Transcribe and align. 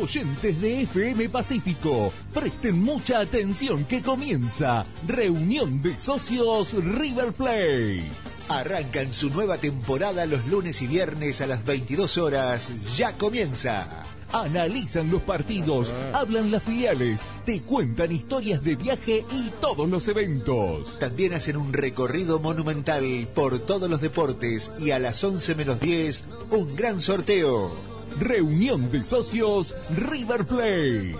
Oyentes 0.00 0.58
de 0.62 0.82
FM 0.82 1.28
Pacífico, 1.28 2.10
presten 2.32 2.80
mucha 2.80 3.20
atención 3.20 3.84
que 3.84 4.00
comienza 4.00 4.86
Reunión 5.06 5.82
de 5.82 5.98
Socios 5.98 6.72
River 6.72 7.32
Plate. 7.34 8.04
Arrancan 8.48 9.12
su 9.12 9.28
nueva 9.28 9.58
temporada 9.58 10.24
los 10.24 10.46
lunes 10.46 10.80
y 10.80 10.86
viernes 10.86 11.42
a 11.42 11.46
las 11.46 11.66
22 11.66 12.16
horas. 12.16 12.72
Ya 12.96 13.12
comienza. 13.18 14.04
Analizan 14.32 15.10
los 15.10 15.20
partidos, 15.20 15.92
hablan 16.14 16.50
las 16.50 16.62
filiales, 16.62 17.26
te 17.44 17.60
cuentan 17.60 18.10
historias 18.10 18.64
de 18.64 18.76
viaje 18.76 19.26
y 19.30 19.50
todos 19.60 19.86
los 19.86 20.08
eventos. 20.08 20.98
También 20.98 21.34
hacen 21.34 21.58
un 21.58 21.74
recorrido 21.74 22.40
monumental 22.40 23.28
por 23.34 23.58
todos 23.58 23.90
los 23.90 24.00
deportes 24.00 24.70
y 24.78 24.92
a 24.92 24.98
las 24.98 25.22
11 25.22 25.56
menos 25.56 25.78
10 25.78 26.24
un 26.52 26.74
gran 26.74 27.02
sorteo. 27.02 27.89
Reunión 28.18 28.90
de 28.90 29.04
socios 29.04 29.76
River 29.96 30.44
Plate. 30.46 31.14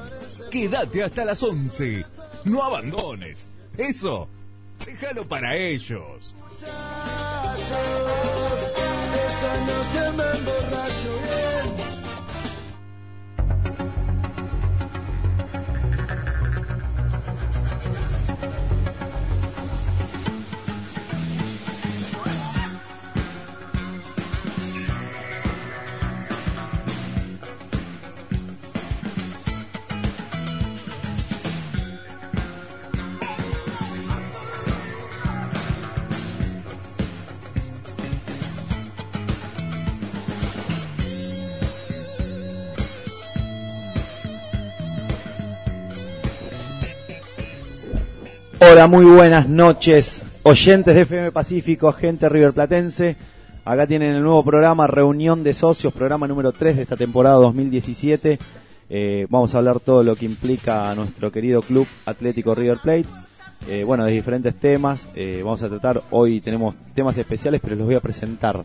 Quédate 0.51 1.05
hasta 1.05 1.25
las 1.25 1.43
11. 1.43 2.05
No 2.45 2.63
abandones. 2.63 3.47
Eso, 3.77 4.29
déjalo 4.85 5.25
para 5.25 5.57
ellos. 5.57 6.35
Hola, 48.71 48.87
muy 48.87 49.05
buenas 49.05 49.49
noches, 49.49 50.25
oyentes 50.45 50.95
de 50.95 51.01
FM 51.01 51.33
Pacífico, 51.33 51.91
gente 51.91 52.29
River 52.29 52.53
Platense. 52.53 53.17
Acá 53.65 53.85
tienen 53.89 54.15
el 54.15 54.23
nuevo 54.23 54.45
programa 54.45 54.87
Reunión 54.87 55.43
de 55.43 55.55
Socios, 55.55 55.93
programa 55.93 56.29
número 56.29 56.53
3 56.53 56.77
de 56.77 56.83
esta 56.83 56.97
temporada 56.97 57.35
2017. 57.39 58.39
Eh, 58.89 59.27
vamos 59.29 59.53
a 59.53 59.59
hablar 59.59 59.81
todo 59.81 60.05
lo 60.05 60.15
que 60.15 60.25
implica 60.25 60.89
a 60.89 60.95
nuestro 60.95 61.33
querido 61.33 61.63
club 61.63 61.85
Atlético 62.07 62.55
River 62.55 62.79
Plate. 62.79 63.07
Eh, 63.69 63.83
bueno, 63.83 64.05
de 64.05 64.13
diferentes 64.13 64.55
temas. 64.55 65.09
Eh, 65.17 65.41
vamos 65.45 65.65
a 65.65 65.69
tratar, 65.69 66.03
hoy 66.13 66.41
tenemos 66.41 66.77
temas 66.95 67.19
especiales, 67.19 67.61
pero 67.61 67.75
los 67.75 67.87
voy 67.87 67.97
a 67.97 68.01
presentar. 68.01 68.63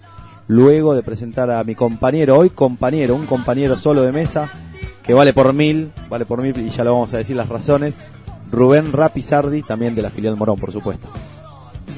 Luego 0.47 0.93
de 0.93 1.01
presentar 1.01 1.49
a 1.49 1.63
mi 1.63 1.73
compañero, 1.73 2.37
hoy 2.37 2.51
compañero, 2.51 3.15
un 3.15 3.25
compañero 3.25 3.75
solo 3.75 4.03
de 4.03 4.11
mesa, 4.11 4.51
que 5.01 5.15
vale 5.15 5.33
por 5.33 5.51
mil, 5.51 5.89
vale 6.09 6.27
por 6.27 6.43
mil 6.43 6.55
y 6.59 6.69
ya 6.69 6.83
lo 6.83 6.93
vamos 6.93 7.11
a 7.15 7.17
decir 7.17 7.35
las 7.35 7.49
razones. 7.49 7.97
Rubén 8.55 8.91
Rapizardi, 8.91 9.61
también 9.61 9.93
de 9.93 10.01
la 10.01 10.09
filial 10.09 10.37
Morón, 10.37 10.57
por 10.57 10.71
supuesto. 10.71 11.07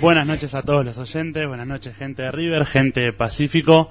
Buenas 0.01 0.27
noches 0.27 0.53
a 0.55 0.61
todos 0.61 0.85
los 0.85 0.97
oyentes, 0.97 1.47
buenas 1.47 1.67
noches 1.67 1.95
gente 1.95 2.23
de 2.23 2.31
River, 2.31 2.65
gente 2.65 2.99
de 2.99 3.13
Pacífico. 3.13 3.89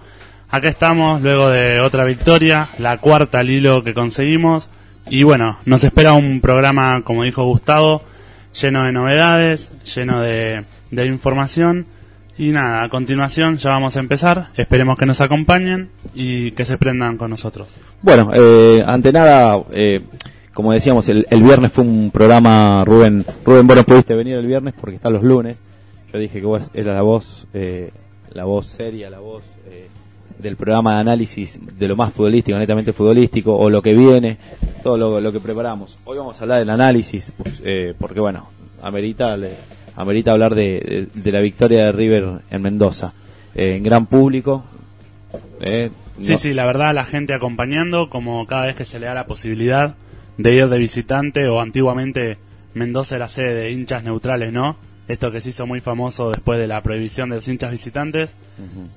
Acá 0.50 0.68
estamos 0.68 1.22
luego 1.22 1.48
de 1.48 1.80
otra 1.80 2.04
victoria, 2.04 2.68
la 2.78 2.98
cuarta 2.98 3.38
al 3.38 3.50
hilo 3.50 3.82
que 3.82 3.94
conseguimos. 3.94 4.68
Y 5.08 5.22
bueno, 5.22 5.58
nos 5.64 5.84
espera 5.84 6.12
un 6.12 6.40
programa, 6.40 7.02
como 7.04 7.22
dijo 7.22 7.44
Gustavo, 7.44 8.02
lleno 8.60 8.84
de 8.84 8.92
novedades, 8.92 9.70
lleno 9.94 10.20
de, 10.20 10.64
de 10.90 11.06
información. 11.06 11.86
Y 12.38 12.50
nada, 12.50 12.82
a 12.82 12.88
continuación 12.88 13.56
ya 13.56 13.70
vamos 13.70 13.96
a 13.96 14.00
empezar. 14.00 14.48
Esperemos 14.56 14.98
que 14.98 15.06
nos 15.06 15.20
acompañen 15.20 15.90
y 16.14 16.50
que 16.52 16.64
se 16.64 16.76
prendan 16.76 17.16
con 17.16 17.30
nosotros. 17.30 17.68
Bueno, 18.02 18.30
eh, 18.34 18.82
ante 18.86 19.12
nada, 19.12 19.58
eh, 19.72 20.04
como 20.56 20.72
decíamos, 20.72 21.06
el, 21.10 21.26
el 21.28 21.42
viernes 21.42 21.70
fue 21.70 21.84
un 21.84 22.10
programa, 22.10 22.82
Rubén, 22.86 23.24
Rubén, 23.44 23.66
vos 23.66 23.76
no 23.76 23.84
pudiste 23.84 24.14
venir 24.14 24.36
el 24.36 24.46
viernes 24.46 24.72
porque 24.80 24.96
está 24.96 25.10
los 25.10 25.22
lunes. 25.22 25.58
Yo 26.12 26.18
dije 26.18 26.40
que 26.40 26.46
vos 26.46 26.70
eras 26.72 26.94
la 26.94 27.02
voz, 27.02 27.46
eh, 27.52 27.90
la 28.32 28.44
voz 28.44 28.66
seria, 28.66 29.10
la 29.10 29.18
voz 29.20 29.44
eh, 29.68 29.88
del 30.38 30.56
programa 30.56 30.94
de 30.94 31.00
análisis 31.00 31.60
de 31.78 31.86
lo 31.88 31.94
más 31.94 32.12
futbolístico, 32.14 32.56
netamente 32.58 32.94
futbolístico, 32.94 33.54
o 33.54 33.68
lo 33.68 33.82
que 33.82 33.94
viene, 33.94 34.38
todo 34.82 34.96
lo, 34.96 35.20
lo 35.20 35.30
que 35.30 35.40
preparamos. 35.40 35.98
Hoy 36.06 36.16
vamos 36.16 36.40
a 36.40 36.44
hablar 36.44 36.60
del 36.60 36.70
análisis, 36.70 37.32
pues, 37.36 37.60
eh, 37.62 37.94
porque 37.98 38.20
bueno, 38.20 38.48
amerita, 38.82 39.36
le- 39.36 39.50
amerita 39.94 40.32
hablar 40.32 40.54
de, 40.54 41.08
de- 41.14 41.20
de 41.22 41.32
la 41.32 41.40
victoria 41.40 41.84
de 41.84 41.92
River 41.92 42.24
en 42.50 42.62
Mendoza. 42.62 43.12
Eh, 43.54 43.76
en 43.76 43.82
gran 43.82 44.06
público. 44.06 44.64
eh, 45.60 45.90
Sí, 46.22 46.38
sí, 46.38 46.54
la 46.54 46.64
verdad, 46.64 46.94
la 46.94 47.04
gente 47.04 47.34
acompañando, 47.34 48.08
como 48.08 48.46
cada 48.46 48.64
vez 48.66 48.74
que 48.74 48.86
se 48.86 48.98
le 48.98 49.04
da 49.04 49.12
la 49.12 49.26
posibilidad 49.26 49.96
de 50.38 50.54
ir 50.54 50.68
de 50.68 50.78
visitante, 50.78 51.48
o 51.48 51.60
antiguamente 51.60 52.38
Mendoza 52.74 53.16
era 53.16 53.28
sede 53.28 53.54
de 53.54 53.70
hinchas 53.72 54.04
neutrales, 54.04 54.52
¿no? 54.52 54.76
Esto 55.08 55.30
que 55.30 55.40
se 55.40 55.50
hizo 55.50 55.66
muy 55.66 55.80
famoso 55.80 56.30
después 56.30 56.58
de 56.58 56.66
la 56.66 56.82
prohibición 56.82 57.30
de 57.30 57.36
los 57.36 57.48
hinchas 57.48 57.70
visitantes. 57.72 58.34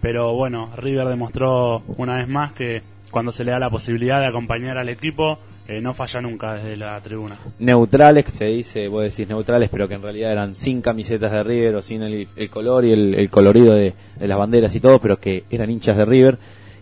Pero 0.02 0.34
bueno, 0.34 0.70
River 0.76 1.08
demostró 1.08 1.84
una 1.98 2.18
vez 2.18 2.28
más 2.28 2.52
que 2.52 2.82
cuando 3.12 3.32
se 3.32 3.44
le 3.44 3.52
da 3.52 3.60
la 3.60 3.70
posibilidad 3.70 4.20
de 4.20 4.28
acompañar 4.28 4.78
al 4.78 4.90
equipo, 4.90 5.40
eh, 5.68 5.82
no 5.82 5.94
falla 5.94 6.20
nunca 6.22 6.56
desde 6.56 6.78
la 6.78 7.00
tribuna. 7.00 7.38
neutrales, 7.60 8.26
que 8.26 8.32
se 8.32 8.46
dice, 8.46 8.88
vos 8.88 9.04
decís 9.04 9.30
neutrales, 9.30 9.70
pero 9.72 9.88
que 9.88 9.94
en 9.94 10.02
realidad 10.02 10.32
eran 10.32 10.56
sin 10.56 10.82
camisetas 10.82 11.32
de 11.32 11.44
River 11.44 11.76
o 11.76 11.82
sin 11.84 12.02
el, 12.02 12.28
el 12.36 12.50
color 12.50 12.86
y 12.86 12.92
el, 12.92 13.14
el 13.14 13.30
colorido 13.30 13.76
de, 13.76 13.94
de 14.20 14.28
las 14.28 14.38
banderas 14.38 14.74
y 14.74 14.80
todo, 14.80 15.00
pero 15.00 15.18
que 15.18 15.44
eran 15.52 15.70
hinchas 15.70 15.96
de 15.96 16.06
River. 16.06 16.40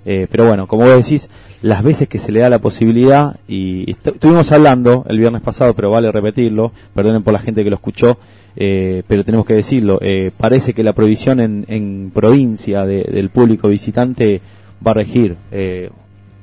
Eh, 0.10 0.26
pero 0.32 0.48
bueno, 0.48 0.68
como 0.68 0.86
vos 0.86 0.96
decís, 1.04 1.30
las 1.62 1.84
veces 1.84 2.08
que 2.08 2.18
se 2.18 2.32
le 2.32 2.40
da 2.40 2.50
la 2.50 2.60
posibilidad, 2.60 3.36
y 3.46 3.92
est- 3.92 4.08
estuvimos 4.08 4.50
hablando 4.54 5.06
el 5.10 5.20
viernes 5.20 5.42
pasado, 5.42 5.74
pero 5.74 5.90
vale 5.92 6.10
repetirlo, 6.14 6.72
perdonen 6.96 7.24
por 7.24 7.34
la 7.34 7.40
gente 7.40 7.62
que 7.64 7.70
lo 7.70 7.76
escuchó, 7.76 8.18
eh, 8.56 9.04
pero 9.06 9.26
tenemos 9.26 9.46
que 9.46 9.54
decirlo, 9.56 10.00
eh, 10.02 10.32
parece 10.38 10.74
que 10.74 10.82
la 10.84 10.94
prohibición 10.94 11.42
en, 11.42 11.66
en 11.68 12.12
provincia 12.14 12.86
de- 12.86 13.04
del 13.04 13.30
público 13.32 13.68
visitante 13.68 14.40
va 14.86 14.92
a 14.92 14.94
regir. 14.96 15.36
Eh, 15.52 15.90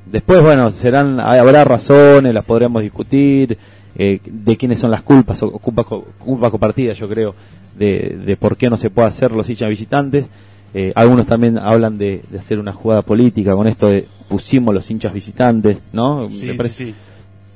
Después, 0.06 0.42
bueno, 0.42 0.70
serán, 0.70 1.18
habrá 1.18 1.64
razones, 1.64 2.34
las 2.34 2.44
podremos 2.44 2.82
discutir, 2.82 3.56
de 3.96 4.56
quiénes 4.58 4.78
son 4.78 4.90
las 4.90 5.00
culpas, 5.00 5.42
o 5.42 5.50
culpas, 5.52 5.86
co- 5.86 6.04
culpas 6.18 6.50
compartidas, 6.50 6.98
yo 6.98 7.08
creo, 7.08 7.34
de, 7.78 8.18
de 8.26 8.36
por 8.36 8.58
qué 8.58 8.68
no 8.68 8.76
se 8.76 8.90
puede 8.90 9.08
hacer 9.08 9.32
los 9.32 9.48
hinchas 9.48 9.70
visitantes. 9.70 10.26
Eh, 10.76 10.92
algunos 10.96 11.26
también 11.26 11.56
hablan 11.56 11.96
de, 11.98 12.22
de 12.28 12.38
hacer 12.38 12.58
una 12.58 12.72
jugada 12.72 13.02
política 13.02 13.54
con 13.54 13.68
esto 13.68 13.88
de 13.88 14.06
pusimos 14.28 14.74
los 14.74 14.90
hinchas 14.90 15.12
visitantes, 15.12 15.80
¿no? 15.92 16.28
Sí, 16.28 16.46
Me 16.46 16.52
sí, 16.52 16.56
parece- 16.58 16.84
sí. 16.86 16.94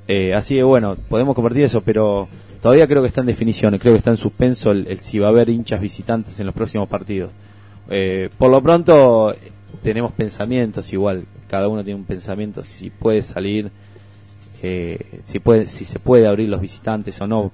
eh, 0.07 0.35
así 0.35 0.55
que 0.55 0.63
bueno, 0.63 0.97
podemos 1.09 1.35
compartir 1.35 1.65
eso, 1.65 1.81
pero 1.81 2.29
todavía 2.63 2.87
creo 2.87 3.03
que 3.03 3.09
está 3.09 3.21
en 3.23 3.27
definición, 3.27 3.77
creo 3.79 3.93
que 3.95 3.99
está 3.99 4.11
en 4.11 4.17
suspenso 4.19 4.71
el, 4.71 4.87
el 4.89 4.99
si 5.01 5.19
va 5.19 5.27
a 5.27 5.31
haber 5.31 5.49
hinchas 5.51 5.81
visitantes 5.81 6.39
en 6.39 6.47
los 6.47 6.55
próximos 6.55 6.89
partidos. 6.89 7.33
Eh, 7.91 8.29
por 8.39 8.51
lo 8.53 8.63
pronto 8.63 9.35
tenemos 9.83 10.13
pensamientos 10.13 10.93
igual, 10.93 11.25
cada 11.49 11.67
uno 11.69 11.83
tiene 11.83 11.99
un 11.99 12.07
pensamiento 12.07 12.63
si 12.63 12.91
puede 12.91 13.23
salir, 13.23 13.71
eh, 14.63 15.21
si 15.25 15.41
puede, 15.41 15.69
si 15.69 15.85
se 15.85 15.99
puede 15.99 16.27
abrir 16.29 16.49
los 16.49 16.61
visitantes 16.61 17.21
o 17.21 17.27
no, 17.27 17.51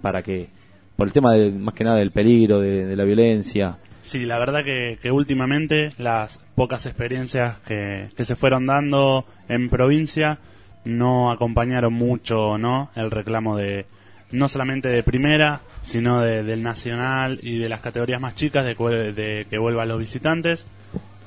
para 0.00 0.22
que, 0.22 0.48
por 0.96 1.06
el 1.08 1.12
tema 1.12 1.32
del, 1.32 1.54
más 1.58 1.74
que 1.74 1.82
nada 1.84 1.98
del 1.98 2.10
peligro, 2.12 2.60
de, 2.60 2.86
de 2.86 2.94
la 2.96 3.02
violencia. 3.04 3.78
Sí, 4.06 4.24
la 4.24 4.38
verdad 4.38 4.62
que, 4.64 4.98
que 5.02 5.10
últimamente 5.10 5.90
las 5.98 6.38
pocas 6.54 6.86
experiencias 6.86 7.56
que, 7.66 8.08
se 8.16 8.36
fueron 8.36 8.64
dando 8.66 9.26
en 9.48 9.68
provincia 9.68 10.38
no 10.84 11.32
acompañaron 11.32 11.92
mucho, 11.92 12.56
¿no? 12.56 12.90
El 12.94 13.10
reclamo 13.10 13.56
de, 13.56 13.84
no 14.30 14.48
solamente 14.48 14.88
de 14.88 15.02
primera, 15.02 15.60
sino 15.82 16.20
de- 16.20 16.44
del 16.44 16.62
nacional 16.62 17.40
y 17.42 17.58
de 17.58 17.68
las 17.68 17.80
categorías 17.80 18.20
más 18.20 18.36
chicas 18.36 18.64
de, 18.64 18.74
de 19.12 19.46
que 19.50 19.58
vuelvan 19.58 19.88
los 19.88 19.98
visitantes. 19.98 20.66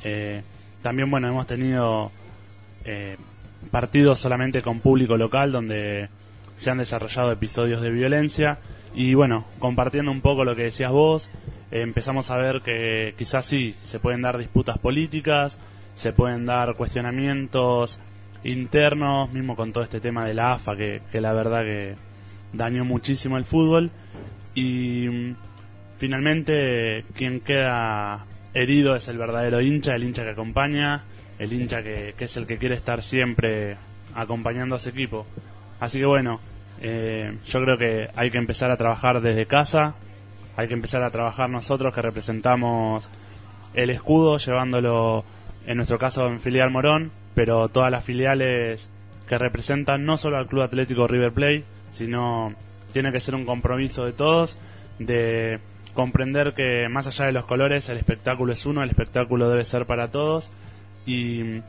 Eh, 0.06 0.42
también, 0.82 1.12
bueno, 1.12 1.28
hemos 1.28 1.48
tenido 1.48 2.12
eh, 2.86 3.18
partidos 3.72 4.20
solamente 4.20 4.62
con 4.62 4.80
público 4.80 5.18
local 5.18 5.52
donde 5.52 6.08
se 6.58 6.70
han 6.72 6.78
desarrollado 6.78 7.34
episodios 7.34 7.82
de 7.82 7.92
violencia 7.92 8.60
y 8.96 9.16
bueno, 9.16 9.44
compartiendo 9.60 10.12
un 10.12 10.22
poco 10.22 10.46
lo 10.46 10.56
que 10.56 10.64
decías 10.64 10.92
vos, 10.92 11.30
empezamos 11.72 12.32
a 12.32 12.38
ver 12.38 12.62
que 12.62 13.14
quizás 13.18 13.46
sí, 13.46 13.76
se 13.84 14.00
pueden 14.00 14.22
dar 14.22 14.38
disputas 14.38 14.78
políticas, 14.78 15.58
se 15.96 16.14
pueden 16.14 16.46
dar 16.46 16.76
cuestionamientos 16.76 18.00
internos, 18.44 19.32
mismo 19.32 19.56
con 19.56 19.74
todo 19.74 19.84
este 19.84 20.00
tema 20.00 20.26
de 20.26 20.34
la 20.34 20.54
AFA, 20.54 20.76
que, 20.76 21.02
que 21.12 21.22
la 21.22 21.34
verdad 21.34 21.64
que 21.64 21.96
dañó 22.54 22.86
muchísimo 22.86 23.38
el 23.38 23.46
fútbol. 23.46 23.92
Y 24.56 25.08
mm, 25.10 25.36
finalmente 25.98 27.06
quien 27.14 27.40
queda 27.40 28.26
herido 28.54 28.96
es 28.96 29.08
el 29.08 29.18
verdadero 29.18 29.62
hincha, 29.62 29.96
el 29.96 30.04
hincha 30.04 30.24
que 30.24 30.32
acompaña, 30.32 31.04
el 31.38 31.54
hincha 31.54 31.84
que, 31.84 32.16
que 32.18 32.26
es 32.26 32.38
el 32.38 32.48
que 32.48 32.58
quiere 32.58 32.76
estar 32.76 33.02
siempre 33.02 33.78
acompañando 34.16 34.76
a 34.76 34.80
su 34.80 34.90
equipo. 34.90 35.26
Así 35.80 36.00
que 36.00 36.06
bueno, 36.06 36.40
eh, 36.82 37.38
yo 37.46 37.62
creo 37.62 37.78
que 37.78 38.10
hay 38.16 38.32
que 38.32 38.38
empezar 38.38 38.72
a 38.72 38.78
trabajar 38.78 39.22
desde 39.22 39.46
casa, 39.46 39.96
hay 40.60 40.68
que 40.68 40.74
empezar 40.74 41.04
a 41.04 41.10
trabajar 41.10 41.50
nosotros 41.50 41.94
que 41.94 42.02
representamos 42.02 43.10
el 43.74 43.90
escudo, 43.90 44.38
llevándolo 44.40 45.24
en 45.66 45.78
nuestro 45.78 45.98
caso 45.98 46.28
en 46.28 46.42
filial 46.42 46.70
Morón, 46.70 47.12
pero 47.34 47.70
todas 47.70 47.90
las 47.90 48.04
filiales 48.04 48.90
que 49.26 49.38
representan 49.38 50.04
no 50.04 50.18
solo 50.18 50.36
al 50.36 50.48
Club 50.48 50.64
Atlético 50.64 51.08
River 51.08 51.32
Plate, 51.32 51.64
sino 51.94 52.54
tiene 52.92 53.14
que 53.14 53.22
ser 53.22 53.36
un 53.36 53.46
compromiso 53.46 54.04
de 54.06 54.12
todos 54.12 54.58
de 54.98 55.60
comprender 55.94 56.54
que 56.54 56.90
más 56.90 57.08
allá 57.08 57.28
de 57.28 57.32
los 57.32 57.46
colores 57.46 57.88
el 57.88 57.96
espectáculo 57.96 58.52
es 58.52 58.66
uno, 58.66 58.84
el 58.84 58.90
espectáculo 58.90 59.50
debe 59.50 59.64
ser 59.64 59.86
para 59.86 60.12
todos 60.12 60.50
y 61.06 61.62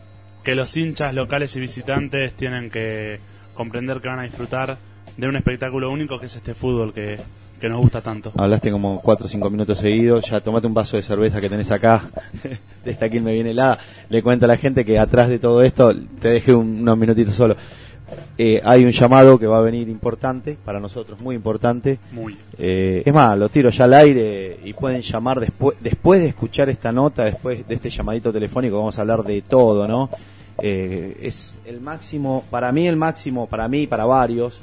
que 0.42 0.56
los 0.56 0.76
hinchas 0.76 1.14
locales 1.14 1.54
y 1.54 1.60
visitantes 1.60 2.34
tienen 2.34 2.70
que 2.70 3.20
comprender 3.54 4.00
que 4.00 4.08
van 4.08 4.18
a 4.18 4.24
disfrutar 4.24 4.78
de 5.16 5.28
un 5.28 5.36
espectáculo 5.36 5.90
único 5.90 6.18
que 6.18 6.26
es 6.26 6.36
este 6.36 6.54
fútbol 6.54 6.92
que, 6.92 7.18
que 7.60 7.68
nos 7.68 7.78
gusta 7.80 8.00
tanto. 8.00 8.32
Hablaste 8.36 8.70
como 8.70 9.00
4 9.00 9.26
o 9.26 9.28
5 9.28 9.50
minutos 9.50 9.78
seguidos, 9.78 10.28
ya 10.30 10.40
tomate 10.40 10.66
un 10.66 10.74
vaso 10.74 10.96
de 10.96 11.02
cerveza 11.02 11.40
que 11.40 11.48
tenés 11.48 11.70
acá, 11.70 12.10
de 12.84 12.90
esta 12.90 13.06
aquí 13.06 13.20
me 13.20 13.32
viene 13.34 13.50
helada. 13.50 13.78
Le 14.08 14.22
cuento 14.22 14.44
a 14.46 14.48
la 14.48 14.56
gente 14.56 14.84
que 14.84 14.98
atrás 14.98 15.28
de 15.28 15.38
todo 15.38 15.62
esto, 15.62 15.92
te 16.20 16.28
dejé 16.30 16.54
un- 16.54 16.80
unos 16.80 16.96
minutitos 16.98 17.34
solo. 17.34 17.56
Eh, 18.36 18.60
hay 18.64 18.84
un 18.84 18.90
llamado 18.90 19.38
que 19.38 19.46
va 19.46 19.58
a 19.58 19.60
venir 19.60 19.88
importante, 19.88 20.56
para 20.64 20.80
nosotros 20.80 21.20
muy 21.20 21.36
importante. 21.36 22.00
Muy. 22.10 22.36
Eh, 22.58 23.02
es 23.06 23.14
más, 23.14 23.38
lo 23.38 23.48
tiro 23.50 23.70
ya 23.70 23.84
al 23.84 23.94
aire 23.94 24.58
y 24.64 24.72
pueden 24.72 25.00
llamar 25.02 25.38
después, 25.38 25.76
después 25.80 26.20
de 26.20 26.28
escuchar 26.28 26.68
esta 26.70 26.90
nota, 26.90 27.22
después 27.24 27.68
de 27.68 27.74
este 27.74 27.88
llamadito 27.88 28.32
telefónico, 28.32 28.78
vamos 28.78 28.98
a 28.98 29.02
hablar 29.02 29.22
de 29.22 29.42
todo, 29.42 29.86
¿no? 29.86 30.10
Eh, 30.60 31.18
es 31.22 31.60
el 31.64 31.80
máximo, 31.80 32.42
para 32.50 32.72
mí 32.72 32.88
el 32.88 32.96
máximo, 32.96 33.46
para 33.46 33.68
mí 33.68 33.82
y 33.82 33.86
para 33.86 34.06
varios, 34.06 34.60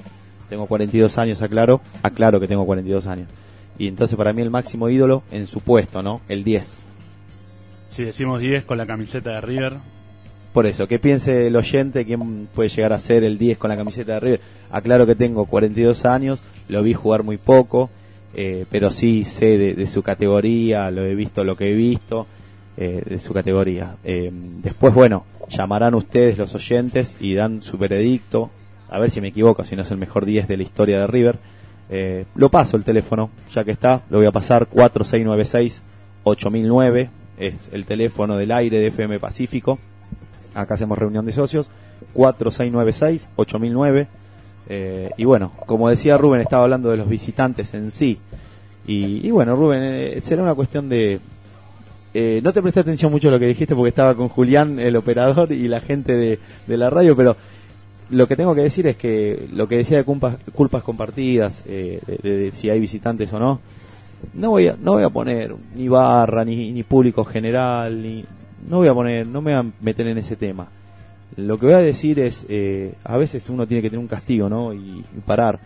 tengo 0.50 0.66
42 0.66 1.18
años, 1.18 1.42
aclaro, 1.42 1.82
aclaro 2.04 2.40
que 2.40 2.48
tengo 2.48 2.66
42 2.66 3.08
años. 3.08 3.30
Y 3.78 3.88
entonces 3.88 4.18
para 4.18 4.34
mí 4.34 4.42
el 4.42 4.50
máximo 4.50 4.90
ídolo 4.90 5.24
en 5.32 5.48
su 5.48 5.60
puesto, 5.60 6.02
¿no? 6.02 6.22
El 6.28 6.44
10. 6.44 6.84
Si 7.90 8.04
decimos 8.04 8.42
10 8.42 8.64
con 8.66 8.78
la 8.78 8.86
camiseta 8.86 9.32
de 9.32 9.42
River, 9.42 9.74
Por 10.54 10.66
eso, 10.66 10.88
que 10.88 10.98
piense 10.98 11.48
el 11.48 11.56
oyente 11.56 12.06
quién 12.06 12.48
puede 12.48 12.70
llegar 12.70 12.92
a 12.94 13.00
ser 13.00 13.24
el 13.24 13.38
10 13.38 13.58
con 13.60 13.70
la 13.70 13.78
camiseta 13.78 14.14
de 14.14 14.20
River. 14.20 14.42
Aclaro 14.72 15.06
que 15.06 15.16
tengo 15.16 15.46
42 15.46 16.06
años, 16.06 16.42
lo 16.68 16.82
vi 16.82 16.94
jugar 16.94 17.22
muy 17.24 17.38
poco, 17.38 17.92
eh, 18.34 18.66
pero 18.72 18.90
sí 18.90 19.24
sé 19.24 19.58
de, 19.58 19.74
de 19.76 19.88
su 19.88 20.02
categoría, 20.02 20.90
lo 20.90 21.06
he 21.06 21.14
visto 21.14 21.44
lo 21.44 21.56
que 21.56 21.72
he 21.72 21.76
visto 21.76 22.26
eh, 22.80 23.02
de 23.04 23.18
su 23.18 23.34
categoría. 23.34 23.96
Eh, 24.04 24.30
después, 24.32 24.94
bueno, 24.94 25.26
llamarán 25.50 25.96
ustedes 25.96 26.38
los 26.38 26.54
oyentes 26.54 27.18
y 27.20 27.34
dan 27.34 27.64
su 27.64 27.78
veredicto, 27.80 28.52
a 28.90 29.00
ver 29.00 29.10
si 29.10 29.22
me 29.22 29.30
equivoco, 29.30 29.64
si 29.64 29.76
no 29.76 29.82
es 29.82 29.92
el 29.92 29.98
mejor 29.98 30.26
10 30.26 30.48
de 30.48 30.58
la 30.58 30.64
historia 30.64 31.00
de 31.00 31.08
River. 31.08 31.40
Eh, 31.90 32.26
lo 32.36 32.50
paso 32.50 32.78
el 32.78 32.84
teléfono, 32.84 33.30
ya 33.52 33.64
que 33.64 33.72
está, 33.72 34.04
lo 34.10 34.18
voy 34.18 34.28
a 34.28 34.32
pasar 34.32 34.68
4696 34.68 35.84
8009, 36.24 37.10
es 37.38 37.70
el 37.72 37.86
teléfono 37.86 38.36
del 38.36 38.52
aire 38.52 38.80
de 38.80 38.88
FM 38.88 39.20
Pacífico 39.20 39.80
acá 40.62 40.74
hacemos 40.74 40.98
reunión 40.98 41.26
de 41.26 41.32
socios, 41.32 41.70
4696-8009. 42.16 44.08
Eh, 44.70 45.12
y 45.18 45.24
bueno, 45.24 45.52
como 45.66 45.90
decía 45.90 46.18
Rubén, 46.18 46.42
estaba 46.42 46.64
hablando 46.64 46.90
de 46.90 46.98
los 46.98 47.08
visitantes 47.08 47.74
en 47.74 47.92
sí. 47.92 48.18
Y, 48.90 49.30
bueno, 49.32 49.56
Rubén, 49.56 49.84
eh, 49.84 50.22
será 50.22 50.42
una 50.42 50.56
cuestión 50.56 50.88
de... 50.88 51.20
eh, 52.14 52.40
no 52.42 52.54
te 52.54 52.62
presté 52.62 52.80
atención 52.80 53.12
mucho 53.12 53.28
a 53.28 53.32
lo 53.32 53.40
que 53.40 53.46
dijiste 53.46 53.76
porque 53.76 53.90
estaba 53.90 54.16
con 54.16 54.30
Julián, 54.30 54.80
el 54.80 54.96
operador, 54.96 55.52
y 55.52 55.68
la 55.68 55.82
gente 55.82 56.40
de 56.68 56.78
la 56.78 56.90
radio, 56.90 57.14
pero 57.14 57.36
lo 58.10 58.28
que 58.28 58.36
tengo 58.36 58.56
que 58.56 58.62
decir 58.62 58.88
es 58.88 58.96
que 58.96 59.48
lo 59.52 59.68
que 59.68 59.78
decía 59.78 59.98
de 59.98 60.04
culpas, 60.04 60.38
culpas 60.54 60.84
compartidas, 60.84 61.64
eh, 61.68 62.00
de, 62.08 62.18
de- 62.30 62.38
de 62.38 62.52
si 62.52 62.70
hay 62.70 62.80
visitantes 62.80 63.32
o 63.34 63.40
no, 63.40 63.60
no 64.34 64.50
voy 64.52 64.68
a, 64.68 64.76
no 64.82 64.94
voy 64.94 65.04
a 65.04 65.10
poner 65.10 65.54
ni 65.76 65.88
barra, 65.88 66.44
ni, 66.46 66.72
ni 66.72 66.84
público 66.84 67.24
general, 67.26 68.02
ni, 68.02 68.24
no 68.70 68.78
voy 68.78 68.88
a 68.88 68.94
poner, 68.94 69.28
no 69.28 69.42
me 69.42 69.54
voy 69.60 69.68
a 69.70 69.74
meter 69.82 70.08
en 70.08 70.18
ese 70.18 70.36
tema. 70.36 70.68
Lo 71.36 71.58
que 71.60 71.66
voy 71.68 71.76
a 71.76 71.80
decir 71.80 72.20
es, 72.20 72.46
eh, 72.50 72.94
a 73.04 73.18
veces 73.18 73.50
uno 73.50 73.68
tiene 73.68 73.82
que 73.84 73.90
tener 73.90 74.00
un 74.00 74.08
castigo, 74.08 74.50
¿no? 74.50 74.74
Y, 74.74 74.78
y 75.16 75.20
parar. 75.26 75.60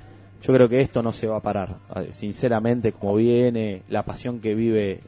Yo 0.43 0.53
creo 0.53 0.67
que 0.67 0.81
esto 0.81 1.01
no 1.03 1.13
se 1.13 1.27
va 1.27 1.37
a 1.37 1.41
parar. 1.41 1.75
Sinceramente, 2.09 2.91
como 2.91 3.15
viene, 3.15 3.83
la 3.89 4.03
pasión 4.03 4.39
que 4.39 4.53
vive 4.55 4.99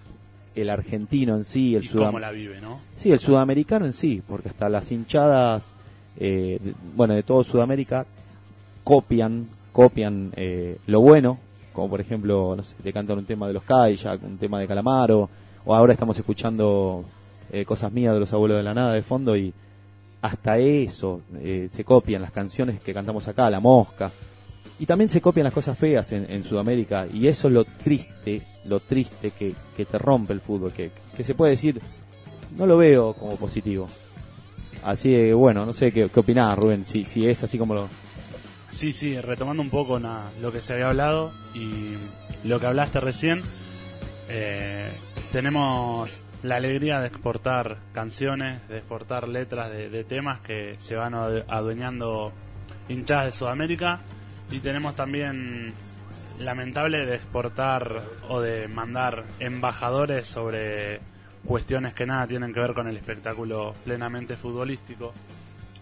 el 0.56 0.70
argentino 0.70 1.36
en 1.36 1.44
sí, 1.44 1.76
el 1.76 1.84
sudam- 1.84 2.06
cómo 2.08 2.20
la 2.20 2.32
vive, 2.32 2.62
¿no? 2.62 2.80
Sí, 2.96 3.12
el 3.12 3.20
sudamericano 3.20 3.86
en 3.86 3.94
sí, 3.94 4.22
porque 4.28 4.50
hasta 4.50 4.70
las 4.70 4.92
hinchadas, 4.92 5.76
eh, 6.18 6.60
de- 6.62 6.74
bueno, 6.96 7.14
de 7.14 7.24
todo 7.24 7.44
Sudamérica, 7.44 8.06
copian, 8.84 9.48
copian 9.72 10.32
eh, 10.36 10.78
lo 10.88 11.02
bueno, 11.02 11.40
como 11.74 11.90
por 11.90 12.02
ejemplo, 12.02 12.56
no 12.56 12.64
sé, 12.64 12.76
te 12.84 12.94
cantan 12.94 13.18
un 13.18 13.26
tema 13.26 13.48
de 13.48 13.54
los 13.54 13.64
Kayak, 13.64 14.22
un 14.24 14.38
tema 14.38 14.60
de 14.60 14.68
Calamaro, 14.68 15.30
o 15.66 15.76
ahora 15.76 15.94
estamos 15.94 16.18
escuchando 16.18 17.04
eh, 17.52 17.66
cosas 17.66 17.92
mías 17.92 18.14
de 18.14 18.20
los 18.20 18.34
abuelos 18.34 18.58
de 18.58 18.64
la 18.64 18.74
nada 18.74 18.94
de 18.94 19.02
fondo 19.02 19.36
y 19.36 19.54
hasta 20.22 20.58
eso 20.58 21.22
eh, 21.36 21.70
se 21.72 21.84
copian 21.84 22.22
las 22.22 22.32
canciones 22.32 22.80
que 22.80 22.94
cantamos 22.94 23.28
acá, 23.28 23.50
La 23.50 23.60
Mosca, 23.60 24.12
y 24.80 24.86
también 24.86 25.10
se 25.10 25.22
copian 25.22 25.44
las 25.46 25.54
cosas 25.54 25.78
feas 25.78 26.12
en, 26.12 26.30
en 26.32 26.44
Sudamérica, 26.44 27.06
y 27.12 27.28
eso 27.28 27.48
es 27.48 27.54
lo 27.54 27.66
triste, 27.66 28.42
lo 28.66 28.80
triste 28.80 29.32
que, 29.32 29.54
que 29.76 29.86
te 29.86 29.98
rompe 29.98 30.34
el 30.34 30.42
fútbol, 30.42 30.72
que, 30.72 30.92
que 31.16 31.24
se 31.24 31.36
puede 31.36 31.52
decir, 31.52 31.80
no 32.58 32.66
lo 32.66 32.78
veo 32.78 33.14
como 33.14 33.36
positivo. 33.36 33.88
Así 34.84 35.10
que 35.10 35.34
bueno, 35.34 35.66
no 35.66 35.74
sé 35.74 35.92
qué, 35.92 36.10
qué 36.10 36.20
opinás, 36.20 36.58
Rubén, 36.58 36.86
si, 36.86 37.28
es 37.28 37.44
así 37.44 37.58
como 37.58 37.74
lo... 37.74 37.90
Sí, 38.72 38.92
sí, 38.92 39.20
retomando 39.22 39.62
un 39.62 39.70
poco 39.70 40.00
lo 40.00 40.52
que 40.52 40.62
se 40.62 40.74
había 40.74 40.88
hablado 40.88 41.32
y 41.54 41.96
lo 42.44 42.60
que 42.60 42.66
hablaste 42.66 43.00
recién, 43.00 43.44
eh, 44.30 44.90
tenemos 45.32 46.20
la 46.42 46.56
alegría 46.58 47.00
de 47.00 47.08
exportar 47.08 47.78
canciones, 47.94 48.68
de 48.68 48.78
exportar 48.78 49.28
letras 49.28 49.72
de, 49.72 49.90
de 49.90 50.04
temas 50.04 50.40
que 50.40 50.76
se 50.80 50.96
van 50.96 51.14
adueñando 51.14 52.34
hinchadas 52.90 53.28
de 53.28 53.32
Sudamérica 53.32 54.02
y 54.52 54.60
tenemos 54.60 54.96
también 54.96 55.74
lamentable 56.40 57.06
de 57.06 57.16
exportar 57.16 58.04
o 58.28 58.42
de 58.42 58.68
mandar 58.68 59.24
embajadores 59.40 60.28
sobre 60.28 61.00
cuestiones 61.46 61.94
que 61.94 62.06
nada 62.06 62.28
tienen 62.28 62.54
que 62.54 62.60
ver 62.60 62.74
con 62.74 62.88
el 62.88 62.96
espectáculo 62.96 63.76
plenamente 63.84 64.36
futbolístico. 64.36 65.14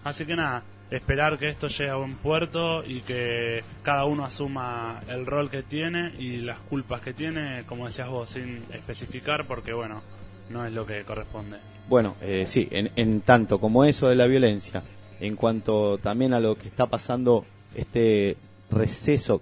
Así 0.03 0.25
que 0.25 0.35
nada, 0.35 0.63
esperar 0.89 1.37
que 1.37 1.49
esto 1.49 1.67
llegue 1.67 1.89
a 1.89 1.95
buen 1.95 2.15
puerto 2.15 2.83
y 2.85 3.01
que 3.01 3.63
cada 3.83 4.05
uno 4.05 4.25
asuma 4.25 4.99
el 5.07 5.25
rol 5.25 5.49
que 5.49 5.63
tiene 5.63 6.13
y 6.19 6.37
las 6.37 6.59
culpas 6.59 7.01
que 7.01 7.13
tiene, 7.13 7.63
como 7.65 7.85
decías 7.85 8.09
vos, 8.09 8.29
sin 8.29 8.63
especificar, 8.73 9.45
porque 9.45 9.73
bueno, 9.73 10.01
no 10.49 10.65
es 10.65 10.73
lo 10.73 10.85
que 10.85 11.03
corresponde. 11.03 11.57
Bueno, 11.87 12.15
eh, 12.21 12.45
sí, 12.47 12.67
en, 12.71 12.91
en 12.95 13.21
tanto 13.21 13.59
como 13.59 13.85
eso 13.85 14.09
de 14.09 14.15
la 14.15 14.25
violencia, 14.25 14.83
en 15.19 15.35
cuanto 15.35 15.97
también 15.99 16.33
a 16.33 16.39
lo 16.39 16.55
que 16.55 16.67
está 16.67 16.87
pasando, 16.87 17.45
este 17.75 18.35
receso 18.69 19.41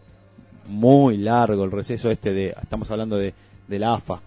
muy 0.68 1.18
largo, 1.18 1.64
el 1.64 1.72
receso 1.72 2.12
este 2.12 2.32
de, 2.32 2.56
estamos 2.62 2.92
hablando 2.92 3.18
de, 3.18 3.34
de 3.68 3.80
la 3.80 3.96
AFA, 3.96 4.22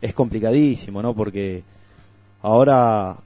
es 0.00 0.14
complicadísimo, 0.14 1.02
¿no? 1.02 1.14
Porque 1.14 1.62
ahora 2.42 3.16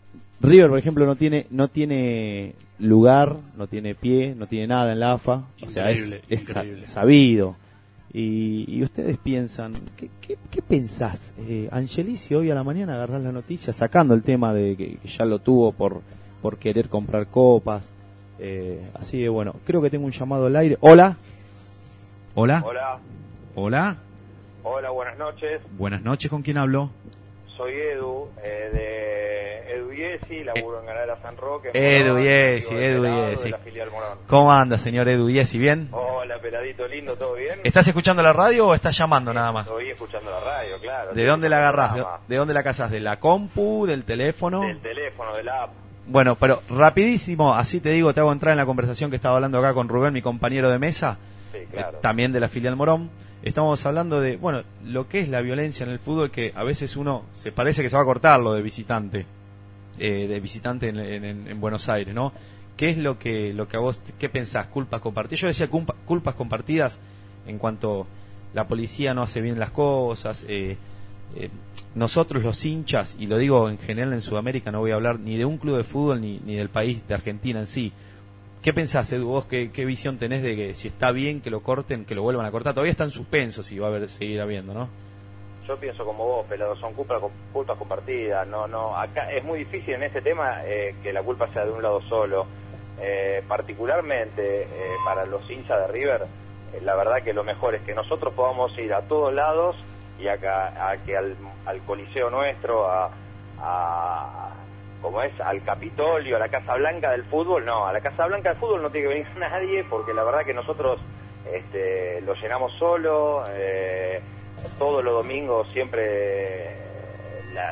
River, 0.41 0.71
por 0.71 0.79
ejemplo, 0.79 1.07
no 1.07 1.17
tiene, 1.17 1.47
no 1.51 1.69
tiene 1.69 2.55
lugar, 2.79 3.37
no 3.57 3.67
tiene 3.67 3.95
pie, 3.95 4.35
no 4.35 4.47
tiene 4.47 4.69
nada 4.69 4.93
en 4.93 5.01
la 5.01 5.13
AFA, 5.13 5.45
o 5.63 5.69
sea, 5.69 5.91
es, 5.91 6.21
sabido. 6.85 7.57
Y, 8.13 8.65
y 8.67 8.83
ustedes 8.83 9.19
piensan, 9.19 9.75
¿qué, 9.97 10.11
qué, 10.21 10.37
qué 10.51 10.63
pensás? 10.63 11.35
Eh, 11.39 11.69
Angelici 11.71 12.35
hoy 12.35 12.51
a 12.51 12.55
la 12.55 12.65
mañana 12.65 12.95
agarrás 12.95 13.23
la 13.23 13.31
noticia 13.31 13.73
sacando 13.73 14.15
el 14.15 14.23
tema 14.23 14.53
de 14.53 14.77
que, 14.77 14.97
que 14.97 15.09
ya 15.09 15.25
lo 15.25 15.39
tuvo 15.39 15.71
por, 15.71 16.01
por 16.43 16.57
querer 16.57 16.89
comprar 16.89 17.29
copas. 17.29 17.93
Eh, 18.41 18.81
así 18.95 19.19
que 19.19 19.29
bueno, 19.29 19.55
creo 19.65 19.81
que 19.81 19.91
tengo 19.91 20.07
un 20.07 20.13
llamado 20.13 20.47
al 20.47 20.57
aire. 20.57 20.77
Hola. 20.81 21.17
Hola. 22.35 22.65
Hola. 22.67 22.99
Hola. 23.55 23.97
Hola, 24.63 24.91
buenas 24.91 25.17
noches. 25.19 25.63
Buenas 25.73 26.03
noches, 26.03 26.31
¿con 26.31 26.43
quién 26.43 26.59
hablo? 26.59 26.91
Soy 27.57 27.73
Edu, 27.73 28.29
eh, 28.43 28.71
de 28.73 29.75
Edu 29.75 29.93
Yesi, 29.93 30.45
laburo 30.45 30.81
en 30.81 30.87
Ganadera 30.87 31.17
San 31.23 31.37
Roque. 31.37 31.71
Edu 31.73 32.11
Morón, 32.11 32.23
Yesi, 32.25 32.75
Edu 32.75 33.05
Yesi. 33.05 33.55
¿Cómo 34.27 34.53
anda, 34.53 34.77
señor 34.77 35.09
Edu 35.09 35.31
Yesi? 35.31 35.59
¿Bien? 35.59 35.89
Hola, 35.93 36.39
peladito 36.41 36.87
lindo, 36.87 37.17
¿todo 37.17 37.35
bien? 37.35 37.61
¿Estás 37.65 37.89
escuchando 37.89 38.23
la 38.23 38.33
radio 38.33 38.69
o 38.69 38.75
estás 38.75 38.97
llamando 38.97 39.33
nada 39.33 39.51
más? 39.51 39.67
Estoy 39.67 39.91
escuchando 39.91 40.31
la 40.31 40.41
radio, 40.41 40.79
claro. 40.81 41.13
¿De 41.13 41.25
dónde 41.27 41.49
la 41.49 41.57
agarrás? 41.59 41.95
¿De, 41.95 42.05
de 42.29 42.37
dónde 42.37 42.55
la 42.55 42.63
casas? 42.63 42.91
¿De 42.91 43.01
la 43.01 43.19
compu? 43.19 43.87
¿Del 43.87 44.05
teléfono? 44.05 44.61
Del 44.61 44.81
teléfono, 44.81 45.35
de 45.37 45.45
la 45.45 45.65
app. 45.65 45.71
Bueno, 46.07 46.37
pero 46.37 46.61
rapidísimo, 46.69 47.55
así 47.55 47.81
te 47.81 47.91
digo, 47.91 48.13
te 48.13 48.21
hago 48.21 48.33
entrar 48.33 48.53
en 48.53 48.59
la 48.59 48.67
conversación 48.67 49.11
que 49.11 49.17
estaba 49.17 49.37
hablando 49.37 49.59
acá 49.59 49.75
con 49.75 49.89
Rubén, 49.89 50.13
mi 50.13 50.23
compañero 50.23 50.69
de 50.71 50.79
mesa, 50.79 51.19
Sí, 51.53 51.59
eh, 51.59 51.67
también 52.01 52.33
de 52.33 52.41
la 52.41 52.49
filial 52.49 52.77
Morón. 52.77 53.11
Estamos 53.43 53.85
hablando 53.87 54.21
de, 54.21 54.37
bueno, 54.37 54.63
lo 54.85 55.09
que 55.09 55.21
es 55.21 55.29
la 55.29 55.41
violencia 55.41 55.85
en 55.85 55.91
el 55.93 55.99
fútbol, 55.99 56.31
que 56.31 56.53
a 56.55 56.63
veces 56.63 56.97
uno 56.97 57.25
se 57.35 57.53
parece 57.53 57.83
que 57.83 57.89
se 57.89 57.97
va 57.97 58.03
a 58.03 58.05
cortar 58.05 58.39
lo 58.41 58.53
de 58.53 58.61
visitante, 58.63 59.25
eh, 59.99 60.27
de 60.29 60.41
visitante 60.41 60.89
en, 60.89 60.99
en- 60.99 61.49
en 61.49 61.61
Buenos 61.61 61.89
Aires, 61.89 62.15
¿no? 62.15 62.33
¿Qué 62.77 62.91
es 62.91 62.99
lo 62.99 63.19
que, 63.19 63.53
lo 63.55 63.67
que 63.69 63.77
a 63.77 63.81
vos, 63.81 64.01
qué 64.19 64.29
pensás? 64.29 64.67
¿Culpas 64.67 65.01
compartidas? 65.01 65.41
Yo 65.41 65.47
decía 65.49 65.69
culpa- 65.69 65.95
culpas 66.07 66.35
compartidas 66.35 67.01
en 67.47 67.59
cuanto 67.59 68.07
la 68.55 68.67
policía 68.69 69.15
no 69.15 69.23
hace 69.23 69.41
bien 69.41 69.59
las 69.59 69.71
cosas, 69.71 70.45
eh, 70.49 70.77
eh, 71.37 71.49
nosotros 71.95 72.43
los 72.43 72.65
hinchas, 72.65 73.17
y 73.19 73.27
lo 73.27 73.39
digo 73.39 73.69
en 73.71 73.79
general 73.79 74.13
en 74.13 74.21
Sudamérica, 74.21 74.71
no 74.71 74.81
voy 74.81 74.91
a 74.91 74.95
hablar 74.97 75.19
ni 75.19 75.37
de 75.37 75.45
un 75.45 75.57
club 75.59 75.77
de 75.79 75.83
fútbol 75.85 76.21
ni, 76.21 76.41
ni 76.45 76.57
del 76.57 76.69
país 76.69 77.07
de 77.09 77.15
Argentina 77.15 77.59
en 77.61 77.67
sí. 77.67 77.93
¿Qué 78.63 78.75
pensás, 78.75 79.11
Edu? 79.11 79.27
¿Vos 79.27 79.47
qué, 79.47 79.69
visión 79.87 80.19
tenés 80.19 80.43
de 80.43 80.55
que 80.55 80.75
si 80.75 80.89
está 80.89 81.13
bien 81.13 81.41
que 81.41 81.49
lo 81.49 81.63
corten, 81.63 82.05
que 82.05 82.15
lo 82.15 82.23
vuelvan 82.23 82.45
a 82.45 82.51
cortar? 82.51 82.75
Todavía 82.75 82.91
está 82.91 83.05
en 83.05 83.11
suspenso 83.11 83.63
si 83.63 83.79
va 83.79 83.87
a 83.87 83.91
haber, 83.91 84.11
seguir 84.11 84.39
habiendo, 84.39 84.75
¿no? 84.75 84.89
Yo 85.67 85.79
pienso 85.79 86.05
como 86.05 86.27
vos, 86.27 86.47
pelado, 86.47 86.77
son 86.77 86.93
culpas, 86.93 87.23
compartidas. 87.79 88.47
No, 88.47 88.67
no, 88.67 88.95
acá 88.95 89.31
es 89.31 89.43
muy 89.45 89.61
difícil 89.61 89.95
en 89.95 90.03
este 90.03 90.21
tema 90.21 90.61
eh, 90.67 90.95
que 91.03 91.11
la 91.11 91.23
culpa 91.23 91.49
sea 91.55 91.65
de 91.65 91.73
un 91.73 91.83
lado 91.83 92.03
solo. 92.03 92.47
Eh, 93.01 93.43
particularmente 93.49 94.65
eh, 94.65 94.97
para 95.07 95.25
los 95.25 95.49
hinchas 95.51 95.81
de 95.81 95.87
River, 95.87 96.27
la 96.83 96.95
verdad 96.97 97.23
que 97.23 97.33
lo 97.33 97.45
mejor 97.45 97.75
es 97.75 97.81
que 97.83 97.95
nosotros 97.95 98.35
podamos 98.35 98.77
ir 98.79 98.93
a 98.93 99.01
todos 99.03 99.33
lados 99.33 99.75
y 100.19 100.29
acá, 100.29 100.91
a 100.91 100.99
que 100.99 101.17
al, 101.17 101.35
al 101.65 101.81
coliseo 101.87 102.29
nuestro, 102.29 102.91
a, 102.91 103.11
a 103.59 104.51
como 105.01 105.23
es, 105.23 105.33
al 105.41 105.63
Capitolio, 105.65 106.37
a 106.37 106.39
la 106.39 106.49
Casa 106.49 106.75
Blanca 106.77 107.11
del 107.13 107.25
fútbol, 107.25 107.65
no, 107.65 107.87
a 107.87 107.93
la 107.93 108.01
Casa 108.01 108.27
Blanca 108.27 108.51
del 108.51 108.59
fútbol 108.59 108.83
no 108.83 108.91
tiene 108.91 109.09
que 109.09 109.15
venir 109.15 109.27
nadie 109.39 109.85
porque 109.85 110.13
la 110.15 110.25
verdad 110.25 110.45
que 110.45 110.55
nosotros 110.55 111.01
este, 111.53 112.21
lo 112.23 112.35
llenamos 112.35 112.73
solo, 112.79 113.45
eh, 113.51 114.21
todos 114.79 115.03
los 115.03 115.15
domingos 115.15 115.69
siempre 115.73 116.03
eh, 116.05 116.75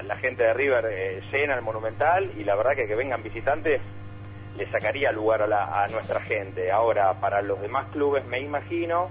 la, 0.04 0.16
gente 0.16 0.42
de 0.42 0.54
River 0.54 0.86
eh, 0.90 1.22
llena 1.30 1.54
el 1.54 1.62
Monumental 1.62 2.30
y 2.36 2.44
la 2.44 2.54
verdad 2.56 2.74
que 2.74 2.86
que 2.86 2.94
vengan 2.94 3.22
visitantes 3.22 3.80
le 4.56 4.70
sacaría 4.70 5.12
lugar 5.12 5.42
a, 5.42 5.46
la- 5.46 5.84
a 5.84 5.88
nuestra 5.88 6.20
gente. 6.20 6.72
Ahora, 6.72 7.14
para 7.20 7.42
los 7.42 7.60
demás 7.60 7.86
clubes 7.92 8.24
me 8.24 8.40
imagino, 8.40 9.08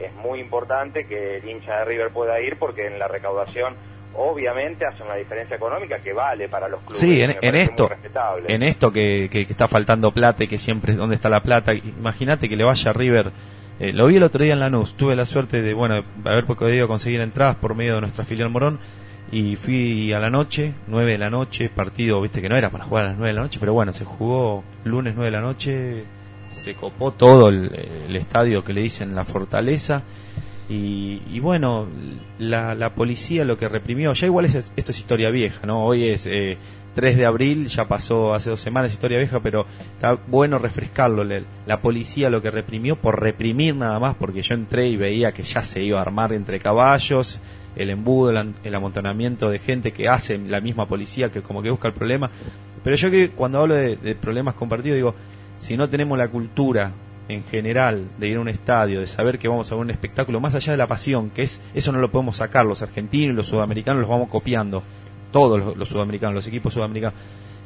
es 0.00 0.12
muy 0.14 0.40
importante 0.40 1.06
que 1.06 1.36
el 1.36 1.48
hincha 1.48 1.80
de 1.80 1.84
River 1.84 2.10
pueda 2.10 2.40
ir 2.40 2.58
porque 2.58 2.86
en 2.86 2.98
la 2.98 3.06
recaudación 3.06 3.76
obviamente 4.14 4.84
hace 4.86 5.02
una 5.02 5.14
diferencia 5.14 5.56
económica 5.56 5.98
que 5.98 6.12
vale 6.12 6.48
para 6.48 6.68
los 6.68 6.80
clubes. 6.80 6.98
Sí, 6.98 7.20
en, 7.20 7.30
esto, 7.56 7.88
en 8.48 8.62
esto 8.62 8.92
que, 8.92 9.28
que- 9.30 9.46
que 9.46 9.52
está 9.52 9.68
faltando 9.68 10.10
plata 10.12 10.44
y 10.44 10.48
que 10.48 10.58
siempre 10.58 10.94
dónde 10.94 11.14
está 11.14 11.28
la 11.28 11.42
plata. 11.42 11.72
Imagínate 11.74 12.48
que 12.48 12.56
le 12.56 12.64
vaya 12.64 12.90
a 12.90 12.94
River. 12.94 13.30
eh, 13.78 13.92
lo 13.92 14.06
vi 14.06 14.16
el 14.16 14.22
otro 14.22 14.42
día 14.44 14.52
en 14.54 14.60
Lanús. 14.60 14.94
Tuve 14.94 15.16
la 15.16 15.24
suerte 15.24 15.62
de, 15.62 15.72
bueno, 15.74 16.04
haber 16.24 16.44
podido 16.44 16.86
conseguir 16.88 17.20
entradas 17.20 17.56
por 17.56 17.74
medio 17.74 17.94
de 17.94 18.00
nuestra 18.02 18.24
filial 18.24 18.50
Morón. 18.50 18.78
Y 19.32 19.54
fui 19.54 20.12
a 20.12 20.18
la 20.18 20.28
noche, 20.28 20.72
9 20.88 21.12
de 21.12 21.18
la 21.18 21.30
noche, 21.30 21.68
partido, 21.68 22.20
viste 22.20 22.42
que 22.42 22.48
no 22.48 22.56
era 22.56 22.68
para 22.70 22.82
jugar 22.84 23.04
a 23.04 23.08
las 23.10 23.16
9 23.16 23.28
de 23.28 23.34
la 23.36 23.42
noche, 23.42 23.58
pero 23.60 23.72
bueno, 23.72 23.92
se 23.92 24.04
jugó 24.04 24.64
lunes 24.84 25.14
9 25.14 25.26
de 25.30 25.36
la 25.36 25.40
noche, 25.40 26.04
se 26.50 26.74
copó 26.74 27.12
todo 27.12 27.48
el, 27.48 27.72
el 28.08 28.16
estadio 28.16 28.64
que 28.64 28.72
le 28.72 28.80
dicen 28.80 29.14
la 29.14 29.24
fortaleza. 29.24 30.02
Y, 30.70 31.20
y 31.28 31.40
bueno, 31.40 31.88
la, 32.38 32.76
la 32.76 32.94
policía 32.94 33.44
lo 33.44 33.58
que 33.58 33.68
reprimió, 33.68 34.12
ya 34.12 34.26
igual 34.26 34.44
es, 34.44 34.54
esto 34.54 34.92
es 34.92 34.98
historia 34.98 35.28
vieja, 35.30 35.66
¿no? 35.66 35.84
Hoy 35.84 36.04
es 36.04 36.28
eh, 36.28 36.58
3 36.94 37.16
de 37.16 37.26
abril, 37.26 37.66
ya 37.66 37.88
pasó 37.88 38.34
hace 38.34 38.50
dos 38.50 38.60
semanas, 38.60 38.92
historia 38.92 39.18
vieja, 39.18 39.40
pero 39.40 39.66
está 39.94 40.14
bueno 40.28 40.58
refrescarlo. 40.58 41.24
La 41.66 41.80
policía 41.80 42.30
lo 42.30 42.40
que 42.40 42.52
reprimió 42.52 42.94
por 42.94 43.20
reprimir 43.20 43.74
nada 43.74 43.98
más, 43.98 44.14
porque 44.14 44.42
yo 44.42 44.54
entré 44.54 44.88
y 44.88 44.96
veía 44.96 45.32
que 45.32 45.42
ya 45.42 45.60
se 45.62 45.82
iba 45.82 45.98
a 45.98 46.02
armar 46.02 46.32
entre 46.32 46.60
caballos, 46.60 47.40
el 47.74 47.90
embudo, 47.90 48.30
el, 48.30 48.54
el 48.62 48.74
amontonamiento 48.74 49.50
de 49.50 49.58
gente 49.58 49.90
que 49.90 50.08
hace 50.08 50.38
la 50.38 50.60
misma 50.60 50.86
policía, 50.86 51.32
que 51.32 51.42
como 51.42 51.62
que 51.62 51.70
busca 51.70 51.88
el 51.88 51.94
problema. 51.94 52.30
Pero 52.84 52.94
yo 52.94 53.10
que 53.10 53.30
cuando 53.30 53.58
hablo 53.58 53.74
de, 53.74 53.96
de 53.96 54.14
problemas 54.14 54.54
compartidos, 54.54 54.94
digo, 54.94 55.14
si 55.58 55.76
no 55.76 55.88
tenemos 55.88 56.16
la 56.16 56.28
cultura 56.28 56.92
en 57.30 57.44
general 57.44 58.04
de 58.18 58.28
ir 58.28 58.36
a 58.36 58.40
un 58.40 58.48
estadio, 58.48 59.00
de 59.00 59.06
saber 59.06 59.38
que 59.38 59.48
vamos 59.48 59.70
a 59.70 59.74
ver 59.74 59.84
un 59.84 59.90
espectáculo, 59.90 60.40
más 60.40 60.54
allá 60.54 60.72
de 60.72 60.76
la 60.76 60.86
pasión, 60.86 61.30
que 61.30 61.42
es 61.42 61.60
eso 61.74 61.92
no 61.92 61.98
lo 61.98 62.10
podemos 62.10 62.36
sacar, 62.36 62.66
los 62.66 62.82
argentinos 62.82 63.32
y 63.32 63.36
los 63.36 63.46
sudamericanos 63.46 64.00
los 64.00 64.10
vamos 64.10 64.28
copiando, 64.28 64.82
todos 65.32 65.76
los, 65.76 65.88
sudamericanos, 65.88 66.34
los 66.34 66.46
equipos 66.46 66.74
sudamericanos. 66.74 67.18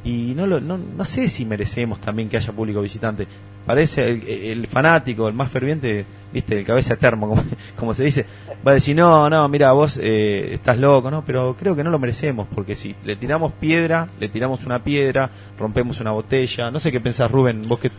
Y 0.04 0.34
no, 0.36 0.46
lo, 0.46 0.60
no, 0.60 0.76
no 0.76 1.04
sé 1.06 1.28
si 1.28 1.46
merecemos 1.46 1.98
también 1.98 2.28
que 2.28 2.36
haya 2.36 2.52
público 2.52 2.82
visitante. 2.82 3.26
Parece 3.64 4.10
el, 4.52 4.66
fanático, 4.66 5.26
el 5.26 5.32
más 5.32 5.50
ferviente, 5.50 6.04
viste, 6.30 6.58
el 6.58 6.66
cabeza 6.66 6.96
termo, 6.96 7.26
como, 7.30 7.44
como 7.74 7.94
se 7.94 8.04
dice, 8.04 8.26
va 8.66 8.72
a 8.72 8.74
decir, 8.74 8.94
no, 8.94 9.30
no, 9.30 9.48
mira, 9.48 9.72
vos 9.72 9.98
eh, 10.02 10.52
estás 10.52 10.76
loco, 10.76 11.10
¿no? 11.10 11.24
Pero 11.24 11.56
creo 11.58 11.74
que 11.74 11.82
no 11.82 11.90
lo 11.90 11.98
merecemos, 11.98 12.46
porque 12.54 12.74
si 12.74 12.94
le 13.06 13.16
tiramos 13.16 13.52
piedra, 13.52 14.08
le 14.20 14.28
tiramos 14.28 14.66
una 14.66 14.84
piedra, 14.84 15.30
rompemos 15.58 15.98
una 16.00 16.10
botella, 16.10 16.70
no 16.70 16.78
sé 16.78 16.92
qué 16.92 17.00
pensás, 17.00 17.30
Rubén, 17.30 17.66
vos 17.66 17.80
que 17.80 17.90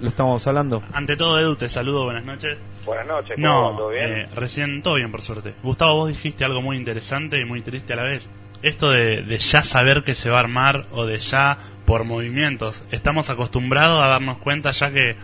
lo 0.00 0.08
estamos 0.08 0.46
hablando. 0.46 0.82
Ante 0.92 1.16
todo, 1.16 1.38
Edu, 1.38 1.56
te 1.56 1.68
saludo, 1.68 2.04
buenas 2.04 2.24
noches. 2.24 2.58
Buenas 2.84 3.06
noches, 3.06 3.36
¿cómo 3.36 3.48
va? 3.48 3.70
No, 3.72 3.76
¿Todo 3.76 3.88
bien? 3.90 4.12
eh, 4.12 4.28
recién 4.34 4.82
todo 4.82 4.94
bien, 4.94 5.10
por 5.10 5.22
suerte. 5.22 5.54
Gustavo, 5.62 5.94
vos 5.94 6.08
dijiste 6.08 6.44
algo 6.44 6.62
muy 6.62 6.76
interesante 6.76 7.40
y 7.40 7.44
muy 7.44 7.60
triste 7.62 7.92
a 7.92 7.96
la 7.96 8.02
vez. 8.04 8.28
Esto 8.62 8.90
de, 8.90 9.22
de 9.22 9.38
ya 9.38 9.62
saber 9.62 10.02
que 10.04 10.14
se 10.14 10.30
va 10.30 10.38
a 10.38 10.40
armar 10.40 10.86
o 10.92 11.04
de 11.06 11.18
ya 11.18 11.58
por 11.84 12.04
movimientos. 12.04 12.82
Estamos 12.90 13.28
acostumbrados 13.30 14.02
a 14.02 14.06
darnos 14.08 14.38
cuenta 14.38 14.70
ya 14.70 14.90
que 14.90 15.16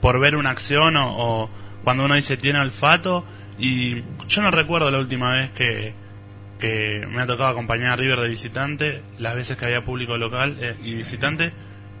por 0.00 0.18
ver 0.20 0.36
una 0.36 0.50
acción 0.50 0.96
o, 0.96 1.14
o 1.44 1.50
cuando 1.84 2.04
uno 2.04 2.14
dice 2.14 2.36
tiene 2.36 2.60
olfato 2.60 3.24
y 3.58 4.02
yo 4.28 4.42
no 4.42 4.50
recuerdo 4.50 4.90
la 4.90 4.98
última 4.98 5.34
vez 5.34 5.50
que, 5.50 5.92
que 6.58 7.06
me 7.10 7.20
ha 7.20 7.26
tocado 7.26 7.48
acompañar 7.50 7.92
a 7.92 7.96
River 7.96 8.20
de 8.20 8.28
visitante, 8.28 9.02
las 9.18 9.34
veces 9.34 9.56
que 9.56 9.66
había 9.66 9.84
público 9.84 10.16
local 10.16 10.56
eh, 10.60 10.76
y 10.82 10.94
visitante, 10.94 11.52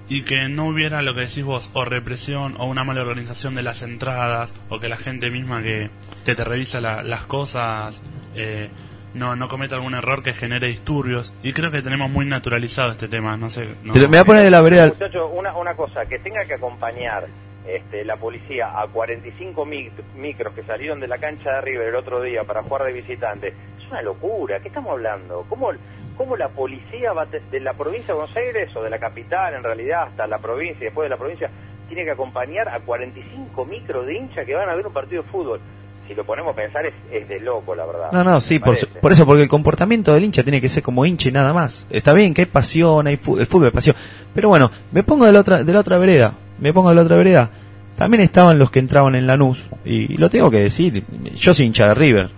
y 0.08 0.22
que 0.22 0.48
no 0.48 0.66
hubiera 0.68 1.02
lo 1.02 1.14
que 1.14 1.20
decís 1.22 1.44
vos, 1.44 1.70
o 1.74 1.84
represión, 1.84 2.54
o 2.58 2.64
una 2.66 2.84
mala 2.84 3.02
organización 3.02 3.54
de 3.54 3.62
las 3.62 3.82
entradas, 3.82 4.52
o 4.70 4.80
que 4.80 4.88
la 4.88 4.96
gente 4.96 5.30
misma 5.30 5.62
que 5.62 5.90
te, 6.24 6.34
te 6.34 6.44
revisa 6.44 6.80
la- 6.80 7.02
las 7.02 7.24
cosas 7.26 8.00
eh, 8.34 8.68
no, 9.14 9.36
no 9.36 9.48
cometa 9.48 9.74
algún 9.74 9.94
error 9.94 10.22
que 10.22 10.32
genere 10.32 10.68
disturbios. 10.68 11.32
Y 11.42 11.52
creo 11.52 11.70
que 11.70 11.82
tenemos 11.82 12.10
muy 12.10 12.24
naturalizado 12.26 12.90
este 12.92 13.08
tema, 13.08 13.36
no 13.36 13.50
sé. 13.50 13.68
no- 13.84 13.94
me 13.94 14.06
voy 14.06 14.16
a 14.18 14.24
poner 14.24 14.44
de 14.44 14.50
la 14.50 14.60
vereda. 14.60 14.86
Muchacho, 14.88 15.26
una, 15.28 15.54
una 15.56 15.74
cosa, 15.74 16.06
que 16.06 16.18
tenga 16.18 16.44
que 16.46 16.54
acompañar 16.54 17.26
este, 17.66 18.04
la 18.04 18.16
policía 18.16 18.80
a 18.80 18.86
45 18.86 19.66
mic- 19.66 19.90
micros 20.16 20.54
que 20.54 20.62
salieron 20.62 21.00
de 21.00 21.08
la 21.08 21.18
cancha 21.18 21.50
de 21.56 21.60
River 21.62 21.88
el 21.88 21.94
otro 21.96 22.22
día 22.22 22.44
para 22.44 22.62
jugar 22.62 22.84
de 22.84 22.92
visitante, 22.92 23.48
es 23.48 23.90
una 23.90 24.00
locura. 24.02 24.60
¿Qué 24.60 24.68
estamos 24.68 24.92
hablando? 24.92 25.44
¿Cómo, 25.50 25.72
cómo 26.18 26.36
la 26.36 26.48
policía 26.48 27.12
va 27.14 27.24
de 27.26 27.60
la 27.60 27.72
provincia 27.72 28.08
de 28.08 28.20
Buenos 28.20 28.36
Aires 28.36 28.68
o 28.76 28.82
de 28.82 28.90
la 28.90 28.98
capital 28.98 29.54
en 29.54 29.62
realidad 29.62 30.02
hasta 30.08 30.26
la 30.26 30.38
provincia 30.38 30.76
y 30.82 30.84
después 30.86 31.06
de 31.06 31.10
la 31.10 31.16
provincia 31.16 31.48
tiene 31.88 32.04
que 32.04 32.10
acompañar 32.10 32.68
a 32.68 32.80
45 32.80 33.64
micros 33.64 34.04
de 34.04 34.14
hinchas 34.18 34.44
que 34.44 34.54
van 34.54 34.68
a 34.68 34.74
ver 34.74 34.86
un 34.86 34.92
partido 34.92 35.22
de 35.22 35.28
fútbol? 35.30 35.60
Si 36.06 36.14
lo 36.14 36.24
ponemos 36.24 36.52
a 36.52 36.56
pensar 36.56 36.84
es, 36.86 36.94
es 37.12 37.28
de 37.28 37.38
loco, 37.40 37.74
la 37.74 37.84
verdad. 37.86 38.08
No, 38.12 38.24
no, 38.24 38.40
sí, 38.40 38.58
por, 38.58 38.76
su- 38.76 38.86
parece. 38.86 39.00
por 39.00 39.12
eso, 39.12 39.26
porque 39.26 39.42
el 39.42 39.48
comportamiento 39.48 40.12
del 40.14 40.24
hincha 40.24 40.42
tiene 40.42 40.60
que 40.60 40.68
ser 40.70 40.82
como 40.82 41.04
hincha 41.06 41.28
y 41.28 41.32
nada 41.32 41.52
más. 41.52 41.86
Está 41.90 42.12
bien 42.14 42.32
que 42.34 42.42
hay 42.42 42.46
pasión, 42.46 43.06
hay 43.06 43.16
fu- 43.18 43.38
el 43.38 43.46
fútbol 43.46 43.68
es 43.68 43.74
pasión. 43.74 43.94
Pero 44.34 44.48
bueno, 44.48 44.70
me 44.92 45.02
pongo 45.02 45.26
de 45.26 45.32
la 45.32 45.40
otra, 45.40 45.62
de 45.64 45.72
la 45.72 45.80
otra 45.80 45.98
vereda. 45.98 46.32
Me 46.58 46.72
pongo 46.72 46.88
de 46.88 46.94
la 46.94 47.02
otra 47.02 47.16
vereda. 47.16 47.50
También 47.96 48.22
estaban 48.22 48.58
los 48.58 48.70
que 48.70 48.78
entraban 48.78 49.14
en 49.16 49.26
Lanús. 49.26 49.62
Y, 49.84 50.16
lo 50.16 50.30
tengo 50.30 50.50
que 50.50 50.60
decir. 50.60 51.04
Yo 51.34 51.52
soy 51.52 51.66
hincha 51.66 51.88
de 51.88 51.94
River. 51.94 52.30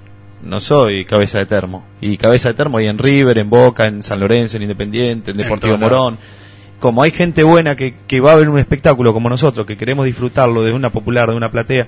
No 0.43 0.61
soy 0.61 1.05
cabeza 1.05 1.39
de 1.39 1.47
termo. 1.47 1.85
Y 2.01 2.17
cabeza 2.17 2.49
de 2.49 2.55
termo 2.55 2.79
hay 2.79 2.87
en 2.87 2.99
River, 2.99 3.39
en 3.39 3.51
Boca, 3.51 3.87
en 3.87 4.03
San 4.03 4.21
Lorenzo, 4.21 4.57
en 4.57 4.63
Independiente, 4.63 5.33
en 5.33 5.37
Deportivo. 5.37 5.77
Morón. 5.77 6.19
Como 6.79 7.03
hay 7.03 7.11
gente 7.11 7.43
buena 7.43 7.77
que, 7.77 7.95
que 8.07 8.21
va 8.21 8.33
a 8.33 8.37
ver 8.37 8.49
un 8.49 8.59
espectáculo 8.59 9.13
como 9.13 9.29
nosotros, 9.29 9.67
que 9.67 9.77
queremos 9.77 10.07
disfrutarlo 10.07 10.63
de 10.63 10.73
una 10.73 10.91
popular, 10.91 11.29
de 11.29 11.37
una 11.37 11.51
platea, 11.51 11.87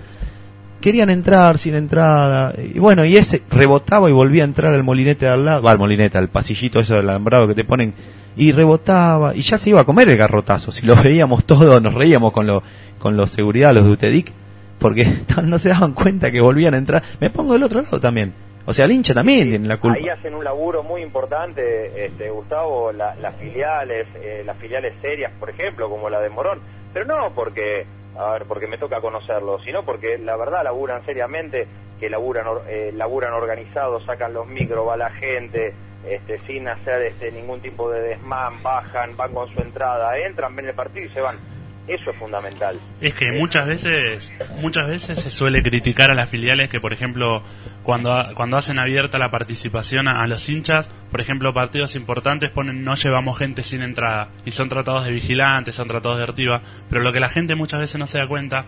querían 0.83 1.09
entrar 1.09 1.57
sin 1.57 1.75
entrada 1.75 2.53
y 2.59 2.79
bueno 2.79 3.07
y 3.07 3.17
ese 3.17 3.41
rebotaba 3.51 4.11
y 4.11 4.13
volvía 4.13 4.43
a 4.43 4.47
entrar 4.47 4.75
al 4.75 4.83
molinete 4.83 5.25
de 5.25 5.31
al 5.31 5.45
lado 5.45 5.63
va 5.63 5.71
al 5.71 5.79
molinete 5.79 6.19
al 6.19 6.29
pasillito 6.29 6.81
eso 6.81 6.97
del 6.97 7.09
alambrado 7.09 7.49
que 7.49 7.55
te 7.55 7.65
ponen 7.65 7.95
y 8.37 8.53
rebotaba 8.53 9.35
y 9.35 9.41
ya 9.41 9.57
se 9.57 9.71
iba 9.71 9.81
a 9.81 9.85
comer 9.85 10.09
el 10.11 10.19
garrotazo 10.19 10.73
si 10.73 10.85
lo 10.85 10.97
veíamos 11.03 11.45
todos 11.45 11.81
nos 11.81 11.95
reíamos 11.95 12.33
con 12.33 12.47
lo 12.47 12.63
con 12.99 13.17
los 13.17 13.31
seguridad 13.31 13.73
los 13.73 13.85
de 13.85 13.91
Utedic 13.93 14.33
porque 14.83 15.07
no 15.45 15.59
se 15.59 15.71
daban 15.71 15.93
cuenta 15.95 16.31
que 16.31 16.41
volvían 16.41 16.75
a 16.75 16.79
entrar. 16.79 17.03
Me 17.21 17.31
pongo 17.31 17.55
del 17.55 17.63
otro 17.63 17.81
lado 17.81 18.01
también. 18.01 18.35
O 18.67 18.73
sea, 18.73 18.85
el 18.85 18.93
hincha 18.93 19.15
también 19.15 19.49
tiene 19.49 19.67
la 19.67 19.79
culpa. 19.79 19.97
Ahí 19.99 20.09
hacen 20.09 20.35
un 20.35 20.45
laburo 20.45 20.83
muy 20.83 21.03
importante, 21.03 22.05
este, 22.07 22.31
Gustavo, 22.31 22.93
la- 22.93 23.15
las 23.17 23.35
filiales, 23.37 24.07
eh, 24.17 24.43
las 24.45 24.57
filiales 24.59 24.93
serias, 25.01 25.33
por 25.41 25.51
ejemplo, 25.51 25.89
como 25.89 26.09
la 26.11 26.21
de 26.21 26.29
Morón. 26.29 26.61
Pero 26.93 27.07
no 27.07 27.33
porque, 27.35 27.87
a 28.17 28.33
ver, 28.33 28.45
porque 28.45 28.67
me 28.69 28.79
toca 28.79 29.01
conocerlo, 29.01 29.59
sino 29.65 29.83
porque 29.85 30.19
la 30.19 30.37
verdad 30.37 30.63
laburan 30.63 31.05
seriamente, 31.05 31.67
que 31.99 32.09
laburan, 32.11 32.45
eh, 32.69 32.93
laburan 32.95 33.33
organizados, 33.33 34.05
sacan 34.05 34.33
los 34.35 34.47
micros, 34.47 34.87
va 34.87 34.97
la 34.97 35.11
gente, 35.11 35.73
este, 36.09 36.39
sin 36.47 36.69
hacer 36.69 37.03
este, 37.03 37.33
ningún 37.33 37.61
tipo 37.61 37.91
de 37.91 38.01
desmán, 38.01 38.63
bajan, 38.63 39.17
van 39.17 39.33
con 39.33 39.49
su 39.53 39.61
entrada, 39.61 40.19
entran, 40.19 40.55
ven 40.55 40.67
el 40.67 40.75
partido 40.75 41.07
y 41.07 41.11
se 41.11 41.21
van. 41.21 41.37
Eso 41.89 42.11
es 42.11 42.17
fundamental. 42.17 42.79
Es 43.01 43.13
que 43.15 43.33
muchas 43.33 43.67
veces, 43.67 44.33
muchas 44.61 44.87
veces 44.87 45.19
se 45.19 45.31
suele 45.31 45.63
criticar 45.65 46.13
a 46.13 46.15
las 46.15 46.29
filiales 46.29 46.69
que, 46.69 46.81
por 46.81 46.93
ejemplo, 46.93 47.43
cuando, 47.83 48.25
cuando 48.37 48.57
hacen 48.57 48.79
abierta 48.79 49.19
la 49.19 49.33
participación 49.33 50.07
a, 50.07 50.23
a 50.23 50.29
los 50.29 50.49
hinchas, 50.49 50.89
por 51.11 51.21
ejemplo, 51.21 51.53
partidos 51.53 51.97
importantes 51.97 52.51
ponen 52.51 52.85
no 52.85 52.95
llevamos 52.95 53.37
gente 53.37 53.65
sin 53.65 53.83
entrada 53.83 54.29
y 54.47 54.53
son 54.53 54.69
tratados 54.69 55.05
de 55.05 55.13
vigilantes, 55.13 55.75
son 55.75 55.89
tratados 55.89 56.19
de 56.19 56.25
artiva, 56.25 56.63
pero 56.89 57.03
lo 57.03 57.13
que 57.13 57.21
la 57.21 57.29
gente 57.29 57.57
muchas 57.57 57.81
veces 57.81 57.99
no 57.99 58.07
se 58.07 58.19
da 58.19 58.29
cuenta 58.29 58.65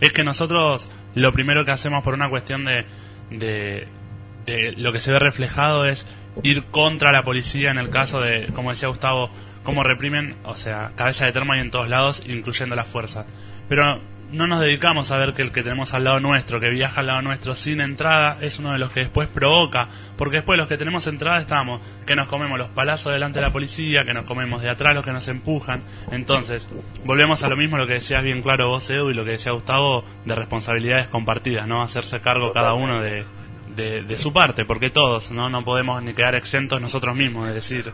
es 0.00 0.12
que 0.12 0.24
nosotros 0.24 0.90
lo 1.14 1.32
primero 1.32 1.66
que 1.66 1.72
hacemos 1.72 2.02
por 2.02 2.14
una 2.14 2.30
cuestión 2.30 2.64
de, 2.64 2.86
de, 3.30 3.86
de 4.46 4.72
lo 4.72 4.92
que 4.92 5.00
se 5.00 5.12
ve 5.12 5.18
reflejado 5.18 5.84
es 5.84 6.06
ir 6.42 6.64
contra 6.64 7.12
la 7.12 7.24
policía 7.24 7.70
en 7.70 7.78
el 7.78 7.90
caso 7.90 8.20
de, 8.20 8.48
como 8.54 8.70
decía 8.70 8.88
Gustavo, 8.88 9.30
cómo 9.68 9.82
reprimen, 9.82 10.34
o 10.44 10.56
sea, 10.56 10.92
cabeza 10.96 11.26
de 11.26 11.32
termo 11.32 11.52
hay 11.52 11.60
en 11.60 11.70
todos 11.70 11.90
lados, 11.90 12.22
incluyendo 12.26 12.74
las 12.74 12.86
fuerzas. 12.86 13.26
Pero 13.68 14.00
no 14.32 14.46
nos 14.46 14.60
dedicamos 14.60 15.10
a 15.10 15.18
ver 15.18 15.34
que 15.34 15.42
el 15.42 15.52
que 15.52 15.62
tenemos 15.62 15.92
al 15.92 16.04
lado 16.04 16.20
nuestro, 16.20 16.58
que 16.58 16.70
viaja 16.70 17.00
al 17.00 17.08
lado 17.08 17.20
nuestro 17.20 17.54
sin 17.54 17.82
entrada, 17.82 18.38
es 18.40 18.58
uno 18.58 18.72
de 18.72 18.78
los 18.78 18.90
que 18.90 19.00
después 19.00 19.28
provoca, 19.28 19.88
porque 20.16 20.36
después 20.36 20.56
los 20.56 20.68
que 20.68 20.78
tenemos 20.78 21.06
entrada 21.06 21.38
estamos, 21.38 21.82
que 22.06 22.16
nos 22.16 22.28
comemos 22.28 22.58
los 22.58 22.68
palazos 22.68 23.12
delante 23.12 23.40
de 23.40 23.44
la 23.44 23.52
policía, 23.52 24.06
que 24.06 24.14
nos 24.14 24.24
comemos 24.24 24.62
de 24.62 24.70
atrás 24.70 24.94
los 24.94 25.04
que 25.04 25.12
nos 25.12 25.28
empujan. 25.28 25.82
Entonces, 26.10 26.66
volvemos 27.04 27.42
a 27.42 27.50
lo 27.50 27.56
mismo, 27.58 27.76
lo 27.76 27.86
que 27.86 27.92
decías 27.92 28.24
bien 28.24 28.40
claro 28.40 28.70
vos, 28.70 28.88
Edu, 28.88 29.10
y 29.10 29.14
lo 29.14 29.26
que 29.26 29.32
decía 29.32 29.52
Gustavo, 29.52 30.02
de 30.24 30.34
responsabilidades 30.34 31.08
compartidas, 31.08 31.66
¿no? 31.66 31.82
Hacerse 31.82 32.20
cargo 32.20 32.54
cada 32.54 32.72
uno 32.72 33.02
de, 33.02 33.26
de, 33.76 34.02
de 34.02 34.16
su 34.16 34.32
parte, 34.32 34.64
porque 34.64 34.88
todos, 34.88 35.30
¿no? 35.30 35.50
No 35.50 35.62
podemos 35.62 36.02
ni 36.02 36.14
quedar 36.14 36.36
exentos 36.36 36.80
nosotros 36.80 37.14
mismos 37.14 37.48
de 37.48 37.52
decir 37.52 37.92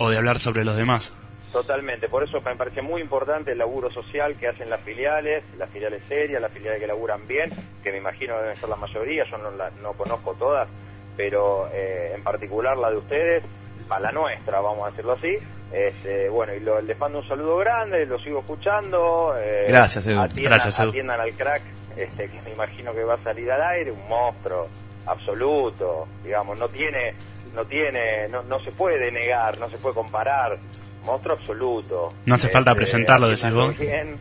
o 0.00 0.08
de 0.10 0.16
hablar 0.16 0.40
sobre 0.40 0.64
los 0.64 0.76
demás. 0.76 1.12
Totalmente, 1.52 2.08
por 2.08 2.22
eso 2.24 2.40
me 2.40 2.56
parece 2.56 2.80
muy 2.80 3.02
importante 3.02 3.52
el 3.52 3.58
laburo 3.58 3.90
social 3.90 4.34
que 4.36 4.48
hacen 4.48 4.70
las 4.70 4.80
filiales, 4.82 5.42
las 5.58 5.68
filiales 5.70 6.02
serias, 6.08 6.40
las 6.40 6.50
filiales 6.52 6.80
que 6.80 6.86
laburan 6.86 7.26
bien, 7.28 7.50
que 7.82 7.92
me 7.92 7.98
imagino 7.98 8.36
deben 8.40 8.56
ser 8.58 8.68
la 8.68 8.76
mayoría, 8.76 9.24
yo 9.30 9.36
no, 9.36 9.50
la- 9.50 9.70
no 9.82 9.92
conozco 9.92 10.34
todas, 10.34 10.68
pero 11.16 11.68
eh, 11.72 12.12
en 12.14 12.22
particular 12.22 12.76
la 12.78 12.90
de 12.90 12.96
ustedes, 12.96 13.44
a 13.90 13.98
la 14.00 14.12
nuestra, 14.12 14.60
vamos 14.60 14.86
a 14.86 14.90
decirlo 14.90 15.12
así. 15.12 15.36
Este, 15.72 16.28
bueno, 16.28 16.54
y 16.54 16.60
lo- 16.60 16.80
les 16.80 16.96
mando 16.98 17.18
un 17.18 17.28
saludo 17.28 17.56
grande, 17.58 18.06
lo 18.06 18.18
sigo 18.20 18.40
escuchando. 18.40 19.34
eh, 19.38 19.66
Gracias, 19.68 20.06
Edu. 20.06 20.20
Atiendan, 20.20 20.52
Gracias, 20.54 20.78
Edu. 20.80 20.88
atiendan 20.90 21.20
al 21.20 21.32
crack, 21.34 21.62
este, 21.96 22.28
que 22.30 22.40
me 22.42 22.52
imagino 22.52 22.94
que 22.94 23.02
va 23.04 23.14
a 23.14 23.22
salir 23.24 23.50
al 23.50 23.60
aire, 23.62 23.90
un 23.90 24.08
monstruo 24.08 24.68
absoluto, 25.06 26.06
digamos, 26.24 26.56
no 26.58 26.68
tiene, 26.68 27.14
no 27.54 27.64
tiene, 27.64 28.28
no, 28.30 28.42
no 28.42 28.60
se 28.64 28.70
puede 28.72 29.10
negar, 29.10 29.58
no 29.58 29.68
se 29.70 29.78
puede 29.78 29.94
comparar, 29.94 30.56
monstruo 31.04 31.36
absoluto. 31.36 32.12
No 32.26 32.34
hace 32.34 32.48
falta 32.48 32.74
presentarlo, 32.74 33.28
decís 33.28 33.52
vos. 33.52 33.76
Bien, 33.78 34.16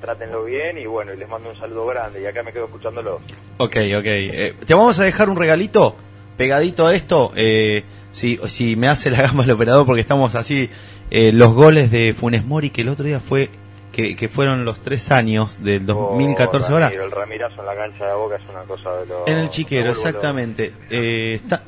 trátenlo 0.00 0.44
bien 0.44 0.78
y 0.78 0.86
bueno, 0.86 1.12
y 1.12 1.16
les 1.16 1.28
mando 1.28 1.50
un 1.50 1.58
saludo 1.58 1.86
grande 1.86 2.22
y 2.22 2.26
acá 2.26 2.42
me 2.42 2.52
quedo 2.52 2.66
escuchándolo. 2.66 3.16
Ok, 3.58 3.76
ok. 3.98 4.04
Eh, 4.06 4.54
te 4.66 4.74
vamos 4.74 4.98
a 4.98 5.04
dejar 5.04 5.28
un 5.28 5.36
regalito 5.36 5.96
pegadito 6.36 6.86
a 6.86 6.94
esto. 6.94 7.32
Eh, 7.36 7.84
si, 8.12 8.38
si 8.46 8.76
me 8.76 8.88
hace 8.88 9.10
la 9.10 9.22
gama 9.22 9.44
el 9.44 9.50
operador, 9.52 9.84
porque 9.86 10.00
estamos 10.00 10.34
así. 10.34 10.68
eh, 11.10 11.32
los 11.32 11.52
goles 11.52 11.90
de 11.90 12.14
Funes 12.14 12.44
Mori, 12.44 12.70
que 12.70 12.80
el 12.82 12.88
otro 12.88 13.04
día 13.04 13.20
fue. 13.20 13.50
Que, 13.92 14.14
que 14.14 14.28
fueron 14.28 14.64
los 14.64 14.78
tres 14.80 15.10
años 15.10 15.58
del 15.64 15.84
2014 15.84 16.70
Oh, 16.70 16.74
ahora. 16.76 16.86
Ramiro, 16.90 17.04
El 17.06 17.10
Ramirazo 17.10 17.60
en 17.60 17.66
la 17.66 17.74
cancha 17.74 18.06
de 18.06 18.14
Boca 18.14 18.36
es 18.36 18.42
una 18.48 18.62
cosa 18.62 18.92
de 18.98 19.06
lo... 19.06 19.26
En 19.26 19.38
el 19.38 19.48
chiquero, 19.48 19.86
lo- 19.86 19.90
exactamente. 19.90 20.72
Eh, 20.88 21.34
está, 21.34 21.64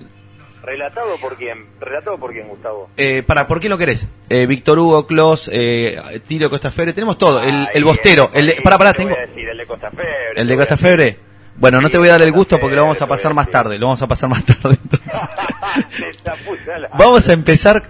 ¿Relatado 0.63 1.19
por 1.21 1.37
quién? 1.37 1.67
¿Relatado 1.81 2.19
por 2.19 2.33
quién, 2.33 2.47
Gustavo? 2.49 2.89
eh, 2.97 3.23
para, 3.27 3.47
¿por 3.49 3.59
qué 3.61 3.69
lo 3.69 3.77
querés? 3.79 4.07
Eh, 4.29 4.47
Víctor 4.47 4.79
Hugo, 4.79 5.07
Klos, 5.07 5.51
eh, 5.53 5.97
Tiro 6.27 6.49
Costa 6.49 6.71
Febre, 6.71 6.93
tenemos 6.93 7.19
todo. 7.19 7.41
El, 7.43 7.69
el 7.75 7.85
bostero, 7.85 8.31
el 8.33 8.47
de, 8.47 8.61
para, 8.63 8.79
para, 8.79 8.93
te 8.93 9.03
voy 9.03 9.13
tengo. 9.13 9.25
a 9.25 9.27
decir, 9.27 9.49
el 9.49 9.59
de 9.59 9.67
Costa 9.67 9.91
Febre. 9.91 10.07
El 10.37 10.47
de 10.49 10.57
Costa. 10.57 10.77
Febre. 10.77 11.19
Bueno, 11.57 11.81
no 11.83 11.91
te 11.91 11.99
voy 11.99 12.09
a 12.09 12.13
dar 12.13 12.23
el 12.23 12.33
gusto 12.33 12.59
porque 12.59 12.77
lo 12.77 12.83
vamos 12.83 13.03
a 13.03 13.07
pasar 13.07 13.35
más 13.35 13.51
tarde. 13.51 13.77
Lo 13.79 13.87
vamos 13.87 14.01
a 14.01 14.07
pasar 14.07 14.29
más 14.31 14.43
tarde. 14.45 14.79
entonces. 14.83 15.13
Vamos 16.99 17.29
a 17.29 17.33
empezar. 17.33 17.83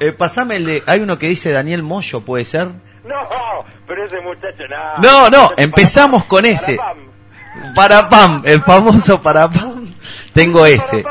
Eh, 0.00 0.12
pasame 0.12 0.56
el 0.56 0.64
de. 0.66 0.82
Hay 0.86 1.00
uno 1.00 1.18
que 1.18 1.28
dice 1.28 1.50
Daniel 1.52 1.82
Moyo, 1.82 2.20
¿puede 2.22 2.44
ser? 2.44 2.66
No, 3.04 3.14
pero 3.86 4.04
ese 4.04 4.20
muchacho 4.20 4.66
nada. 4.68 4.96
No, 5.02 5.30
no, 5.30 5.52
empezamos 5.56 6.24
con 6.24 6.42
para 6.42 6.54
ese. 6.54 6.76
Pam. 6.76 6.98
Para 7.74 8.08
Pam, 8.08 8.42
el 8.44 8.62
famoso 8.62 9.20
para 9.20 9.48
Pam. 9.50 9.86
Tengo 10.32 10.64
ese. 10.66 11.02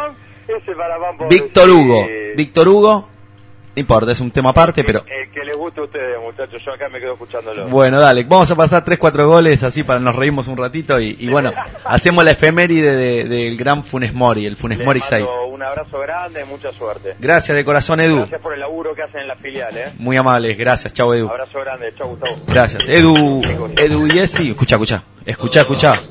Ese 0.57 0.73
para. 0.75 0.97
Víctor 1.29 1.69
Hugo. 1.69 2.05
Sí. 2.05 2.11
Víctor 2.35 2.67
Hugo. 2.67 3.09
No 3.75 3.81
importa, 3.81 4.11
es 4.11 4.19
un 4.21 4.31
tema 4.31 4.49
aparte, 4.49 4.83
pero. 4.83 5.03
El 5.05 5.29
que 5.31 5.43
les 5.45 5.55
guste 5.55 5.79
a 5.81 5.83
ustedes, 5.83 6.19
muchachos, 6.19 6.59
yo 6.65 6.71
acá 6.73 6.89
me 6.89 6.99
quedo 6.99 7.13
escuchándolo. 7.13 7.67
Bueno, 7.67 7.99
dale, 7.99 8.23
vamos 8.23 8.49
a 8.49 8.55
pasar 8.55 8.83
3-4 8.83 9.27
goles 9.27 9.61
así 9.61 9.83
para 9.83 9.99
nos 9.99 10.15
reímos 10.15 10.47
un 10.47 10.57
ratito 10.57 10.99
y, 10.99 11.15
y 11.19 11.29
bueno, 11.29 11.51
hacemos 11.85 12.25
la 12.25 12.31
efeméride 12.31 12.95
de- 12.95 13.23
del 13.25 13.55
gran 13.55 13.83
Funes 13.83 14.15
Mori, 14.15 14.47
el 14.47 14.55
Funes 14.55 14.79
Les 14.79 14.87
Mori 14.87 14.99
mando 14.99 15.27
6. 15.27 15.29
un 15.51 15.61
abrazo 15.61 15.99
grande, 15.99 16.43
mucha 16.45 16.71
suerte. 16.71 17.13
Gracias 17.19 17.55
de 17.55 17.63
corazón, 17.63 17.99
Edu. 17.99 18.15
Gracias 18.17 18.41
por 18.41 18.55
el 18.55 18.61
laburo 18.61 18.95
que 18.95 19.03
hacen 19.03 19.21
en 19.21 19.27
la 19.27 19.35
filial, 19.35 19.77
¿eh? 19.77 19.91
Muy 19.99 20.17
amables, 20.17 20.57
gracias, 20.57 20.91
chao 20.95 21.13
Edu. 21.13 21.29
Abrazo 21.29 21.59
grande, 21.59 21.93
chau 21.95 22.09
Gustavo. 22.09 22.35
Gracias. 22.47 22.89
Edu, 22.89 23.43
Edu 23.77 24.07
y 24.07 24.17
escucha, 24.17 24.73
escucha, 24.77 25.03
escucha, 25.23 25.61
escucha. 25.61 26.01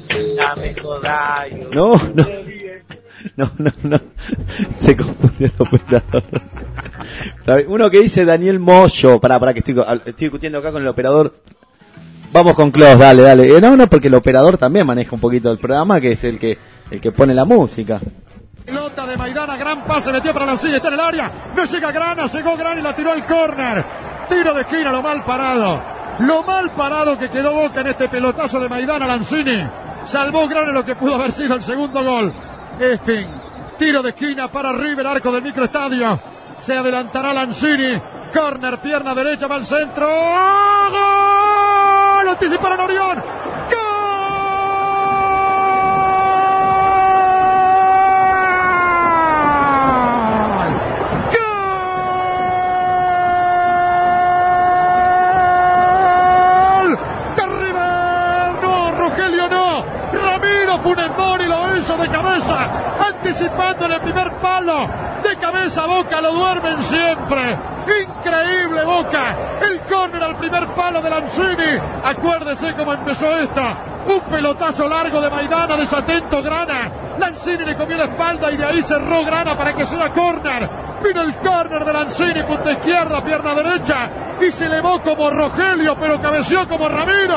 No, 1.72 1.96
no. 2.14 2.26
No, 3.36 3.50
no, 3.58 3.72
no. 3.82 4.00
Se 4.78 4.96
confundió 4.96 5.48
el 5.48 5.52
operador. 5.58 6.24
Uno 7.68 7.90
que 7.90 8.00
dice 8.00 8.24
Daniel 8.24 8.60
Moyo. 8.60 9.20
Pará, 9.20 9.38
pará, 9.38 9.52
que 9.52 9.60
estoy, 9.60 9.76
estoy 9.78 10.26
discutiendo 10.26 10.58
acá 10.58 10.72
con 10.72 10.82
el 10.82 10.88
operador. 10.88 11.34
Vamos 12.32 12.54
con 12.54 12.70
Klaus, 12.70 12.98
dale, 12.98 13.22
dale. 13.22 13.56
Eh, 13.56 13.60
no, 13.60 13.76
no, 13.76 13.86
porque 13.86 14.08
el 14.08 14.14
operador 14.14 14.58
también 14.58 14.86
maneja 14.86 15.14
un 15.14 15.20
poquito 15.20 15.50
el 15.50 15.58
programa, 15.58 16.00
que 16.00 16.12
es 16.12 16.24
el 16.24 16.38
que, 16.38 16.58
el 16.90 17.00
que 17.00 17.12
pone 17.12 17.34
la 17.34 17.44
música. 17.44 18.00
Pelota 18.64 19.06
de 19.06 19.16
Maidana, 19.16 19.56
gran 19.56 19.84
pase, 19.84 20.12
metió 20.12 20.32
para 20.32 20.46
la 20.46 20.56
silla, 20.56 20.76
está 20.76 20.88
en 20.88 20.94
el 20.94 21.00
área. 21.00 21.32
No 21.56 21.64
llega 21.64 21.92
Grana, 21.92 22.26
llegó 22.26 22.56
Grana 22.56 22.80
y 22.80 22.82
la 22.82 22.96
tiró 22.96 23.12
al 23.12 23.24
córner. 23.24 23.84
Tiro 24.28 24.52
de 24.52 24.62
esquina, 24.62 24.90
lo 24.90 25.02
mal 25.02 25.24
parado. 25.24 25.82
Lo 26.20 26.42
mal 26.42 26.72
parado 26.72 27.16
que 27.16 27.30
quedó 27.30 27.52
Boca 27.54 27.80
en 27.80 27.88
este 27.88 28.08
pelotazo 28.08 28.60
de 28.60 28.68
Maidana 28.68 29.06
Lanzini. 29.06 29.68
Salvó 30.04 30.48
Grana 30.48 30.72
lo 30.72 30.84
que 30.84 30.96
pudo 30.96 31.14
haber 31.14 31.32
sido 31.32 31.54
el 31.54 31.62
segundo 31.62 32.02
gol. 32.02 32.32
En 32.78 33.00
fin, 33.00 33.26
tiro 33.78 34.02
de 34.02 34.10
esquina 34.10 34.48
para 34.48 34.70
River, 34.72 35.06
arco 35.06 35.32
del 35.32 35.42
microestadio. 35.42 36.20
Se 36.60 36.74
adelantará 36.74 37.32
Lanzini. 37.32 37.98
Corner, 38.34 38.78
pierna 38.80 39.14
derecha, 39.14 39.46
va 39.46 39.54
al 39.56 39.64
centro. 39.64 40.06
¡Gol! 40.06 40.98
Anticiparon 42.28 42.80
Orión. 42.80 43.16
¡Gol! 43.16 43.22
¡Gol! 56.76 56.98
¡De 57.36 57.46
River! 57.46 58.62
¡No, 58.62 58.90
Rogelio 58.92 59.48
no! 59.48 59.84
¡Ramiro 60.12 60.78
Funes 60.78 61.10
Mori 61.16 61.46
lo 61.46 61.76
hizo 61.76 61.96
de 61.96 62.08
Anticipando 62.36 63.86
en 63.86 63.92
el 63.92 64.00
primer 64.00 64.32
palo. 64.34 64.88
De 65.22 65.36
cabeza 65.36 65.86
Boca 65.86 66.20
lo 66.20 66.32
duermen 66.32 66.82
siempre. 66.82 67.58
Increíble 68.02 68.84
Boca. 68.84 69.34
El 69.62 69.80
córner 69.80 70.22
al 70.22 70.36
primer 70.36 70.66
palo 70.68 71.00
de 71.00 71.10
Lanzini. 71.10 71.78
Acuérdese 72.04 72.74
cómo 72.74 72.92
empezó 72.92 73.36
esta. 73.36 73.76
Un 74.06 74.20
pelotazo 74.20 74.86
largo 74.86 75.20
de 75.20 75.30
Maidana, 75.30 75.76
desatento 75.76 76.40
Grana. 76.42 76.90
Lanzini 77.18 77.64
le 77.64 77.76
comió 77.76 77.96
la 77.96 78.04
espalda 78.04 78.52
y 78.52 78.56
de 78.56 78.64
ahí 78.64 78.82
cerró 78.82 79.24
Grana 79.24 79.56
para 79.56 79.74
que 79.74 79.84
sea 79.84 80.10
córner. 80.10 80.68
Vino 81.02 81.22
el 81.22 81.34
córner 81.36 81.84
de 81.84 81.92
Lanzini, 81.92 82.42
punta 82.44 82.72
izquierda, 82.72 83.22
pierna 83.22 83.54
derecha. 83.54 84.08
Y 84.40 84.50
se 84.50 84.66
elevó 84.66 85.00
como 85.00 85.30
Rogelio, 85.30 85.96
pero 85.98 86.20
cabeció 86.20 86.68
como 86.68 86.88
Ramiro. 86.88 87.36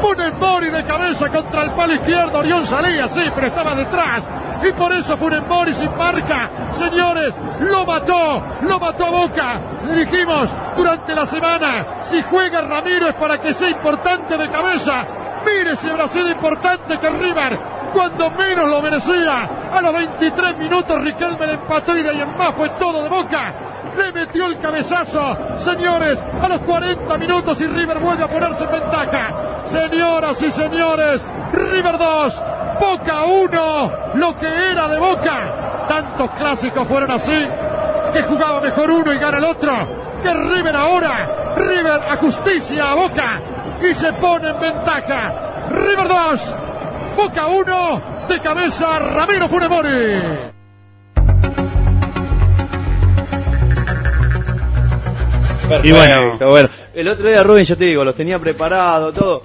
Funes 0.00 0.34
Mori 0.38 0.70
de 0.70 0.84
cabeza 0.84 1.28
contra 1.28 1.62
el 1.62 1.70
palo 1.72 1.94
izquierdo. 1.94 2.38
Orión 2.38 2.66
salía, 2.66 3.08
sí, 3.08 3.22
pero 3.34 3.46
estaba 3.46 3.74
detrás. 3.74 4.24
Y 4.62 4.72
por 4.72 4.92
eso 4.92 5.16
Funes 5.16 5.46
Mori 5.46 5.72
sin 5.72 5.96
marca. 5.96 6.50
Señores, 6.72 7.34
lo 7.60 7.86
mató, 7.86 8.42
lo 8.62 8.78
mató 8.78 9.06
a 9.06 9.10
Boca. 9.10 9.60
Le 9.86 10.04
dijimos 10.04 10.50
durante 10.76 11.14
la 11.14 11.26
semana, 11.26 12.02
si 12.02 12.22
juega 12.22 12.60
Ramiro 12.60 13.08
es 13.08 13.14
para 13.14 13.40
que 13.40 13.54
sea 13.54 13.70
importante 13.70 14.36
de 14.36 14.50
cabeza. 14.50 15.06
Mire 15.44 15.72
habrá 15.90 16.08
sido 16.08 16.30
importante 16.30 16.98
que 16.98 17.08
River, 17.08 17.58
cuando 17.94 18.30
menos 18.30 18.68
lo 18.68 18.82
merecía, 18.82 19.48
a 19.72 19.80
los 19.80 19.94
23 19.94 20.58
minutos 20.58 21.00
Riquelme 21.00 21.46
le 21.46 21.54
empató 21.54 21.96
y 21.96 22.02
de 22.02 22.10
ahí 22.10 22.20
en 22.20 22.36
más 22.36 22.54
fue 22.54 22.68
todo 22.70 23.02
de 23.02 23.08
boca. 23.08 23.54
Le 23.96 24.12
metió 24.12 24.46
el 24.46 24.58
cabezazo, 24.58 25.36
señores, 25.56 26.22
a 26.40 26.48
los 26.48 26.60
40 26.60 27.18
minutos 27.18 27.60
y 27.60 27.66
River 27.66 27.98
vuelve 27.98 28.24
a 28.24 28.28
ponerse 28.28 28.64
en 28.64 28.70
ventaja. 28.70 29.64
Señoras 29.64 30.42
y 30.42 30.50
señores, 30.50 31.24
River 31.52 31.98
2, 31.98 32.42
Boca 32.80 33.24
1, 33.24 33.90
lo 34.14 34.38
que 34.38 34.46
era 34.46 34.88
de 34.88 34.98
Boca. 34.98 35.86
Tantos 35.86 36.30
clásicos 36.30 36.88
fueron 36.88 37.10
así, 37.10 37.36
que 38.12 38.22
jugaba 38.22 38.60
mejor 38.62 38.90
uno 38.90 39.12
y 39.12 39.18
gana 39.18 39.36
el 39.36 39.44
otro. 39.44 39.72
Que 40.22 40.32
River 40.32 40.74
ahora, 40.74 41.54
River 41.56 42.00
a 42.08 42.16
justicia 42.16 42.90
a 42.90 42.94
Boca 42.94 43.42
y 43.82 43.94
se 43.94 44.12
pone 44.14 44.48
en 44.48 44.60
ventaja. 44.60 45.68
River 45.70 46.08
2, 46.08 46.54
Boca 47.16 47.46
1, 47.46 48.26
de 48.28 48.40
cabeza 48.40 48.98
Ramiro 48.98 49.48
Funemori. 49.48 50.50
Y 55.84 55.92
bueno, 55.92 56.36
bueno, 56.40 56.68
el 56.94 57.08
otro 57.08 57.28
día 57.28 57.42
Rubén, 57.42 57.64
yo 57.64 57.76
te 57.76 57.84
digo, 57.84 58.02
los 58.02 58.14
tenía 58.14 58.38
preparado, 58.38 59.12
todo. 59.12 59.42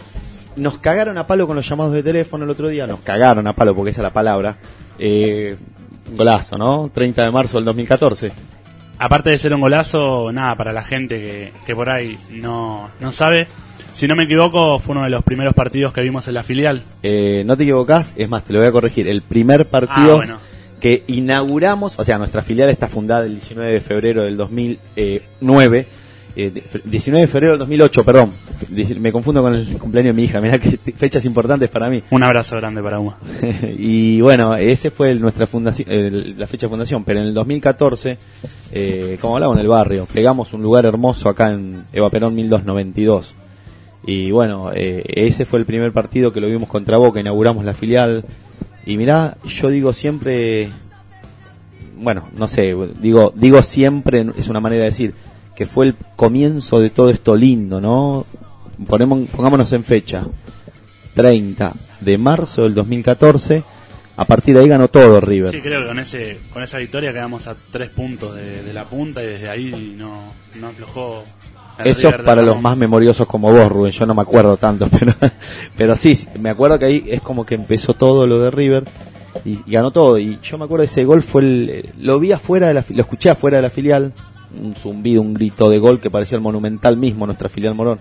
Nos 0.55 0.77
cagaron 0.77 1.17
a 1.17 1.27
palo 1.27 1.47
con 1.47 1.55
los 1.55 1.67
llamados 1.67 1.93
de 1.93 2.01
teléfono 2.03 2.43
el 2.45 2.49
otro 2.49 2.69
día, 2.69 2.87
nos 2.87 3.01
cagaron 3.01 3.45
a 3.47 3.53
palo 3.53 3.75
porque 3.75 3.91
esa 3.91 4.01
es 4.01 4.03
la 4.03 4.13
palabra. 4.13 4.55
Eh, 4.97 5.55
golazo, 6.15 6.57
¿no? 6.57 6.89
30 6.93 7.23
de 7.25 7.31
marzo 7.31 7.57
del 7.57 7.65
2014. 7.65 8.31
Aparte 8.97 9.29
de 9.31 9.37
ser 9.37 9.53
un 9.53 9.59
golazo, 9.61 10.31
nada, 10.31 10.55
para 10.55 10.71
la 10.71 10.83
gente 10.83 11.19
que, 11.19 11.51
que 11.65 11.75
por 11.75 11.89
ahí 11.89 12.17
no, 12.31 12.87
no 13.01 13.11
sabe, 13.11 13.47
si 13.93 14.07
no 14.07 14.15
me 14.15 14.23
equivoco, 14.23 14.79
fue 14.79 14.93
uno 14.93 15.03
de 15.03 15.09
los 15.09 15.23
primeros 15.23 15.53
partidos 15.53 15.91
que 15.91 16.01
vimos 16.01 16.27
en 16.29 16.33
la 16.35 16.43
filial. 16.43 16.81
Eh, 17.03 17.43
no 17.45 17.57
te 17.57 17.63
equivocás, 17.63 18.13
es 18.15 18.29
más, 18.29 18.43
te 18.43 18.53
lo 18.53 18.59
voy 18.59 18.67
a 18.69 18.71
corregir. 18.71 19.09
El 19.09 19.21
primer 19.21 19.65
partido 19.65 20.13
Ah, 20.13 20.15
bueno. 20.15 20.37
que 20.79 21.03
inauguramos, 21.07 21.99
o 21.99 22.03
sea, 22.05 22.17
nuestra 22.17 22.41
filial 22.41 22.69
está 22.69 22.87
fundada 22.87 23.25
el 23.25 23.31
19 23.31 23.73
de 23.73 23.81
febrero 23.81 24.23
del 24.23 24.37
2009. 24.37 25.87
Eh, 26.35 26.51
de- 26.51 26.63
19 26.85 27.21
de 27.21 27.27
febrero 27.27 27.51
del 27.53 27.59
2008, 27.59 28.03
perdón. 28.03 28.31
Me 28.99 29.11
confundo 29.11 29.41
con 29.41 29.53
el 29.55 29.77
cumpleaños 29.77 30.15
de 30.15 30.21
mi 30.21 30.25
hija, 30.25 30.41
mirá 30.41 30.59
que 30.59 30.77
fechas 30.95 31.23
importantes 31.25 31.69
para 31.69 31.89
mí. 31.89 32.01
Un 32.11 32.23
abrazo 32.23 32.55
grande 32.57 32.81
para 32.83 32.99
Uma. 32.99 33.17
y 33.77 34.21
bueno, 34.21 34.55
ese 34.55 34.91
fue 34.91 35.11
el- 35.11 35.21
nuestra 35.21 35.47
fundación, 35.47 35.89
el- 35.91 36.37
la 36.37 36.47
fecha 36.47 36.65
de 36.67 36.69
fundación, 36.71 37.03
pero 37.03 37.19
en 37.21 37.27
el 37.27 37.33
2014, 37.33 38.17
eh, 38.71 39.17
como 39.21 39.35
hablaba 39.35 39.53
en 39.53 39.59
el 39.59 39.67
barrio, 39.67 40.07
pegamos 40.11 40.53
un 40.53 40.61
lugar 40.61 40.85
hermoso 40.85 41.29
acá 41.29 41.51
en 41.51 41.83
Eva 41.93 42.09
Perón 42.09 42.35
1292. 42.35 43.35
Y 44.07 44.29
bueno, 44.31 44.69
eh, 44.73 45.03
ese 45.07 45.45
fue 45.45 45.57
el 45.59 45.65
primer 45.65 45.91
partido 45.91 46.31
que 46.31 46.39
lo 46.39 46.47
vimos 46.47 46.69
contra 46.69 46.97
Boca, 46.97 47.19
inauguramos 47.19 47.65
la 47.65 47.73
filial. 47.73 48.23
Y 48.85 48.97
mirá, 48.97 49.37
yo 49.47 49.69
digo 49.69 49.93
siempre, 49.93 50.69
bueno, 51.97 52.27
no 52.37 52.47
sé, 52.47 52.75
digo, 53.01 53.33
digo 53.35 53.63
siempre, 53.63 54.25
es 54.37 54.47
una 54.47 54.59
manera 54.59 54.83
de 54.83 54.89
decir, 54.91 55.13
que 55.55 55.65
fue 55.65 55.87
el 55.87 55.95
comienzo 56.15 56.79
de 56.79 56.89
todo 56.89 57.09
esto 57.09 57.35
lindo, 57.35 57.79
¿no? 57.79 58.25
Ponemos, 58.87 59.27
pongámonos 59.29 59.71
en 59.73 59.83
fecha. 59.83 60.23
30 61.15 61.73
de 62.01 62.17
marzo 62.17 62.63
del 62.63 62.73
2014. 62.73 63.63
A 64.17 64.25
partir 64.25 64.55
de 64.55 64.61
ahí 64.61 64.67
ganó 64.67 64.87
todo 64.87 65.19
River. 65.19 65.51
Sí, 65.51 65.61
creo 65.61 65.81
que 65.81 65.87
con, 65.87 65.99
ese, 65.99 66.39
con 66.53 66.63
esa 66.63 66.77
victoria 66.77 67.11
quedamos 67.11 67.47
a 67.47 67.55
tres 67.71 67.89
puntos 67.89 68.35
de, 68.35 68.63
de 68.63 68.73
la 68.73 68.85
punta 68.85 69.21
y 69.21 69.27
desde 69.27 69.49
ahí 69.49 69.95
no, 69.97 70.33
no 70.55 70.67
aflojó. 70.67 71.23
Eso 71.83 72.11
River 72.11 72.23
para 72.23 72.41
los 72.41 72.61
más 72.61 72.77
memoriosos 72.77 73.27
como 73.27 73.51
vos, 73.51 73.69
Rubén. 73.69 73.91
Yo 73.91 74.05
no 74.05 74.13
me 74.13 74.21
acuerdo 74.21 74.55
tanto, 74.55 74.87
pero, 74.99 75.13
pero 75.75 75.95
sí, 75.97 76.17
me 76.39 76.49
acuerdo 76.49 76.79
que 76.79 76.85
ahí 76.85 77.03
es 77.07 77.21
como 77.21 77.45
que 77.45 77.55
empezó 77.55 77.93
todo 77.93 78.25
lo 78.25 78.39
de 78.39 78.51
River 78.51 78.85
y, 79.43 79.59
y 79.65 79.71
ganó 79.71 79.91
todo. 79.91 80.17
Y 80.17 80.39
yo 80.41 80.57
me 80.57 80.63
acuerdo 80.63 80.81
de 80.81 80.85
ese 80.85 81.03
gol 81.03 81.21
fue 81.21 81.41
el, 81.41 81.89
lo 81.99 82.17
vi 82.19 82.31
afuera 82.31 82.69
de 82.69 82.73
la, 82.73 82.85
lo 82.87 83.01
escuché 83.01 83.29
afuera 83.29 83.57
de 83.57 83.63
la 83.63 83.69
filial, 83.69 84.13
un 84.61 84.75
zumbido, 84.75 85.21
un 85.21 85.33
grito 85.33 85.69
de 85.69 85.79
gol 85.79 85.99
que 85.99 86.09
parecía 86.09 86.35
el 86.37 86.41
Monumental 86.41 86.97
mismo, 86.97 87.25
nuestra 87.25 87.49
filial 87.49 87.75
Morón. 87.75 87.99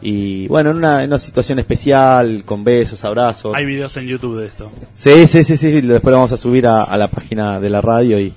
Y 0.00 0.48
bueno, 0.48 0.70
en 0.70 0.76
una, 0.78 1.02
en 1.04 1.10
una 1.10 1.18
situación 1.18 1.58
especial, 1.60 2.42
con 2.44 2.64
besos, 2.64 3.04
abrazos. 3.04 3.54
Hay 3.54 3.64
videos 3.64 3.96
en 3.96 4.06
YouTube 4.06 4.38
de 4.40 4.46
esto. 4.46 4.70
Sí, 4.96 5.26
sí, 5.28 5.44
sí, 5.44 5.56
sí, 5.56 5.80
después 5.80 6.10
lo 6.10 6.16
vamos 6.18 6.32
a 6.32 6.36
subir 6.36 6.66
a, 6.66 6.82
a 6.82 6.96
la 6.96 7.06
página 7.08 7.60
de 7.60 7.70
la 7.70 7.80
radio 7.80 8.18
y 8.18 8.34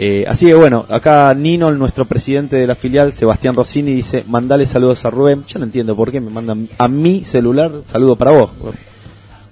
eh, 0.00 0.24
así 0.28 0.46
que 0.46 0.54
bueno, 0.54 0.86
acá 0.88 1.34
Nino, 1.34 1.72
nuestro 1.72 2.04
presidente 2.04 2.54
de 2.54 2.68
la 2.68 2.76
filial, 2.76 3.14
Sebastián 3.14 3.56
Rossini, 3.56 3.92
dice, 3.92 4.24
mandale 4.28 4.64
saludos 4.64 5.04
a 5.04 5.10
Rubén. 5.10 5.44
Yo 5.46 5.58
no 5.58 5.64
entiendo 5.64 5.96
por 5.96 6.12
qué 6.12 6.20
me 6.20 6.30
mandan 6.30 6.68
a 6.78 6.86
mi 6.88 7.24
celular 7.24 7.70
saludo 7.86 8.14
para 8.16 8.30
vos. 8.32 8.50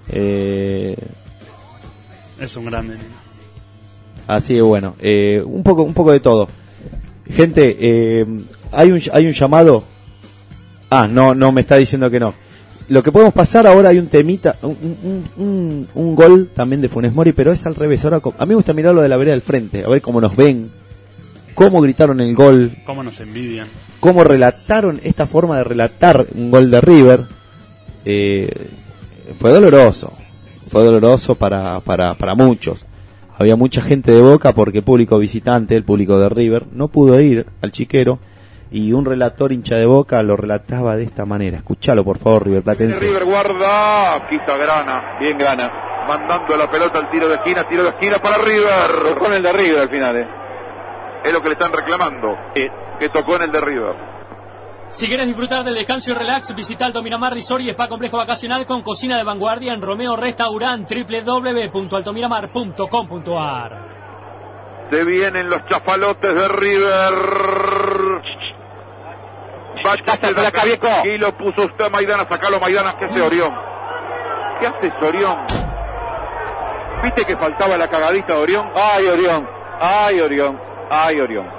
Eh, 0.08 0.96
Es 2.40 2.56
un 2.56 2.66
grande. 2.66 2.96
así 4.28 4.54
que 4.54 4.62
bueno, 4.62 4.94
eh, 5.00 5.42
un 5.44 5.62
poco, 5.62 5.82
un 5.82 5.94
poco 5.94 6.12
de 6.12 6.20
todo. 6.20 6.48
Gente, 7.30 7.76
eh, 7.80 8.26
hay 8.72 8.92
un, 8.92 9.00
hay 9.12 9.26
un 9.26 9.32
llamado. 9.32 9.84
Ah, 10.90 11.08
no, 11.08 11.34
no 11.34 11.52
me 11.52 11.62
está 11.62 11.76
diciendo 11.76 12.10
que 12.10 12.20
no. 12.20 12.34
Lo 12.88 13.02
que 13.02 13.10
podemos 13.10 13.34
pasar 13.34 13.66
ahora 13.66 13.88
hay 13.88 13.98
un 13.98 14.06
temita, 14.06 14.54
un, 14.62 14.76
un- 15.02 15.24
un- 15.44 15.88
un 15.94 16.14
gol 16.14 16.50
también 16.54 16.80
de 16.80 16.88
Funes 16.88 17.12
Mori, 17.12 17.32
pero 17.32 17.50
es 17.52 17.66
al 17.66 17.74
revés. 17.74 18.04
Ahora, 18.04 18.20
a 18.38 18.46
mí 18.46 18.50
me 18.50 18.54
gusta 18.54 18.72
mirarlo 18.72 19.02
de 19.02 19.08
la 19.08 19.16
vereda 19.16 19.32
del 19.32 19.42
frente, 19.42 19.82
a 19.84 19.88
ver 19.88 20.00
cómo 20.00 20.20
nos 20.20 20.36
ven, 20.36 20.70
cómo 21.54 21.80
gritaron 21.80 22.20
el 22.20 22.34
gol, 22.36 22.70
¿Cómo 22.86 23.02
nos 23.02 23.18
envidian? 23.18 23.66
cómo 23.98 24.22
relataron 24.22 25.00
esta 25.02 25.26
forma 25.26 25.56
de 25.58 25.64
relatar 25.64 26.26
un 26.34 26.52
gol 26.52 26.70
de 26.70 26.80
River. 26.80 27.24
Eh, 28.04 28.68
fue 29.40 29.50
doloroso, 29.50 30.12
fue 30.68 30.84
doloroso 30.84 31.34
para, 31.34 31.80
para, 31.80 32.14
para 32.14 32.36
muchos. 32.36 32.86
Había 33.38 33.56
mucha 33.56 33.82
gente 33.82 34.12
de 34.12 34.22
Boca 34.22 34.52
porque 34.52 34.78
el 34.78 34.84
público 34.84 35.18
visitante, 35.18 35.76
el 35.76 35.84
público 35.84 36.18
de 36.18 36.28
River, 36.28 36.66
no 36.72 36.88
pudo 36.88 37.20
ir 37.20 37.46
al 37.62 37.70
chiquero 37.70 38.18
y 38.70 38.92
un 38.92 39.04
relator 39.04 39.52
hincha 39.52 39.76
de 39.76 39.84
Boca 39.84 40.22
lo 40.22 40.36
relataba 40.36 40.96
de 40.96 41.04
esta 41.04 41.26
manera. 41.26 41.58
Escuchalo 41.58 42.02
por 42.02 42.18
favor, 42.18 42.46
River 42.46 42.62
Platense. 42.62 43.06
River 43.06 43.24
guarda, 43.24 44.26
quita 44.30 44.56
Grana, 44.56 45.18
bien 45.20 45.36
Grana, 45.36 45.70
mandando 46.08 46.56
la 46.56 46.70
pelota 46.70 46.98
al 46.98 47.10
tiro 47.10 47.28
de 47.28 47.34
esquina, 47.34 47.64
tiro 47.64 47.82
de 47.82 47.90
esquina 47.90 48.18
para 48.22 48.38
River. 48.38 49.14
Tocó 49.14 49.26
en 49.26 49.32
el 49.34 49.42
de 49.42 49.52
River 49.52 49.78
al 49.80 49.90
final, 49.90 50.16
eh. 50.16 50.28
Es 51.24 51.32
lo 51.32 51.42
que 51.42 51.48
le 51.48 51.52
están 51.54 51.72
reclamando, 51.72 52.28
que 52.54 53.08
tocó 53.10 53.36
en 53.36 53.42
el 53.42 53.52
de 53.52 53.60
River. 53.60 54.15
Si 54.88 55.08
quieres 55.08 55.26
disfrutar 55.26 55.64
del 55.64 55.74
descanso 55.74 56.12
y 56.12 56.14
relax, 56.14 56.54
visita 56.54 56.86
el 56.86 56.92
Domiramar 56.92 57.32
Resort 57.32 57.62
y 57.62 57.70
Spa 57.70 57.88
Complejo 57.88 58.18
Vacacional 58.18 58.64
con 58.66 58.82
cocina 58.82 59.16
de 59.16 59.24
vanguardia 59.24 59.72
en 59.74 59.82
Romeo 59.82 60.14
Restaurant 60.16 60.88
www.altomiramar.com.ar 60.88 63.86
Se 64.90 65.04
vienen 65.04 65.48
los 65.48 65.66
chafalotes 65.66 66.32
de 66.34 66.48
River. 66.48 67.14
Báchate 69.84 70.32
de 70.32 70.46
acá, 70.46 70.62
viejo. 70.64 70.86
Y 71.04 71.18
lo 71.18 71.36
puso 71.36 71.66
usted 71.66 71.90
Maidana, 71.90 72.26
sacalo 72.30 72.60
Maidana, 72.60 72.96
que 72.96 73.06
hace 73.06 73.20
Orión. 73.20 73.50
¿Qué 74.60 74.68
hace 74.68 74.92
Orión? 75.04 75.36
¿Viste 77.02 77.24
que 77.24 77.36
faltaba 77.36 77.76
la 77.76 77.88
cagadita 77.88 78.34
de 78.34 78.40
Orión? 78.40 78.70
Ay, 78.74 79.08
Orión. 79.08 79.48
Ay, 79.80 80.20
Orión. 80.20 80.60
Ay, 80.90 81.18
Orión. 81.20 81.50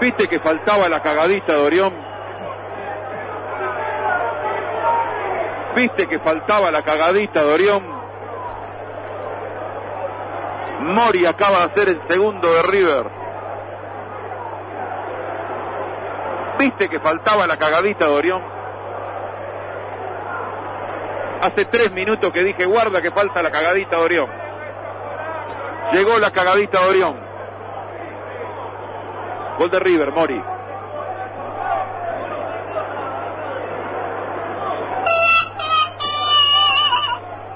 ¿Viste 0.00 0.28
que 0.28 0.38
faltaba 0.40 0.88
la 0.88 1.02
cagadita 1.02 1.54
de 1.54 1.60
Orión? 1.60 2.09
¿Viste 5.74 6.06
que 6.08 6.18
faltaba 6.18 6.70
la 6.70 6.82
cagadita 6.82 7.44
de 7.44 7.52
Orión? 7.52 8.00
Mori 10.80 11.26
acaba 11.26 11.58
de 11.58 11.64
hacer 11.64 11.88
el 11.90 12.08
segundo 12.08 12.52
de 12.52 12.62
River. 12.62 13.06
¿Viste 16.58 16.88
que 16.88 17.00
faltaba 17.00 17.46
la 17.46 17.56
cagadita 17.56 18.06
de 18.06 18.12
Orión? 18.12 18.42
Hace 21.42 21.64
tres 21.66 21.92
minutos 21.92 22.30
que 22.32 22.42
dije, 22.42 22.66
guarda 22.66 23.00
que 23.00 23.10
falta 23.10 23.40
la 23.40 23.50
cagadita 23.50 23.96
de 23.96 24.02
Orión. 24.02 24.30
Llegó 25.92 26.18
la 26.18 26.30
cagadita 26.30 26.80
de 26.80 26.88
Orión. 26.88 27.20
Gol 29.58 29.70
de 29.70 29.78
River, 29.78 30.12
Mori. 30.12 30.42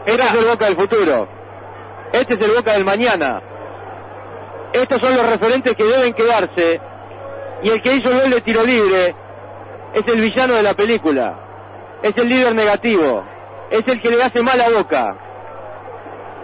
Este 0.06 0.22
es 0.22 0.34
el 0.34 0.44
Boca 0.44 0.64
del 0.66 0.76
futuro. 0.76 1.28
Este 2.12 2.34
es 2.34 2.40
el 2.40 2.50
Boca 2.50 2.72
del 2.72 2.84
mañana. 2.84 3.42
Estos 4.72 5.00
son 5.00 5.14
los 5.16 5.30
referentes 5.30 5.74
que 5.74 5.84
deben 5.84 6.12
quedarse. 6.12 6.80
Y 7.62 7.70
el 7.70 7.80
que 7.80 7.94
hizo 7.94 8.10
el 8.10 8.20
gol 8.20 8.30
de 8.30 8.40
tiro 8.42 8.62
libre 8.64 9.14
es 9.94 10.06
el 10.06 10.20
villano 10.20 10.54
de 10.54 10.62
la 10.62 10.74
película. 10.74 11.34
Es 12.02 12.16
el 12.18 12.28
líder 12.28 12.54
negativo. 12.54 13.24
Es 13.70 13.86
el 13.88 14.00
que 14.00 14.10
le 14.10 14.22
hace 14.22 14.42
mal 14.42 14.60
a 14.60 14.68
Boca. 14.68 15.16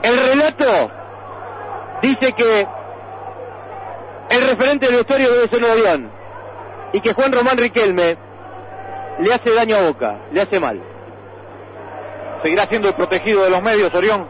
El 0.03 0.19
relato 0.19 0.91
dice 2.01 2.33
que 2.33 2.67
el 4.31 4.49
referente 4.49 4.87
del 4.87 4.97
vestuario 4.97 5.31
debe 5.33 5.49
ser 5.49 5.65
Orión. 5.65 6.11
Y 6.93 7.01
que 7.01 7.13
Juan 7.13 7.33
Román 7.33 7.59
Riquelme 7.59 8.17
le 9.19 9.35
hace 9.35 9.55
daño 9.55 9.77
a 9.77 9.83
Boca, 9.83 10.19
le 10.33 10.41
hace 10.41 10.59
mal. 10.59 10.81
Seguirá 12.43 12.67
siendo 12.67 12.89
el 12.89 12.95
protegido 12.95 13.45
de 13.45 13.51
los 13.51 13.63
medios, 13.63 13.95
Orión. 13.95 14.29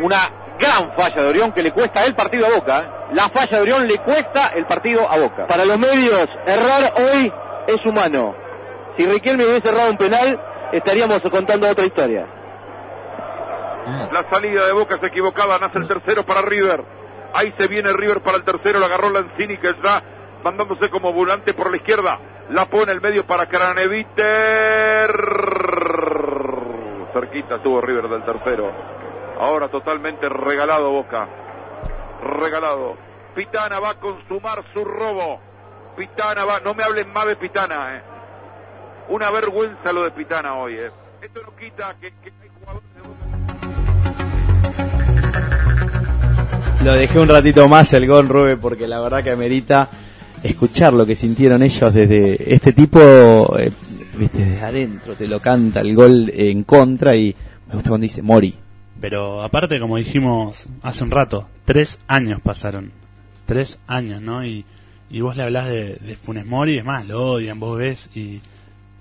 Una 0.00 0.56
gran 0.58 0.92
falla 0.96 1.22
de 1.22 1.28
Orión 1.28 1.52
que 1.52 1.62
le 1.62 1.72
cuesta 1.72 2.04
el 2.04 2.14
partido 2.14 2.46
a 2.46 2.54
Boca. 2.54 2.80
¿eh? 2.80 3.14
La 3.14 3.28
falla 3.28 3.56
de 3.56 3.62
Orión 3.62 3.86
le 3.86 3.98
cuesta 3.98 4.48
el 4.54 4.66
partido 4.66 5.08
a 5.10 5.18
Boca. 5.18 5.46
Para 5.46 5.64
los 5.64 5.78
medios, 5.78 6.28
errar 6.46 6.94
hoy 6.96 7.32
es 7.66 7.84
humano. 7.84 8.34
Si 8.96 9.06
Riquelme 9.06 9.44
hubiese 9.44 9.68
errado 9.68 9.90
un 9.90 9.96
penal, 9.96 10.40
estaríamos 10.72 11.20
contando 11.22 11.68
otra 11.68 11.84
historia. 11.84 12.26
La 14.12 14.24
salida 14.30 14.66
de 14.66 14.72
Boca 14.72 14.94
es 14.94 15.02
equivocada, 15.02 15.58
nace 15.58 15.78
el 15.78 15.88
tercero 15.88 16.24
para 16.24 16.42
River. 16.42 16.84
Ahí 17.34 17.52
se 17.58 17.66
viene 17.66 17.92
River 17.92 18.22
para 18.22 18.36
el 18.36 18.44
tercero, 18.44 18.78
lo 18.78 18.86
agarró 18.86 19.10
Lanzini 19.10 19.58
que 19.58 19.70
está 19.70 20.02
mandándose 20.44 20.90
como 20.90 21.12
volante 21.12 21.54
por 21.54 21.70
la 21.70 21.76
izquierda. 21.78 22.18
La 22.50 22.66
pone 22.66 22.92
el 22.92 23.00
medio 23.00 23.26
para 23.26 23.46
Craneviter. 23.46 25.10
Cerquita 27.12 27.56
estuvo 27.56 27.80
River 27.80 28.08
del 28.08 28.24
tercero. 28.24 28.70
Ahora 29.38 29.68
totalmente 29.68 30.28
regalado 30.28 30.90
Boca. 30.90 31.28
Regalado. 32.22 32.96
Pitana 33.34 33.78
va 33.80 33.90
a 33.90 33.94
consumar 33.94 34.64
su 34.72 34.84
robo. 34.84 35.40
Pitana 35.96 36.44
va, 36.44 36.60
no 36.60 36.74
me 36.74 36.84
hablen 36.84 37.12
más 37.12 37.26
de 37.26 37.36
Pitana, 37.36 37.96
eh. 37.96 38.02
Una 39.08 39.30
vergüenza 39.30 39.92
lo 39.92 40.04
de 40.04 40.10
Pitana 40.12 40.56
hoy, 40.56 40.74
eh. 40.74 40.90
Esto 41.20 41.40
no 41.42 41.56
quita 41.56 41.94
que, 42.00 42.12
que 42.22 42.32
hay 42.42 42.48
jugadores 42.58 42.94
de 42.94 43.00
Boca. 43.02 43.22
Lo 46.84 46.92
dejé 46.94 47.18
un 47.20 47.28
ratito 47.28 47.68
más 47.68 47.92
el 47.92 48.06
gol, 48.08 48.28
Rube, 48.28 48.56
porque 48.56 48.88
la 48.88 49.00
verdad 49.00 49.22
que 49.22 49.30
amerita 49.30 49.88
escuchar 50.42 50.92
lo 50.92 51.06
que 51.06 51.14
sintieron 51.14 51.62
ellos 51.62 51.94
desde 51.94 52.52
este 52.52 52.72
tipo, 52.72 53.56
eh, 53.58 53.70
viste, 54.22 54.38
desde 54.38 54.62
adentro, 54.62 55.14
te 55.14 55.26
lo 55.26 55.40
canta 55.40 55.80
el 55.80 55.94
gol 55.94 56.30
en 56.34 56.64
contra 56.64 57.16
y 57.16 57.34
me 57.68 57.74
gusta 57.74 57.90
cuando 57.90 58.04
dice 58.04 58.22
Mori. 58.22 58.54
Pero 59.00 59.42
aparte, 59.42 59.80
como 59.80 59.96
dijimos 59.96 60.68
hace 60.82 61.04
un 61.04 61.10
rato, 61.10 61.48
tres 61.64 61.98
años 62.06 62.40
pasaron. 62.40 62.92
Tres 63.46 63.78
años, 63.86 64.22
¿no? 64.22 64.44
Y, 64.44 64.64
y 65.10 65.20
vos 65.20 65.36
le 65.36 65.42
hablás 65.42 65.66
de, 65.68 65.96
de 65.96 66.16
Funes 66.16 66.46
Mori, 66.46 66.78
es 66.78 66.84
más, 66.84 67.06
lo 67.06 67.32
odian, 67.32 67.60
vos 67.60 67.78
ves 67.78 68.08
y... 68.14 68.40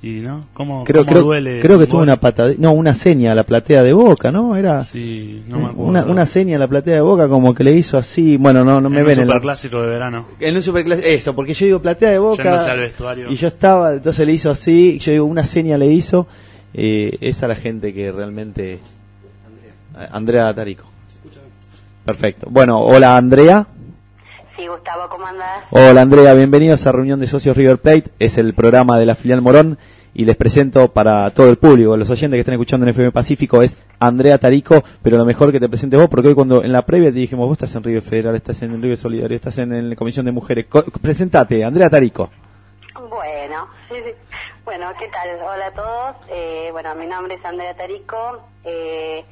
Y 0.03 0.21
no, 0.21 0.43
¿cómo, 0.53 0.83
Creo, 0.83 1.03
cómo 1.05 1.11
creo, 1.11 1.23
duele? 1.25 1.59
creo 1.61 1.77
que 1.77 1.83
un 1.83 1.89
tuvo 1.91 2.01
una 2.01 2.15
patada, 2.15 2.53
no, 2.57 2.71
una 2.71 2.95
seña 2.95 3.33
a 3.33 3.35
la 3.35 3.43
platea 3.43 3.83
de 3.83 3.93
Boca, 3.93 4.31
¿no? 4.31 4.55
Era 4.55 4.81
Sí, 4.81 5.43
no 5.47 5.57
me 5.59 5.65
acuerdo. 5.65 5.83
una, 5.83 6.05
una 6.05 6.25
seña 6.25 6.55
a 6.55 6.59
la 6.59 6.67
platea 6.67 6.95
de 6.95 7.01
Boca 7.01 7.27
como 7.29 7.53
que 7.53 7.63
le 7.63 7.73
hizo 7.73 7.99
así, 7.99 8.35
bueno, 8.35 8.65
no, 8.65 8.81
no 8.81 8.89
me 8.89 9.01
en 9.01 9.05
ven 9.05 9.17
un 9.17 9.21
en 9.21 9.27
superclásico 9.27 9.79
de 9.83 9.89
verano. 9.89 10.25
En 10.39 10.55
un 10.55 10.63
superclase, 10.63 11.13
eso, 11.13 11.35
porque 11.35 11.53
yo 11.53 11.65
digo 11.67 11.81
platea 11.83 12.09
de 12.09 12.17
boca. 12.17 12.65
Al 12.65 12.79
vestuario. 12.79 13.31
Y 13.31 13.35
yo 13.35 13.47
estaba, 13.47 13.93
entonces 13.93 14.25
le 14.25 14.33
hizo 14.33 14.49
así, 14.49 14.97
yo 14.97 15.11
digo, 15.11 15.25
una 15.25 15.43
seña 15.43 15.77
le 15.77 15.85
hizo. 15.87 16.25
Eh, 16.73 17.17
esa 17.21 17.47
la 17.47 17.55
gente 17.55 17.93
que 17.93 18.11
realmente. 18.11 18.79
Andrea 20.11 20.51
Tarico. 20.53 20.85
Perfecto. 22.05 22.47
Bueno, 22.49 22.79
hola 22.81 23.17
Andrea. 23.17 23.67
Sí, 24.61 24.67
Gustavo, 24.67 25.09
¿cómo 25.09 25.25
andás? 25.25 25.63
Hola 25.71 26.01
Andrea, 26.03 26.35
bienvenidos 26.35 26.85
a 26.85 26.91
Reunión 26.91 27.19
de 27.19 27.25
Socios 27.25 27.57
River 27.57 27.79
Plate. 27.79 28.11
Es 28.19 28.37
el 28.37 28.53
programa 28.53 28.99
de 28.99 29.07
la 29.07 29.15
filial 29.15 29.41
Morón. 29.41 29.79
Y 30.13 30.25
les 30.25 30.35
presento 30.35 30.91
para 30.93 31.31
todo 31.31 31.49
el 31.49 31.57
público, 31.57 31.97
los 31.97 32.11
oyentes 32.11 32.35
que 32.37 32.41
están 32.41 32.53
escuchando 32.53 32.85
en 32.85 32.91
FM 32.91 33.11
Pacífico, 33.11 33.63
es 33.63 33.79
Andrea 33.99 34.37
Tarico, 34.37 34.83
pero 35.01 35.17
lo 35.17 35.25
mejor 35.25 35.51
que 35.51 35.59
te 35.59 35.67
presentes 35.67 35.99
vos, 35.99 36.09
porque 36.09 36.27
hoy 36.27 36.35
cuando 36.35 36.63
en 36.63 36.71
la 36.73 36.85
previa 36.85 37.09
te 37.09 37.15
dijimos, 37.17 37.47
vos 37.47 37.55
estás 37.55 37.73
en 37.73 37.83
River 37.83 38.03
Federal, 38.03 38.35
estás 38.35 38.61
en 38.61 38.79
River 38.79 38.97
Solidario, 38.97 39.35
estás 39.35 39.57
en, 39.57 39.89
la 39.89 39.95
Comisión 39.95 40.27
de 40.27 40.31
Mujeres. 40.31 40.67
Co- 40.69 40.83
presentate, 41.01 41.63
Andrea 41.65 41.89
Tarico. 41.89 42.29
Bueno, 43.09 43.67
bueno, 44.65 44.87
¿qué 44.99 45.07
tal? 45.07 45.29
Hola 45.43 45.65
a 45.65 45.71
todos. 45.71 46.15
Eh, 46.29 46.69
bueno, 46.71 46.93
mi 46.93 47.07
nombre 47.07 47.33
es 47.33 47.43
Andrea 47.45 47.73
Tarico. 47.75 48.43
Eh, 48.63 49.25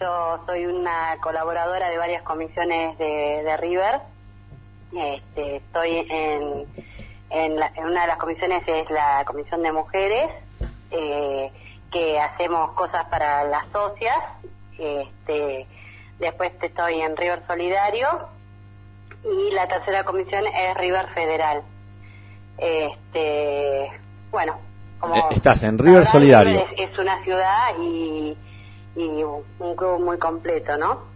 yo 0.00 0.40
soy 0.46 0.64
una 0.64 1.16
colaboradora 1.22 1.90
de 1.90 1.98
varias 1.98 2.22
comisiones 2.22 2.96
de, 2.96 3.42
de 3.44 3.56
River. 3.58 4.00
Este, 4.96 5.56
estoy 5.56 6.06
en, 6.10 6.66
en, 7.30 7.58
la- 7.58 7.72
en 7.74 7.84
una 7.86 8.02
de 8.02 8.06
las 8.08 8.16
comisiones 8.18 8.62
es 8.66 8.90
la 8.90 9.24
comisión 9.26 9.62
de 9.62 9.72
mujeres, 9.72 10.28
eh, 10.90 11.50
que 11.90 12.20
hacemos 12.20 12.72
cosas 12.72 13.04
para 13.06 13.44
las 13.44 13.64
socias. 13.72 14.18
Este, 14.78 15.66
después 16.18 16.52
estoy 16.60 17.00
en 17.00 17.16
River 17.16 17.42
Solidario 17.46 18.08
y 19.24 19.52
la 19.54 19.66
tercera 19.68 20.04
comisión 20.04 20.44
es 20.46 20.76
River 20.76 21.06
Federal. 21.14 21.62
Este, 22.58 23.90
bueno, 24.30 24.58
como 24.98 25.14
Eh, 25.16 25.22
estás 25.32 25.62
en 25.64 25.78
River 25.78 26.04
Solidario. 26.06 26.66
Es 26.76 26.98
una 26.98 27.22
ciudad 27.24 27.76
y, 27.80 28.36
y 28.96 29.06
un 29.24 29.76
club 29.76 30.00
muy 30.00 30.18
completo, 30.18 30.76
¿no? 30.76 31.11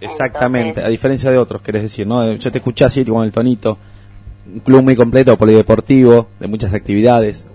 Exactamente, 0.00 0.82
a 0.82 0.88
diferencia 0.88 1.30
de 1.30 1.38
otros, 1.38 1.62
querés 1.62 1.82
decir, 1.82 2.06
¿no? 2.06 2.32
Yo 2.32 2.50
te 2.52 2.58
escuché 2.58 2.84
así 2.84 3.04
con 3.04 3.24
el 3.24 3.32
tonito. 3.32 3.78
Un 4.46 4.60
club 4.60 4.82
muy 4.82 4.94
completo, 4.94 5.36
polideportivo, 5.38 6.28
de 6.38 6.46
muchas 6.46 6.74
actividades. 6.74 7.48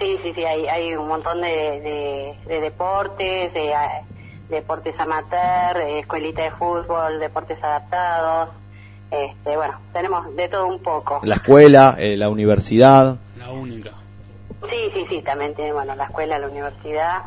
Sí, 0.00 0.16
sí, 0.24 0.32
sí, 0.34 0.44
hay, 0.44 0.66
hay 0.66 0.94
un 0.94 1.06
montón 1.06 1.40
de, 1.40 1.48
de, 1.48 2.34
de 2.48 2.60
deportes, 2.60 3.54
de, 3.54 3.72
ah, 3.72 4.02
deportes 4.48 4.94
amateur, 4.98 5.76
eh, 5.76 6.00
escuelita 6.00 6.42
de 6.42 6.50
fútbol, 6.52 7.20
deportes 7.20 7.62
adaptados. 7.62 8.50
Este, 9.10 9.56
bueno, 9.56 9.78
tenemos 9.92 10.34
de 10.34 10.48
todo 10.48 10.66
un 10.66 10.80
poco. 10.80 11.20
La 11.22 11.36
escuela, 11.36 11.96
eh, 11.98 12.16
la 12.16 12.30
universidad. 12.30 13.16
La 13.38 13.50
única. 13.50 13.90
Sí, 14.70 14.90
sí, 14.94 15.06
sí, 15.08 15.22
también 15.22 15.54
tiene, 15.54 15.72
bueno, 15.72 15.94
la 15.94 16.04
escuela, 16.04 16.38
la 16.38 16.48
universidad. 16.48 17.22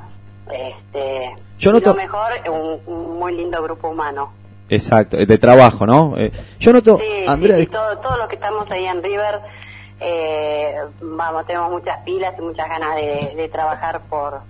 Este, 0.51 1.35
Yo 1.57 1.71
noto- 1.71 1.91
lo 1.91 1.95
mejor, 1.95 2.31
un, 2.51 2.79
un 2.93 3.19
muy 3.19 3.35
lindo 3.35 3.61
grupo 3.63 3.89
humano. 3.89 4.31
Exacto, 4.69 5.17
de 5.17 5.37
trabajo, 5.37 5.85
¿no? 5.85 6.15
Eh, 6.17 6.31
yo 6.59 6.73
noto, 6.73 6.97
Sí, 6.99 7.25
Andrea, 7.27 7.57
sí, 7.59 7.67
todo, 7.67 7.97
todos 7.99 8.17
los 8.17 8.27
que 8.27 8.35
estamos 8.35 8.69
ahí 8.71 8.85
en 8.85 9.03
River, 9.03 9.39
eh, 9.99 10.75
vamos, 11.01 11.45
tenemos 11.45 11.69
muchas 11.71 11.99
pilas 11.99 12.33
y 12.37 12.41
muchas 12.41 12.67
ganas 12.67 12.95
de, 12.95 13.33
de 13.35 13.47
trabajar 13.49 14.01
por... 14.09 14.41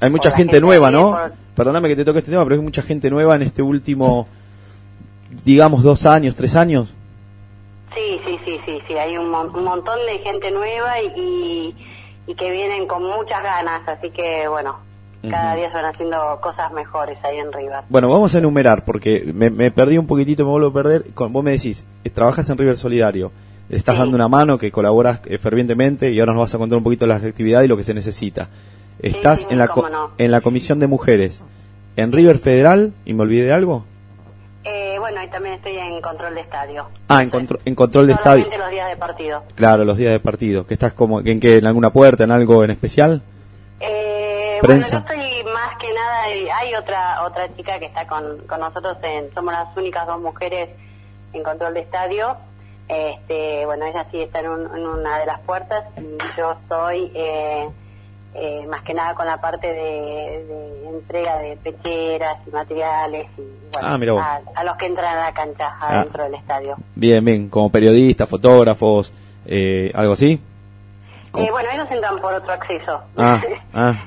hay 0.00 0.10
mucha 0.10 0.30
gente 0.32 0.54
gente 0.54 0.60
nueva, 0.60 0.90
¿no? 0.90 1.12
por- 1.12 1.32
Perdóname 1.54 1.88
que 1.88 1.94
te 1.96 2.04
toque 2.04 2.18
este 2.18 2.32
tema, 2.32 2.42
pero 2.42 2.56
hay 2.56 2.62
mucha 2.62 2.82
gente 2.82 3.08
nueva 3.10 3.36
en 3.36 3.42
este 3.42 3.62
último, 3.62 4.26
digamos, 5.44 5.84
dos 5.84 6.04
años, 6.04 6.34
tres 6.34 6.56
años. 6.56 6.92
Sí, 7.94 8.20
sí, 8.26 8.40
sí, 8.44 8.60
sí, 8.66 8.78
sí, 8.88 8.94
hay 8.98 9.16
un, 9.16 9.30
mon- 9.30 9.54
un 9.54 9.62
montón 9.62 10.00
de 10.06 10.18
gente 10.18 10.50
nueva 10.50 11.00
y, 11.00 11.76
y 12.26 12.34
que 12.34 12.50
vienen 12.50 12.88
con 12.88 13.04
muchas 13.04 13.40
ganas, 13.42 13.86
así 13.86 14.10
que 14.10 14.48
bueno, 14.48 14.78
cada 15.30 15.54
día 15.54 15.68
se 15.68 15.74
van 15.74 15.84
haciendo 15.86 16.38
cosas 16.40 16.72
mejores 16.72 17.18
ahí 17.24 17.38
en 17.38 17.52
River. 17.52 17.80
Bueno, 17.88 18.08
vamos 18.08 18.34
a 18.34 18.38
enumerar, 18.38 18.84
porque 18.84 19.30
me, 19.34 19.50
me 19.50 19.70
perdí 19.70 19.98
un 19.98 20.06
poquitito, 20.06 20.44
me 20.44 20.50
vuelvo 20.50 20.68
a 20.68 20.72
perder. 20.72 21.04
Con, 21.14 21.32
vos 21.32 21.42
me 21.44 21.52
decís, 21.52 21.86
eh, 22.04 22.10
trabajas 22.10 22.48
en 22.50 22.58
River 22.58 22.76
Solidario, 22.76 23.32
le 23.68 23.76
estás 23.76 23.98
dando 23.98 24.14
una 24.16 24.28
mano, 24.28 24.58
que 24.58 24.70
colaboras 24.70 25.20
eh, 25.26 25.38
fervientemente, 25.38 26.10
y 26.12 26.20
ahora 26.20 26.32
nos 26.32 26.42
vas 26.42 26.54
a 26.54 26.58
contar 26.58 26.78
un 26.78 26.84
poquito 26.84 27.06
las 27.06 27.24
actividades 27.24 27.66
y 27.66 27.68
lo 27.68 27.76
que 27.76 27.84
se 27.84 27.94
necesita. 27.94 28.48
Estás 29.00 29.40
sí, 29.40 29.46
en, 29.50 29.58
la 29.58 29.66
no. 29.66 30.10
en 30.18 30.30
la 30.30 30.40
Comisión 30.40 30.78
de 30.78 30.86
Mujeres, 30.86 31.42
en 31.96 32.12
River 32.12 32.38
Federal, 32.38 32.92
y 33.04 33.14
me 33.14 33.22
olvidé 33.22 33.46
de 33.46 33.52
algo. 33.52 33.84
Eh, 34.66 34.96
bueno, 34.98 35.22
y 35.22 35.28
también 35.28 35.56
estoy 35.56 35.76
en 35.76 36.00
control 36.00 36.34
de 36.34 36.40
estadio. 36.40 36.86
Ah, 37.08 37.22
en, 37.22 37.28
contro- 37.28 37.58
en 37.66 37.74
control 37.74 38.06
de 38.06 38.14
estadio. 38.14 38.46
Los 38.56 38.70
días 38.70 38.88
de 38.88 38.96
partido. 38.96 39.42
Claro, 39.56 39.84
los 39.84 39.98
días 39.98 40.12
de 40.12 40.20
partido. 40.20 40.66
Que 40.66 40.72
estás 40.72 40.94
como, 40.94 41.20
¿en 41.20 41.38
qué? 41.38 41.58
¿En 41.58 41.66
alguna 41.66 41.90
puerta? 41.92 42.24
¿En 42.24 42.30
algo 42.30 42.64
en 42.64 42.70
especial? 42.70 43.20
Eh, 44.56 44.60
Prensa. 44.62 45.00
Bueno, 45.00 45.14
yo 45.22 45.30
estoy 45.32 45.52
más 45.52 45.76
que 45.78 45.92
nada, 45.92 46.28
eh, 46.30 46.50
hay 46.52 46.74
otra 46.74 47.22
otra 47.24 47.54
chica 47.56 47.78
que 47.78 47.86
está 47.86 48.06
con, 48.06 48.38
con 48.46 48.60
nosotros, 48.60 48.96
en, 49.02 49.32
somos 49.34 49.52
las 49.52 49.76
únicas 49.76 50.06
dos 50.06 50.20
mujeres 50.20 50.68
en 51.32 51.42
control 51.42 51.74
de 51.74 51.80
estadio. 51.80 52.36
Este, 52.88 53.64
bueno, 53.64 53.86
ella 53.86 54.06
sí 54.10 54.20
está 54.20 54.40
en, 54.40 54.48
un- 54.50 54.76
en 54.76 54.86
una 54.86 55.18
de 55.18 55.26
las 55.26 55.40
puertas 55.40 55.84
y 55.96 56.18
yo 56.38 56.52
estoy 56.52 57.10
eh, 57.14 57.68
eh, 58.34 58.66
más 58.68 58.82
que 58.82 58.92
nada 58.92 59.14
con 59.14 59.26
la 59.26 59.40
parte 59.40 59.68
de, 59.68 60.44
de 60.44 60.88
entrega 60.88 61.38
de 61.38 61.56
pecheras 61.56 62.36
y 62.46 62.50
materiales 62.50 63.26
y 63.38 63.42
bueno, 63.72 64.18
Ah, 64.20 64.40
a, 64.54 64.60
a 64.60 64.64
los 64.64 64.76
que 64.76 64.86
entran 64.86 65.16
a 65.16 65.24
la 65.24 65.32
cancha 65.32 65.74
adentro 65.80 66.24
del 66.24 66.34
estadio. 66.34 66.76
Bien, 66.94 67.24
bien, 67.24 67.48
como 67.48 67.70
periodistas, 67.70 68.28
fotógrafos, 68.28 69.12
eh, 69.46 69.90
algo 69.94 70.12
así. 70.12 70.40
Eh, 71.36 71.50
bueno, 71.50 71.68
ellos 71.72 71.86
entran 71.90 72.20
por 72.20 72.32
otro 72.34 72.52
acceso. 72.52 73.00
Ah, 73.16 73.40
ah, 73.74 74.04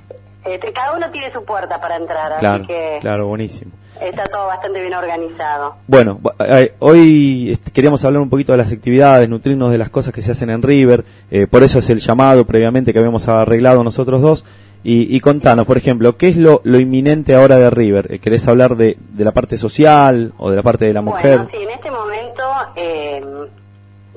Este, 0.47 0.71
cada 0.71 0.95
uno 0.95 1.09
tiene 1.11 1.31
su 1.33 1.43
puerta 1.43 1.79
para 1.81 1.97
entrar, 1.97 2.39
claro, 2.39 2.63
así 2.63 2.67
que 2.67 2.97
claro, 3.01 3.27
buenísimo. 3.27 3.71
está 4.01 4.23
todo 4.25 4.47
bastante 4.47 4.79
bien 4.81 4.93
organizado. 4.93 5.75
Bueno, 5.87 6.19
bu- 6.21 6.33
eh, 6.39 6.73
hoy 6.79 7.51
este, 7.51 7.71
queríamos 7.71 8.03
hablar 8.05 8.21
un 8.21 8.29
poquito 8.29 8.53
de 8.53 8.57
las 8.59 8.71
actividades, 8.71 9.27
nutrirnos 9.27 9.71
de 9.71 9.77
las 9.77 9.89
cosas 9.89 10.13
que 10.13 10.21
se 10.21 10.31
hacen 10.31 10.49
en 10.49 10.61
River, 10.61 11.03
eh, 11.31 11.47
por 11.47 11.63
eso 11.63 11.79
es 11.79 11.89
el 11.89 11.99
llamado 11.99 12.45
previamente 12.45 12.93
que 12.93 12.99
habíamos 12.99 13.27
arreglado 13.27 13.83
nosotros 13.83 14.21
dos. 14.21 14.45
Y, 14.83 15.13
y 15.13 15.19
contanos, 15.19 15.65
por 15.65 15.75
ejemplo, 15.75 16.15
¿qué 16.15 16.29
es 16.29 16.37
lo, 16.37 16.61
lo 16.63 16.79
inminente 16.79 17.35
ahora 17.35 17.55
de 17.57 17.69
River? 17.69 18.13
Eh, 18.13 18.19
¿Querés 18.19 18.47
hablar 18.47 18.77
de, 18.77 18.95
de 18.99 19.25
la 19.25 19.31
parte 19.33 19.57
social 19.57 20.33
o 20.37 20.49
de 20.49 20.55
la 20.55 20.63
parte 20.63 20.85
de 20.85 20.93
la 20.93 21.01
mujer? 21.01 21.39
Bueno, 21.39 21.49
sí, 21.51 21.57
en 21.63 21.69
este 21.71 21.91
momento 21.91 22.43
eh, 22.77 23.21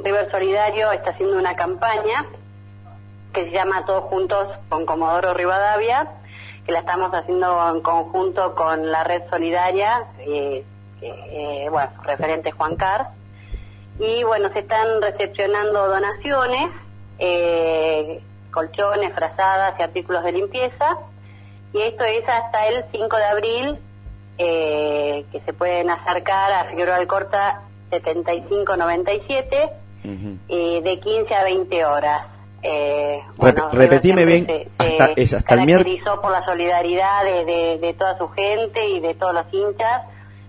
River 0.05 0.31
Solidario 0.31 0.93
está 0.93 1.11
haciendo 1.11 1.39
una 1.39 1.57
campaña 1.57 2.25
que 3.33 3.45
se 3.47 3.51
llama 3.53 3.85
Todos 3.87 4.05
Juntos 4.05 4.47
con 4.69 4.85
Comodoro 4.87 5.35
Rivadavia, 5.35 6.09
que 6.71 6.75
la 6.75 6.81
estamos 6.81 7.13
haciendo 7.13 7.69
en 7.75 7.81
conjunto 7.81 8.55
con 8.55 8.93
la 8.93 9.03
red 9.03 9.23
solidaria, 9.29 10.05
eh, 10.21 10.65
eh, 11.03 11.67
bueno, 11.69 11.91
referente 12.05 12.53
Juan 12.53 12.77
Car. 12.77 13.09
Y 13.99 14.23
bueno, 14.23 14.53
se 14.53 14.61
están 14.61 15.03
recepcionando 15.03 15.89
donaciones, 15.89 16.69
eh, 17.19 18.23
colchones, 18.53 19.13
frazadas 19.15 19.75
y 19.81 19.83
artículos 19.83 20.23
de 20.23 20.31
limpieza. 20.31 20.99
Y 21.73 21.81
esto 21.81 22.05
es 22.05 22.23
hasta 22.29 22.69
el 22.69 22.85
5 22.93 23.17
de 23.17 23.25
abril, 23.25 23.79
eh, 24.39 25.27
que 25.33 25.41
se 25.41 25.53
pueden 25.53 25.91
acercar 25.91 26.53
a 26.53 26.65
Figueroa 26.67 26.99
Alcorta 26.99 27.63
7597, 27.91 29.71
eh, 30.49 30.81
de 30.85 31.01
15 31.01 31.35
a 31.35 31.43
20 31.43 31.85
horas. 31.85 32.27
Eh, 32.63 33.21
Rep- 33.39 33.71
repetime 33.73 34.25
bien, 34.27 34.47
se, 34.47 34.69
hasta- 34.79 35.15
se 35.15 35.23
es 35.23 35.33
hasta 35.35 35.55
el 35.55 35.61
miérc- 35.61 35.79
caracterizó 35.79 36.21
por 36.21 36.31
la 36.33 36.45
solidaridad 36.45 37.25
de, 37.25 37.45
de- 37.45 37.79
de 37.81 37.95
toda 37.95 38.19
su 38.19 38.29
gente 38.31 38.87
y 38.89 39.01
de 39.01 39.15
todos 39.15 39.35
los 39.35 39.45
hinchas. 39.53 40.03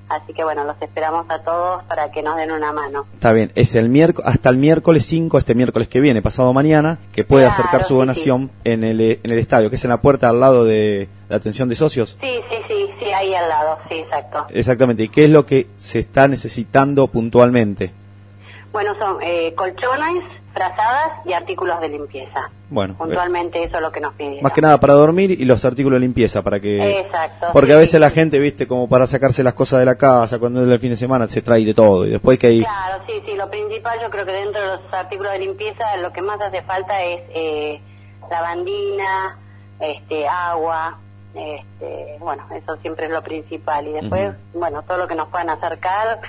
Así 0.10 0.34
que 0.34 0.44
bueno, 0.44 0.66
los 0.66 0.76
esperamos 0.82 1.26
a 1.30 1.40
todos 1.40 1.84
para 1.86 2.12
que 2.12 2.22
nos 2.22 2.36
den 2.36 2.52
una 2.52 2.74
mano. 2.74 3.06
Está 3.14 3.32
bien, 3.32 3.54
es 3.56 3.76
el 3.76 3.88
miércoles, 3.88 4.30
hasta 4.30 4.50
el 4.50 4.58
miércoles 4.58 5.06
5, 5.06 5.38
este 5.38 5.56
miércoles 5.56 5.88
que 5.88 6.02
viene, 6.02 6.22
pasado 6.22 6.52
mañana, 6.52 7.00
que 7.14 7.24
puede 7.24 7.46
Claro, 7.46 7.54
acercar 7.58 7.84
su 7.84 7.94
sí, 7.94 8.00
donación 8.00 8.52
en 8.66 8.84
el 8.84 9.00
eh, 9.00 9.20
en 9.24 9.32
el 9.32 9.40
estadio, 9.40 9.70
que 9.70 9.78
es 9.78 9.84
en 9.86 9.90
la 9.92 10.02
puerta 10.02 10.28
al 10.28 10.42
lado 10.42 10.66
de 10.66 11.08
la 11.30 11.38
atención 11.38 11.70
de 11.70 11.76
socios. 11.76 12.18
Sí, 12.22 12.42
sí, 12.50 12.58
sí, 12.68 12.90
sí, 13.00 13.06
ahí 13.14 13.34
al 13.34 13.48
lado, 13.48 13.78
sí, 13.90 14.00
exacto. 14.00 14.48
Exactamente, 14.50 15.04
¿y 15.04 15.08
qué 15.08 15.24
es 15.24 15.30
lo 15.30 15.46
que 15.46 15.68
se 15.78 16.00
está 16.00 16.28
necesitando 16.28 17.08
puntualmente? 17.08 17.94
Bueno, 18.74 18.94
son 19.00 19.18
eh, 19.22 19.54
colchones, 19.56 20.24
frazadas 20.54 21.26
y 21.26 21.34
artículos 21.34 21.80
de 21.80 21.90
limpieza. 21.90 22.50
Bueno, 22.70 22.96
Puntualmente 22.98 23.64
eso 23.64 23.78
es 23.78 23.82
lo 23.82 23.92
que 23.92 24.00
nos 24.00 24.14
pidieron. 24.14 24.44
más 24.44 24.54
que 24.54 24.62
nada 24.62 24.80
para 24.80 24.94
dormir 24.94 25.32
y 25.32 25.46
los 25.46 25.64
artículos 25.66 25.98
de 25.98 26.02
limpieza 26.02 26.42
para 26.42 26.60
que 26.60 27.00
Exacto. 27.00 27.48
porque 27.54 27.72
sí, 27.72 27.74
a 27.74 27.78
veces 27.78 27.92
sí. 27.92 28.00
la 28.00 28.10
gente, 28.10 28.40
viste, 28.40 28.68
como 28.68 28.88
para 28.88 29.08
sacarse 29.08 29.44
las 29.44 29.54
cosas 29.54 29.80
de 29.80 29.86
la 29.86 29.96
casa 29.96 30.40
cuando 30.40 30.62
es 30.64 30.68
el 30.68 30.80
fin 30.80 30.92
de 30.92 30.98
semana 30.98 31.28
se 31.28 31.42
trae 31.42 31.66
de 31.66 31.74
todo 31.74 32.06
y 32.06 32.12
después 32.12 32.38
que 32.40 32.48
hay 32.48 32.60
Claro, 32.60 33.04
sí, 33.08 33.14
sí, 33.26 33.36
lo 33.36 33.50
principal 33.50 34.00
yo 34.02 34.10
creo 34.10 34.26
que 34.26 34.32
dentro 34.34 34.62
de 34.62 34.68
los 34.68 34.94
artículos 34.94 35.32
de 35.34 35.40
limpieza 35.40 35.98
lo 35.98 36.12
que 36.14 36.22
más 36.22 36.40
hace 36.42 36.62
falta 36.64 37.02
es 37.04 37.22
eh, 37.34 37.82
lavandina, 38.30 39.38
este, 39.80 40.28
agua, 40.28 40.98
este, 41.34 42.18
bueno, 42.20 42.46
eso 42.54 42.78
siempre 42.78 43.06
es 43.06 43.12
lo 43.12 43.22
principal 43.22 43.88
y 43.88 43.94
después, 43.94 44.32
bueno, 44.54 44.84
todo 44.84 44.98
lo 44.98 45.08
que 45.08 45.16
nos 45.16 45.28
puedan 45.30 45.50
acercar 45.50 46.20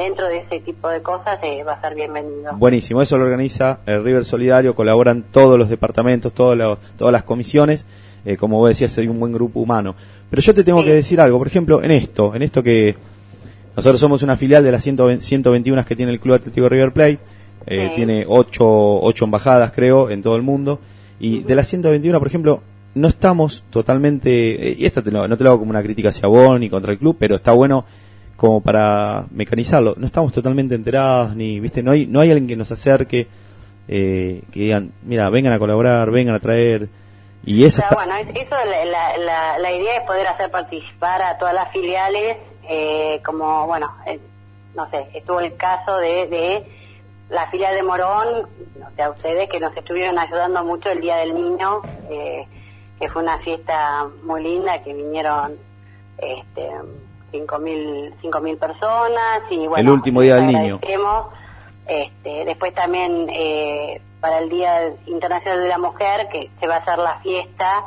dentro 0.00 0.26
de 0.28 0.38
ese 0.38 0.60
tipo 0.60 0.88
de 0.88 1.02
cosas 1.02 1.38
eh, 1.42 1.62
va 1.62 1.74
a 1.74 1.80
ser 1.80 1.94
bienvenido. 1.94 2.56
Buenísimo, 2.56 3.02
eso 3.02 3.16
lo 3.18 3.24
organiza 3.24 3.80
el 3.86 4.02
River 4.02 4.24
Solidario, 4.24 4.74
colaboran 4.74 5.24
todos 5.30 5.58
los 5.58 5.68
departamentos, 5.68 6.32
todos 6.32 6.56
los- 6.56 6.78
todas 6.96 7.12
las 7.12 7.22
comisiones, 7.24 7.84
eh, 8.24 8.36
como 8.36 8.58
vos 8.58 8.68
decías, 8.70 8.96
hay 8.98 9.08
un 9.08 9.20
buen 9.20 9.32
grupo 9.32 9.60
humano. 9.60 9.94
Pero 10.30 10.42
yo 10.42 10.54
te 10.54 10.64
tengo 10.64 10.82
que 10.84 10.94
decir 10.94 11.20
algo, 11.20 11.38
por 11.38 11.46
ejemplo, 11.46 11.82
en 11.82 11.90
esto, 11.90 12.34
en 12.34 12.42
esto 12.42 12.62
que 12.62 12.94
nosotros 13.76 14.00
somos 14.00 14.22
una 14.22 14.36
filial 14.36 14.64
de 14.64 14.72
las 14.72 14.82
120 14.82 15.24
121 15.24 15.84
que 15.84 15.96
tiene 15.96 16.12
el 16.12 16.20
Club 16.20 16.34
Atlético 16.36 16.68
River 16.68 16.92
Plate, 16.92 17.18
eh, 17.66 17.92
tiene 17.94 18.24
ocho, 18.26 18.64
ocho 18.66 19.24
embajadas 19.26 19.70
creo 19.72 20.08
en 20.10 20.22
todo 20.22 20.36
el 20.36 20.42
mundo, 20.42 20.80
y 21.18 21.42
de 21.42 21.54
las 21.54 21.66
121, 21.68 22.18
por 22.18 22.26
ejemplo, 22.28 22.62
no 22.94 23.06
estamos 23.08 23.64
totalmente, 23.70 24.70
eh, 24.70 24.76
y 24.78 24.86
esto 24.86 25.02
te 25.02 25.10
lo- 25.10 25.28
no 25.28 25.36
te 25.36 25.44
lo 25.44 25.50
hago 25.50 25.58
como 25.60 25.70
una 25.70 25.82
crítica 25.82 26.08
hacia 26.08 26.26
vos 26.28 26.58
ni 26.58 26.68
contra 26.70 26.92
el 26.92 26.98
club, 26.98 27.16
pero 27.18 27.36
está 27.36 27.52
bueno 27.52 27.84
como 28.40 28.62
para 28.62 29.26
mecanizarlo. 29.32 29.92
No 29.98 30.06
estamos 30.06 30.32
totalmente 30.32 30.74
enterados, 30.74 31.36
ni, 31.36 31.60
viste, 31.60 31.82
no 31.82 31.90
hay, 31.90 32.06
no 32.06 32.20
hay 32.20 32.30
alguien 32.30 32.48
que 32.48 32.56
nos 32.56 32.72
acerque, 32.72 33.28
eh, 33.86 34.40
que 34.50 34.60
digan, 34.60 34.92
mira, 35.02 35.28
vengan 35.28 35.52
a 35.52 35.58
colaborar, 35.58 36.10
vengan 36.10 36.34
a 36.34 36.40
traer, 36.40 36.88
y 37.44 37.62
O 37.62 37.66
esa 37.66 37.86
sea, 37.86 37.90
bueno, 37.94 38.14
es- 38.16 38.28
eso 38.46 38.54
la, 38.64 38.84
la, 38.86 39.18
la, 39.18 39.58
la 39.58 39.72
idea 39.72 39.98
es 39.98 40.02
poder 40.04 40.26
hacer 40.26 40.50
participar 40.50 41.20
a 41.20 41.36
todas 41.36 41.52
las 41.52 41.70
filiales, 41.70 42.38
eh, 42.66 43.20
como, 43.26 43.66
bueno, 43.66 43.92
eh, 44.06 44.18
no 44.74 44.88
sé, 44.88 45.06
estuvo 45.12 45.40
el 45.40 45.54
caso 45.56 45.98
de, 45.98 46.26
de 46.28 46.64
la 47.28 47.46
filial 47.50 47.74
de 47.74 47.82
Morón, 47.82 48.28
o 48.90 48.96
sea, 48.96 49.10
ustedes 49.10 49.50
que 49.50 49.60
nos 49.60 49.76
estuvieron 49.76 50.18
ayudando 50.18 50.64
mucho 50.64 50.88
el 50.90 51.02
Día 51.02 51.16
del 51.16 51.34
Niño, 51.34 51.82
eh, 52.08 52.46
que 52.98 53.10
fue 53.10 53.22
una 53.22 53.36
fiesta 53.40 54.06
muy 54.22 54.42
linda, 54.42 54.80
que 54.82 54.94
vinieron 54.94 55.56
este, 56.16 56.68
cinco 57.30 57.58
mil 57.58 58.14
cinco 58.20 58.40
mil 58.40 58.56
personas 58.56 59.42
y 59.50 59.58
bueno 59.66 59.76
El 59.78 59.90
último 59.90 60.20
Día 60.20 60.36
del 60.36 60.46
Niño. 60.48 60.80
Este, 61.86 62.44
después 62.44 62.72
también 62.72 63.28
eh, 63.30 64.00
para 64.20 64.38
el 64.38 64.48
Día 64.48 64.92
Internacional 65.06 65.60
de 65.62 65.68
la 65.68 65.78
Mujer, 65.78 66.28
que 66.32 66.50
se 66.60 66.68
va 66.68 66.76
a 66.76 66.78
hacer 66.78 66.98
la 66.98 67.18
fiesta 67.20 67.84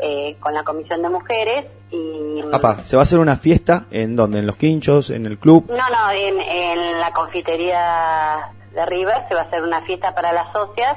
eh, 0.00 0.36
con 0.40 0.52
la 0.52 0.64
Comisión 0.64 1.00
de 1.02 1.08
Mujeres. 1.10 1.66
y 1.92 2.42
Apa, 2.52 2.78
se 2.84 2.96
va 2.96 3.02
a 3.02 3.04
hacer 3.04 3.20
una 3.20 3.36
fiesta 3.36 3.84
en 3.92 4.16
donde, 4.16 4.40
en 4.40 4.46
los 4.46 4.56
quinchos, 4.56 5.10
en 5.10 5.26
el 5.26 5.38
club, 5.38 5.66
No, 5.68 5.76
no, 5.76 6.10
en, 6.12 6.40
en 6.40 6.98
la 7.00 7.12
confitería 7.12 8.50
de 8.72 8.84
River 8.86 9.26
se 9.28 9.34
va 9.34 9.42
a 9.42 9.44
hacer 9.44 9.62
una 9.62 9.80
fiesta 9.82 10.12
para 10.14 10.32
las 10.32 10.52
socias. 10.52 10.96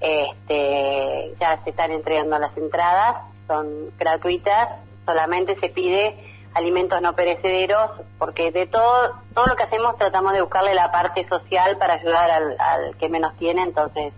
Este, 0.00 1.34
ya 1.40 1.60
se 1.62 1.70
están 1.70 1.92
entregando 1.92 2.38
las 2.38 2.56
entradas, 2.56 3.16
son 3.46 3.90
gratuitas, 3.98 4.68
solamente 5.06 5.56
se 5.60 5.68
pide 5.68 6.16
alimentos 6.54 7.00
no 7.02 7.14
perecederos, 7.14 7.90
porque 8.18 8.50
de 8.50 8.66
todo 8.66 9.12
todo 9.34 9.46
lo 9.46 9.56
que 9.56 9.62
hacemos 9.62 9.96
tratamos 9.96 10.32
de 10.32 10.40
buscarle 10.42 10.74
la 10.74 10.90
parte 10.90 11.26
social 11.28 11.76
para 11.78 11.94
ayudar 11.94 12.30
al, 12.30 12.56
al 12.60 12.96
que 12.96 13.08
menos 13.08 13.36
tiene, 13.38 13.62
entonces 13.62 14.12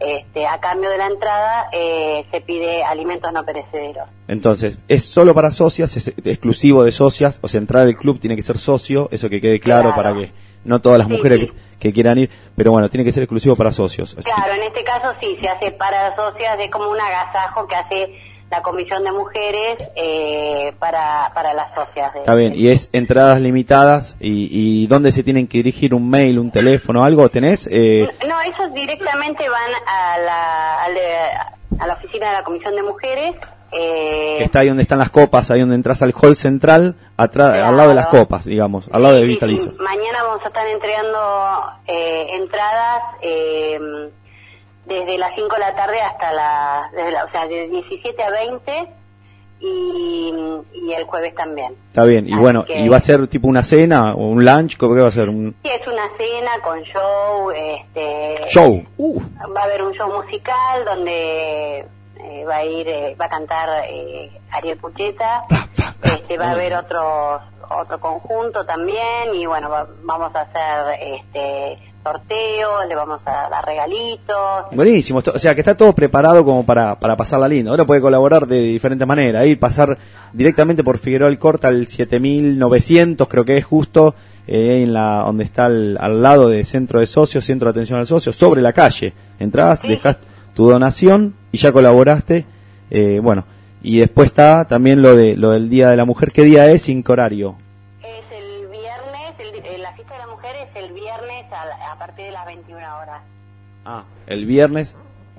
este, 0.00 0.46
a 0.46 0.60
cambio 0.60 0.90
de 0.90 0.98
la 0.98 1.06
entrada 1.06 1.68
eh, 1.72 2.24
se 2.30 2.40
pide 2.40 2.84
alimentos 2.84 3.32
no 3.32 3.44
perecederos. 3.44 4.08
Entonces, 4.28 4.78
es 4.86 5.04
solo 5.04 5.34
para 5.34 5.50
socias, 5.50 5.96
es 5.96 6.08
exclusivo 6.24 6.84
de 6.84 6.92
socias, 6.92 7.40
o 7.42 7.48
sea, 7.48 7.58
entrar 7.60 7.82
al 7.82 7.96
club 7.96 8.20
tiene 8.20 8.36
que 8.36 8.42
ser 8.42 8.58
socio, 8.58 9.08
eso 9.10 9.28
que 9.28 9.40
quede 9.40 9.58
claro, 9.58 9.92
Claro. 9.92 9.96
para 9.96 10.12
que 10.14 10.32
no 10.64 10.80
todas 10.80 10.98
las 10.98 11.08
Sí, 11.08 11.14
mujeres 11.14 11.40
sí. 11.40 11.46
Que, 11.46 11.78
que 11.88 11.92
quieran 11.92 12.18
ir, 12.18 12.30
pero 12.54 12.70
bueno, 12.70 12.88
tiene 12.88 13.04
que 13.04 13.10
ser 13.12 13.22
exclusivo 13.24 13.56
para 13.56 13.72
socios. 13.72 14.14
Así- 14.18 14.30
Claro, 14.30 14.52
en 14.54 14.62
este 14.64 14.84
caso 14.84 15.14
sí, 15.20 15.36
se 15.40 15.48
hace 15.48 15.72
para 15.72 16.14
socias, 16.14 16.58
es 16.60 16.70
como 16.70 16.90
un 16.90 17.00
agasajo 17.00 17.66
que 17.66 17.74
hace 17.74 18.20
la 18.50 18.62
Comisión 18.62 19.04
de 19.04 19.12
Mujeres 19.12 19.76
eh, 19.94 20.72
para, 20.78 21.30
para 21.34 21.52
las 21.54 21.74
socias. 21.74 22.12
de- 22.14 22.20
Está 22.20 22.34
bien, 22.34 22.54
y 22.54 22.68
es 22.68 22.88
entradas 22.92 23.40
limitadas, 23.40 24.16
y, 24.20 24.48
y 24.82 24.86
¿dónde 24.86 25.12
se 25.12 25.22
tienen 25.22 25.46
que 25.46 25.58
dirigir? 25.58 25.94
¿Un 25.94 26.08
mail, 26.08 26.38
un 26.38 26.50
teléfono, 26.50 27.04
algo 27.04 27.28
tenés? 27.28 27.68
Eh, 27.70 28.08
No, 28.26 28.40
esos 28.40 28.72
directamente 28.74 29.48
van 29.48 29.70
a 29.86 30.18
la, 30.18 30.84
al 30.84 30.94
de- 30.94 31.80
a 31.80 31.86
la 31.86 31.94
oficina 31.94 32.28
de 32.28 32.32
la 32.32 32.44
Comisión 32.44 32.74
de 32.74 32.82
Mujeres. 32.82 33.34
eh, 33.70 34.36
que 34.38 34.44
está 34.44 34.60
ahí 34.60 34.68
donde 34.68 34.82
están 34.82 34.98
las 34.98 35.10
copas, 35.10 35.50
ahí 35.50 35.60
donde 35.60 35.74
entras 35.74 36.00
al 36.02 36.14
hall 36.18 36.36
central, 36.36 36.94
atrás, 37.18 37.52
al 37.52 37.76
lado 37.76 37.90
de 37.90 37.94
las 37.96 38.06
copas, 38.06 38.46
digamos, 38.46 38.88
al 38.90 39.02
lado 39.02 39.16
de 39.16 39.28
sí, 39.28 39.34
sí, 39.34 39.70
mañana 39.78 40.22
vamos 40.22 40.42
a 40.42 40.48
estar 40.48 40.66
entregando 40.66 41.18
eh, 41.86 42.28
entradas 42.30 43.02
eh, 43.20 43.78
desde 44.88 45.18
las 45.18 45.34
5 45.34 45.54
de 45.54 45.60
la 45.60 45.74
tarde 45.74 46.00
hasta 46.00 46.32
la, 46.32 46.90
desde 46.92 47.10
la- 47.12 47.24
o 47.24 47.30
sea, 47.30 47.46
de 47.46 47.68
17 47.68 48.22
a 48.22 48.30
20 48.30 48.88
y, 49.60 50.32
y 50.72 50.92
el 50.92 51.04
jueves 51.04 51.34
también. 51.34 51.74
Está 51.88 52.04
bien, 52.04 52.28
y 52.28 52.34
bueno, 52.34 52.64
que- 52.64 52.78
¿y 52.80 52.88
va 52.88 52.96
a 52.98 53.00
ser 53.00 53.26
tipo 53.28 53.48
una 53.48 53.62
cena 53.62 54.14
o 54.14 54.26
un 54.28 54.44
lunch? 54.44 54.76
¿Cómo 54.76 54.94
que 54.94 55.00
va 55.02 55.08
a 55.08 55.12
ser? 55.12 55.28
¿Un 55.28 55.54
Sí, 55.62 55.70
es 55.70 55.86
una 55.86 56.08
cena 56.16 56.50
con 56.62 56.80
show, 56.84 57.50
este, 57.50 58.44
show? 58.48 58.82
Uh, 58.96 59.20
va 59.54 59.62
a 59.62 59.64
haber 59.64 59.82
un 59.82 59.92
show 59.94 60.10
musical 60.22 60.84
donde 60.84 61.78
eh, 62.20 62.44
va 62.48 62.56
a 62.56 62.64
ir, 62.64 62.88
eh, 62.88 63.16
va 63.20 63.24
a 63.26 63.28
cantar 63.28 63.68
eh, 63.88 64.30
Ariel 64.52 64.78
Pucheta, 64.78 65.44
este, 66.02 66.38
va 66.38 66.46
a 66.48 66.50
haber 66.52 66.74
otros 66.74 67.42
otro 67.70 68.00
conjunto 68.00 68.64
también 68.64 69.34
y 69.34 69.44
bueno, 69.44 69.68
va- 69.68 69.86
vamos 70.02 70.34
a 70.34 70.40
hacer 70.40 70.98
este 71.00 71.78
sorteos, 72.12 72.86
le 72.88 72.94
vamos 72.94 73.20
a 73.24 73.48
dar 73.50 73.64
regalitos. 73.66 74.36
Buenísimo, 74.72 75.20
o 75.34 75.38
sea 75.38 75.54
que 75.54 75.60
está 75.60 75.74
todo 75.74 75.92
preparado 75.92 76.44
como 76.44 76.64
para, 76.64 76.98
para 76.98 77.16
pasarla 77.16 77.48
lindo. 77.48 77.70
Ahora 77.70 77.84
puede 77.84 78.00
colaborar 78.00 78.46
de 78.46 78.60
diferentes 78.62 79.06
maneras, 79.06 79.46
ir 79.46 79.58
pasar 79.58 79.96
directamente 80.32 80.82
por 80.84 80.98
Figueroa 80.98 81.28
Alcorta 81.28 81.68
al 81.68 81.86
7900, 81.86 83.28
creo 83.28 83.44
que 83.44 83.56
es 83.58 83.64
justo, 83.64 84.14
eh, 84.46 84.82
en 84.82 84.92
la 84.92 85.22
donde 85.26 85.44
está 85.44 85.66
al, 85.66 85.98
al 86.00 86.22
lado 86.22 86.48
de 86.48 86.64
Centro 86.64 87.00
de 87.00 87.06
Socios, 87.06 87.44
Centro 87.44 87.66
de 87.66 87.70
Atención 87.72 87.98
al 87.98 88.06
Socio, 88.06 88.32
sobre 88.32 88.62
la 88.62 88.72
calle. 88.72 89.12
Entrás, 89.38 89.82
dejas 89.82 90.18
tu 90.54 90.68
donación 90.70 91.34
y 91.52 91.58
ya 91.58 91.72
colaboraste. 91.72 92.46
eh, 92.90 93.20
bueno, 93.22 93.44
y 93.82 94.00
después 94.00 94.26
está 94.26 94.64
también 94.66 95.02
lo 95.02 95.14
de 95.14 95.36
lo 95.36 95.50
del 95.50 95.68
Día 95.70 95.90
de 95.90 95.96
la 95.96 96.04
Mujer. 96.04 96.32
¿Qué 96.32 96.42
día 96.42 96.66
es? 96.70 96.82
Sin 96.82 97.04
horario. 97.06 97.56
Es 98.02 98.24
el 98.36 98.66
viernes, 98.68 99.34
el- 99.38 99.74
eh, 99.74 99.78
la 99.78 99.92
fiesta 99.92 100.14
de 100.14 100.18
la 100.20 100.26
mujer 100.26 100.56
es 100.66 100.82
el 100.82 100.92
viernes 100.94 101.27
a, 101.80 101.98
partir 101.98 102.26
de 102.26 102.32
las 102.32 102.46
21 102.46 102.78
horas. 102.98 103.20
Ah, 103.84 104.04
el 104.26 104.44
viernes, 104.46 104.96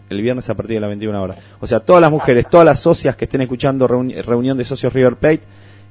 el 0.10 0.22
viernes 0.22 0.50
a 0.50 0.56
partir 0.56 0.76
de 0.76 0.82
las 0.82 0.90
21 0.90 1.22
horas. 1.22 1.38
O 1.60 1.68
sea, 1.68 1.80
todas 1.80 2.02
las 2.02 2.12
mujeres, 2.12 2.48
todas 2.50 2.66
las 2.66 2.80
socias 2.80 3.16
que 3.16 3.26
estén 3.26 3.42
escuchando 3.42 3.88
reuni- 3.88 4.22
reunión 4.24 4.58
de 4.58 4.66
socios 4.66 4.94
River 4.94 5.16
Plate 5.18 5.42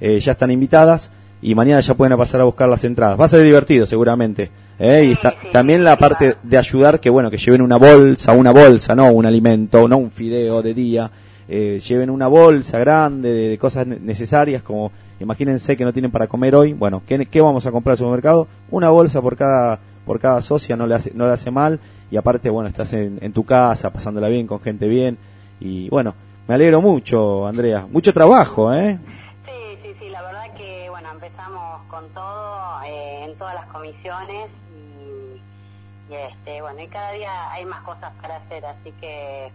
eh, 0.00 0.18
ya 0.20 0.32
están 0.32 0.50
invitadas 0.50 1.10
y 1.40 1.54
mañana 1.54 1.80
ya 1.80 1.94
pueden 1.94 2.16
pasar 2.18 2.40
a 2.40 2.44
buscar 2.44 2.68
las 2.68 2.82
entradas. 2.84 3.18
Va 3.20 3.26
a 3.26 3.28
ser 3.28 3.42
divertido 3.42 3.86
seguramente. 3.86 4.50
¿eh? 4.78 5.04
y 5.08 5.12
está, 5.12 5.34
también 5.52 5.82
la 5.84 5.96
parte 5.96 6.36
de 6.42 6.56
ayudar 6.58 7.00
que 7.00 7.10
bueno 7.10 7.30
que 7.30 7.36
lleven 7.36 7.62
una 7.62 7.76
bolsa, 7.76 8.32
una 8.32 8.52
bolsa, 8.52 8.94
no 8.94 9.10
un 9.12 9.26
alimento, 9.26 9.86
no 9.88 9.98
un 9.98 10.10
fideo 10.10 10.62
de 10.62 10.74
día. 10.74 11.10
eh, 11.48 11.80
lleven 11.80 12.10
una 12.10 12.26
bolsa 12.28 12.78
grande 12.78 13.32
de, 13.32 13.48
de 13.50 13.58
cosas 13.58 13.86
ne- 13.86 13.98
necesarias, 14.00 14.62
como 14.62 14.92
imagínense 15.18 15.76
que 15.76 15.84
no 15.84 15.92
tienen 15.92 16.10
para 16.12 16.26
comer 16.28 16.54
hoy, 16.54 16.74
bueno, 16.74 17.02
¿qué, 17.06 17.24
qué 17.26 17.40
vamos 17.40 17.66
a 17.66 17.72
comprar 17.72 17.92
al 17.92 17.98
supermercado? 17.98 18.46
Una 18.70 18.90
bolsa 18.90 19.20
por 19.22 19.34
cada, 19.36 19.80
por 20.08 20.18
cada 20.18 20.40
socia, 20.40 20.74
no 20.74 20.86
le 20.86 20.94
hace, 20.94 21.12
no 21.12 21.26
le 21.26 21.32
hace 21.32 21.50
mal, 21.50 21.78
y 22.10 22.16
aparte, 22.16 22.48
bueno, 22.48 22.70
estás 22.70 22.94
en, 22.94 23.18
en 23.20 23.34
tu 23.34 23.44
casa, 23.44 23.92
pasándola 23.92 24.28
bien, 24.28 24.46
con 24.46 24.58
gente 24.58 24.88
bien, 24.88 25.18
y 25.60 25.90
bueno, 25.90 26.14
me 26.48 26.54
alegro 26.54 26.80
mucho, 26.80 27.46
Andrea, 27.46 27.86
mucho 27.86 28.10
trabajo, 28.10 28.72
¿eh? 28.72 28.98
Sí, 29.44 29.78
sí, 29.82 29.94
sí, 30.00 30.08
la 30.08 30.22
verdad 30.22 30.54
que, 30.54 30.88
bueno, 30.88 31.10
empezamos 31.12 31.82
con 31.90 32.08
todo 32.14 32.80
eh, 32.86 33.26
en 33.26 33.36
todas 33.36 33.54
las 33.54 33.66
comisiones 33.66 34.48
y, 34.74 36.10
y, 36.10 36.14
este, 36.14 36.62
bueno, 36.62 36.80
y 36.80 36.86
cada 36.86 37.12
día 37.12 37.52
hay 37.52 37.66
más 37.66 37.82
cosas 37.82 38.10
para 38.22 38.36
hacer, 38.36 38.64
así 38.64 38.90
que, 38.98 39.52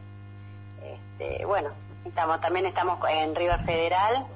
este, 0.83 1.45
bueno, 1.45 1.69
estamos, 2.05 2.39
también 2.41 2.67
estamos 2.67 2.99
en 3.09 3.33
River 3.33 3.65
Federal, 3.65 4.27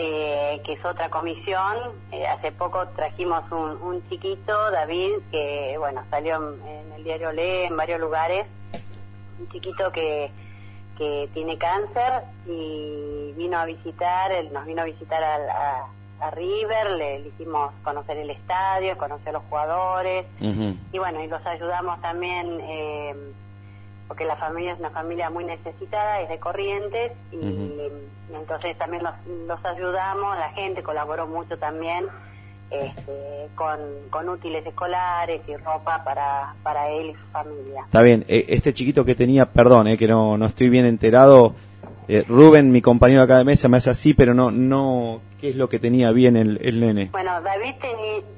eh, 0.00 0.60
que 0.64 0.74
es 0.74 0.84
otra 0.84 1.10
comisión. 1.10 1.76
Eh, 2.12 2.24
hace 2.26 2.52
poco 2.52 2.86
trajimos 2.94 3.42
un, 3.50 3.82
un 3.82 4.08
chiquito, 4.08 4.70
David, 4.70 5.14
que, 5.32 5.74
bueno, 5.78 6.04
salió 6.08 6.36
en, 6.36 6.66
en 6.68 6.92
el 6.92 7.02
diario 7.04 7.32
Le, 7.32 7.64
en 7.66 7.76
varios 7.76 7.98
lugares, 8.00 8.46
un 9.40 9.48
chiquito 9.50 9.90
que 9.92 10.30
que 10.96 11.28
tiene 11.32 11.56
cáncer 11.58 12.24
y 12.44 13.32
vino 13.36 13.56
a 13.56 13.64
visitar, 13.66 14.32
él 14.32 14.52
nos 14.52 14.66
vino 14.66 14.82
a 14.82 14.84
visitar 14.84 15.22
al- 15.22 15.48
a, 15.48 15.86
a 16.26 16.30
River, 16.32 16.90
le, 16.90 17.20
le 17.20 17.28
hicimos 17.28 17.70
conocer 17.84 18.16
el 18.18 18.30
estadio, 18.30 18.98
conocer 18.98 19.32
los 19.32 19.44
jugadores. 19.48 20.26
Y 20.92 20.98
bueno, 20.98 21.22
y 21.22 21.28
los 21.28 21.46
ayudamos 21.46 22.00
también 22.00 22.58
eh, 22.62 23.14
porque 24.08 24.24
la 24.24 24.36
familia 24.36 24.72
es 24.72 24.78
una 24.78 24.90
familia 24.90 25.30
muy 25.30 25.44
necesitada, 25.44 26.20
es 26.22 26.28
de 26.28 26.38
Corrientes 26.38 27.12
y, 27.30 27.36
y 27.36 28.34
entonces 28.34 28.76
también 28.78 29.02
los, 29.02 29.12
los 29.46 29.64
ayudamos, 29.64 30.36
la 30.38 30.50
gente 30.50 30.82
colaboró 30.82 31.26
mucho 31.26 31.58
también 31.58 32.06
este, 32.70 33.48
con, 33.54 33.78
con 34.10 34.28
útiles 34.28 34.66
escolares 34.66 35.42
y 35.46 35.56
ropa 35.56 36.02
para, 36.04 36.54
para 36.62 36.90
él 36.90 37.10
y 37.10 37.14
su 37.14 37.26
familia. 37.32 37.82
Está 37.84 38.02
bien, 38.02 38.24
eh, 38.28 38.46
este 38.48 38.72
chiquito 38.74 39.04
que 39.04 39.14
tenía, 39.14 39.46
perdón, 39.46 39.88
eh, 39.88 39.96
que 39.96 40.08
no, 40.08 40.36
no 40.36 40.46
estoy 40.46 40.68
bien 40.68 40.86
enterado, 40.86 41.54
eh, 42.08 42.24
Rubén, 42.26 42.70
mi 42.70 42.80
compañero 42.80 43.22
acá 43.22 43.38
de 43.38 43.44
mesa, 43.44 43.68
me 43.68 43.76
hace 43.76 43.90
así, 43.90 44.14
pero 44.14 44.32
no, 44.34 44.50
no, 44.50 45.20
¿qué 45.40 45.50
es 45.50 45.56
lo 45.56 45.68
que 45.68 45.78
tenía 45.78 46.10
bien 46.12 46.36
el, 46.36 46.58
el 46.62 46.80
nene? 46.80 47.10
Bueno, 47.12 47.40
David 47.42 47.74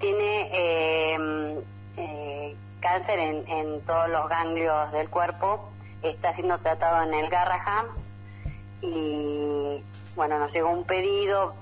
tiene 0.01 0.51
eh, 0.53 1.19
cáncer 2.81 3.19
en, 3.19 3.49
en 3.49 3.81
todos 3.83 4.09
los 4.09 4.29
ganglios 4.29 4.91
del 4.93 5.09
cuerpo, 5.09 5.71
está 6.03 6.35
siendo 6.35 6.59
tratado 6.59 7.03
en 7.07 7.15
el 7.15 7.29
Garraham 7.29 7.87
y 8.83 9.83
bueno, 10.17 10.39
nos 10.39 10.53
llegó 10.53 10.71
un 10.71 10.85
pedido 10.85 11.55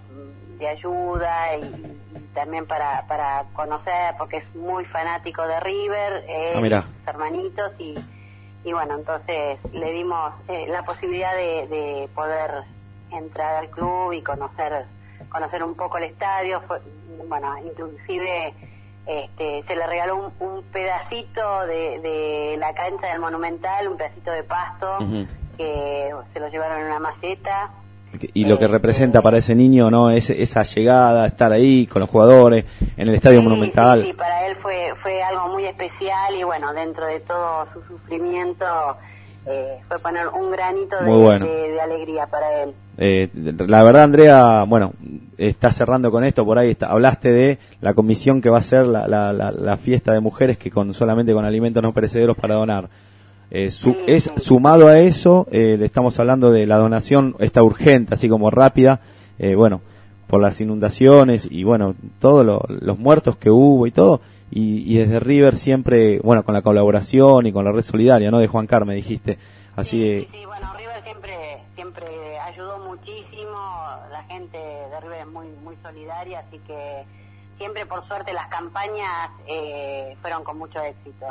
de 0.59 0.69
ayuda 0.69 1.57
y, 1.57 1.95
también 2.35 2.67
para, 2.67 3.05
para 3.07 3.45
conocer, 3.55 4.15
porque 4.17 4.39
es 4.39 4.55
muy 4.55 4.85
fanático 4.87 5.47
de 5.47 5.59
River, 5.61 6.25
él 6.29 6.53
Ah, 6.79 6.87
sus 6.99 7.09
hermanitos 7.09 7.73
y, 7.79 7.95
y 8.65 8.73
bueno, 8.73 8.95
entonces 8.97 9.59
le 9.73 9.93
dimos 9.93 10.33
eh, 10.49 10.67
la 10.69 10.85
posibilidad 10.85 11.35
de, 11.35 11.67
de 11.69 12.09
poder 12.15 12.65
entrar 13.11 13.57
al 13.57 13.71
club 13.71 14.13
y 14.13 14.23
conocer 14.23 14.85
conocer 15.31 15.63
un 15.63 15.75
poco 15.75 15.99
el 15.99 16.05
estadio, 16.05 16.63
fue- 16.63 16.81
bueno, 17.29 17.55
inclusive 17.59 18.55
este, 19.09 19.65
se 19.67 19.75
le 19.75 19.87
regaló 19.87 20.17
un, 20.17 20.47
un 20.47 20.63
pedacito 20.65 21.67
de, 21.67 21.99
de 22.01 22.57
la 22.59 22.75
cancha 22.75 23.07
del 23.07 23.21
Monumental, 23.21 23.89
un 23.89 23.97
pedacito 23.97 24.31
de 24.31 24.43
pasto 24.45 24.99
que 25.57 26.11
se 26.33 26.41
lo 26.41 26.49
llevaron 26.49 26.79
en 26.79 26.87
una 26.87 27.01
maceta. 27.01 27.71
Y 28.33 28.45
lo 28.45 28.59
que 28.59 28.69
representa 28.69 29.21
para 29.21 29.39
ese 29.39 29.55
niño, 29.55 29.91
¿no? 29.91 30.11
Es, 30.11 30.31
esa 30.31 30.63
llegada, 30.63 31.27
estar 31.27 31.53
ahí 31.53 31.87
con 31.87 32.01
los 32.01 32.11
jugadores, 32.11 32.65
en 32.97 33.09
el 33.09 33.15
Estadio 33.15 33.43
Monumental. 33.43 34.05
Sí, 34.05 34.13
para 34.13 34.47
él 34.47 34.57
fue 34.63 34.95
fue 35.03 35.23
algo 35.23 35.49
muy 35.49 35.65
especial 35.65 36.35
y 36.35 36.43
bueno, 36.43 36.73
dentro 36.73 37.07
de 37.07 37.21
todo 37.21 37.67
su 37.73 37.83
sufrimiento 37.83 38.65
eh, 39.47 39.79
fue 39.89 39.99
poner 39.99 40.27
un 40.29 40.51
granito 40.51 40.97
de, 41.01 41.07
Muy 41.07 41.23
bueno. 41.23 41.47
de- 41.47 41.71
de 41.73 41.81
alegría 41.81 42.27
para 42.27 42.63
él. 42.63 42.71
Eh, 42.99 43.29
la 43.67 43.83
verdad, 43.83 44.03
Andrea, 44.05 44.65
bueno, 44.65 44.93
está 45.37 45.71
cerrando 45.71 46.11
con 46.11 46.25
esto, 46.25 46.45
por 46.45 46.59
ahí 46.59 46.71
está- 46.73 46.89
hablaste 46.89 47.31
de 47.33 47.59
la 47.81 47.95
comisión 47.95 48.41
que 48.41 48.51
va 48.51 48.59
a 48.59 48.63
ser 48.63 48.87
la, 48.87 49.07
la, 49.09 49.33
la, 49.33 49.53
la 49.53 49.77
fiesta 49.77 50.13
de 50.13 50.21
mujeres 50.21 50.59
que 50.59 50.71
con 50.71 50.93
solamente 50.93 51.33
con 51.33 51.45
alimentos 51.45 51.83
no 51.83 51.93
perecederos 51.95 52.37
para 52.37 52.55
donar. 52.57 52.89
Eh, 53.51 53.71
su- 53.71 53.97
es 54.07 54.31
sumado 54.37 54.89
a 54.89 54.99
eso, 54.99 55.47
eh, 55.51 55.77
le 55.79 55.87
estamos 55.87 56.19
hablando 56.21 56.51
de 56.51 56.67
la 56.67 56.77
donación, 56.77 57.35
está 57.39 57.63
urgente, 57.63 58.13
así 58.15 58.29
como 58.29 58.51
rápida, 58.51 59.01
eh, 59.39 59.55
bueno, 59.55 59.81
por 60.27 60.43
las 60.43 60.61
inundaciones 60.61 61.49
y 61.51 61.65
bueno, 61.65 61.95
todos 62.19 62.45
lo- 62.45 62.63
los 62.69 62.99
muertos 62.99 63.37
que 63.39 63.49
hubo 63.51 63.87
y 63.87 63.91
todo, 63.93 64.21
y, 64.51 64.93
y 64.93 64.99
desde 64.99 65.21
River 65.21 65.57
siempre, 65.57 66.21
bueno, 66.21 66.43
con 66.43 66.55
la 66.55 66.63
colaboración 66.63 67.47
y 67.47 67.53
con 67.53 67.65
la 67.65 67.73
red 67.73 67.83
solidaria, 67.83 68.31
¿no? 68.31 68.39
De 68.39 68.49
Juan 68.49 68.67
Carme, 68.67 68.95
dijiste, 68.95 69.39
así 69.77 70.03
eh, 70.03 70.29
Sí, 70.31 70.45
bueno, 70.47 70.73
River 70.77 71.03
siempre 71.05 71.59
siempre 71.75 72.39
ayudó 72.41 72.79
muchísimo, 72.79 73.59
la 74.11 74.25
gente 74.29 74.59
de 74.59 75.01
River 75.01 75.21
es 75.21 75.27
muy 75.27 75.47
muy 75.63 75.77
solidaria, 75.83 76.41
así 76.41 76.59
que 76.67 77.05
siempre 77.59 77.85
por 77.87 78.07
suerte 78.07 78.33
las 78.33 78.49
campañas 78.49 79.31
eh, 79.47 80.17
fueron 80.23 80.45
con 80.45 80.59
mucho 80.59 80.81
éxito. 80.81 81.27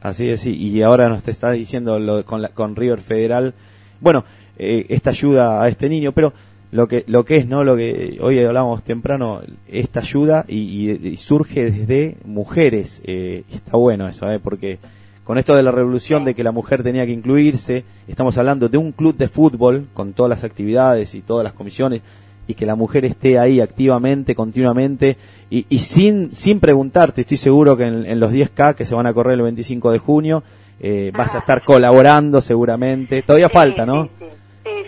Así 0.00 0.28
es, 0.30 0.40
sí. 0.40 0.54
Y 0.54 0.82
ahora 0.82 1.08
nos 1.08 1.22
te 1.22 1.30
está 1.30 1.50
diciendo 1.50 1.98
lo, 1.98 2.24
con, 2.24 2.42
la, 2.42 2.50
con 2.50 2.76
River 2.76 3.00
Federal, 3.00 3.54
bueno, 4.00 4.24
eh, 4.56 4.86
esta 4.90 5.10
ayuda 5.10 5.62
a 5.62 5.68
este 5.68 5.88
niño, 5.88 6.12
pero 6.12 6.32
lo 6.74 6.88
que 6.88 7.04
lo 7.06 7.24
que 7.24 7.36
es, 7.36 7.46
¿no? 7.46 7.62
Lo 7.62 7.76
que 7.76 8.18
hoy 8.20 8.44
hablábamos 8.44 8.82
temprano, 8.82 9.40
esta 9.68 10.00
ayuda 10.00 10.44
y, 10.48 10.58
y- 10.90 11.08
y 11.08 11.16
surge 11.16 11.70
desde 11.70 12.16
mujeres. 12.24 13.00
Eh, 13.06 13.44
está 13.52 13.76
bueno 13.76 14.08
eso, 14.08 14.28
¿eh? 14.30 14.40
Porque 14.42 14.78
con 15.22 15.38
esto 15.38 15.54
de 15.54 15.62
la 15.62 15.70
revolución 15.70 16.24
de 16.24 16.34
que 16.34 16.42
la 16.42 16.50
mujer 16.52 16.82
tenía 16.82 17.06
que 17.06 17.12
incluirse, 17.12 17.84
estamos 18.08 18.36
hablando 18.38 18.68
de 18.68 18.76
un 18.76 18.90
club 18.92 19.16
de 19.16 19.28
fútbol 19.28 19.86
con 19.94 20.14
todas 20.14 20.28
las 20.28 20.42
actividades 20.44 21.14
y 21.14 21.22
todas 21.22 21.44
las 21.44 21.52
comisiones 21.52 22.02
y 22.48 22.54
que 22.54 22.66
la 22.66 22.74
mujer 22.74 23.04
esté 23.06 23.38
ahí 23.38 23.60
activamente, 23.60 24.34
continuamente 24.34 25.16
y, 25.50 25.64
y 25.70 25.78
sin, 25.78 26.34
sin 26.34 26.58
preguntarte, 26.60 27.20
estoy 27.22 27.38
seguro 27.38 27.76
que 27.76 27.84
en, 27.84 28.04
en 28.04 28.18
los 28.20 28.32
10K 28.32 28.74
que 28.74 28.84
se 28.84 28.94
van 28.96 29.06
a 29.06 29.14
correr 29.14 29.34
el 29.34 29.42
25 29.42 29.92
de 29.92 29.98
junio 29.98 30.42
eh, 30.80 31.10
vas 31.16 31.34
a 31.34 31.38
estar 31.38 31.62
colaborando 31.64 32.40
seguramente, 32.42 33.22
todavía 33.22 33.48
falta, 33.48 33.86
¿no? 33.86 34.08
Sí, 34.18 34.26
sí, 34.30 34.36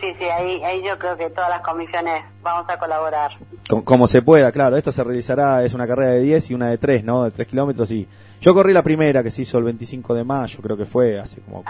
sí, 0.01 0.25
ahí, 0.25 0.63
ahí 0.63 0.83
yo 0.85 0.99
creo 0.99 1.17
que 1.17 1.31
todas 1.31 1.51
las 1.51 1.61
comisiones 1.63 2.23
vamos 2.43 2.69
a 2.69 2.79
colaborar. 2.79 3.31
Com- 3.69 3.83
como 3.83 4.07
se 4.07 4.23
pueda, 4.23 4.51
claro, 4.53 4.77
esto 4.77 4.93
se 4.93 5.03
realizará, 5.05 5.65
es 5.65 5.75
una 5.75 5.87
carrera 5.87 6.11
de 6.13 6.21
10 6.23 6.51
y 6.51 6.55
una 6.55 6.69
de 6.69 6.79
3, 6.79 7.05
¿no? 7.05 7.25
De 7.25 7.31
3 7.31 7.49
kilómetros 7.49 7.91
y 7.91 8.07
yo 8.41 8.55
corrí 8.55 8.73
la 8.73 8.83
primera 8.83 9.23
que 9.23 9.31
se 9.31 9.43
hizo 9.43 9.59
el 9.59 9.65
25 9.65 10.15
de 10.15 10.25
mayo, 10.25 10.59
creo 10.63 10.77
que 10.77 10.85
fue 10.85 11.19
hace 11.19 11.41
como 11.41 11.63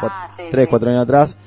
3, 0.50 0.68
4 0.68 0.90
años 0.90 1.02
atrás. 1.02 1.38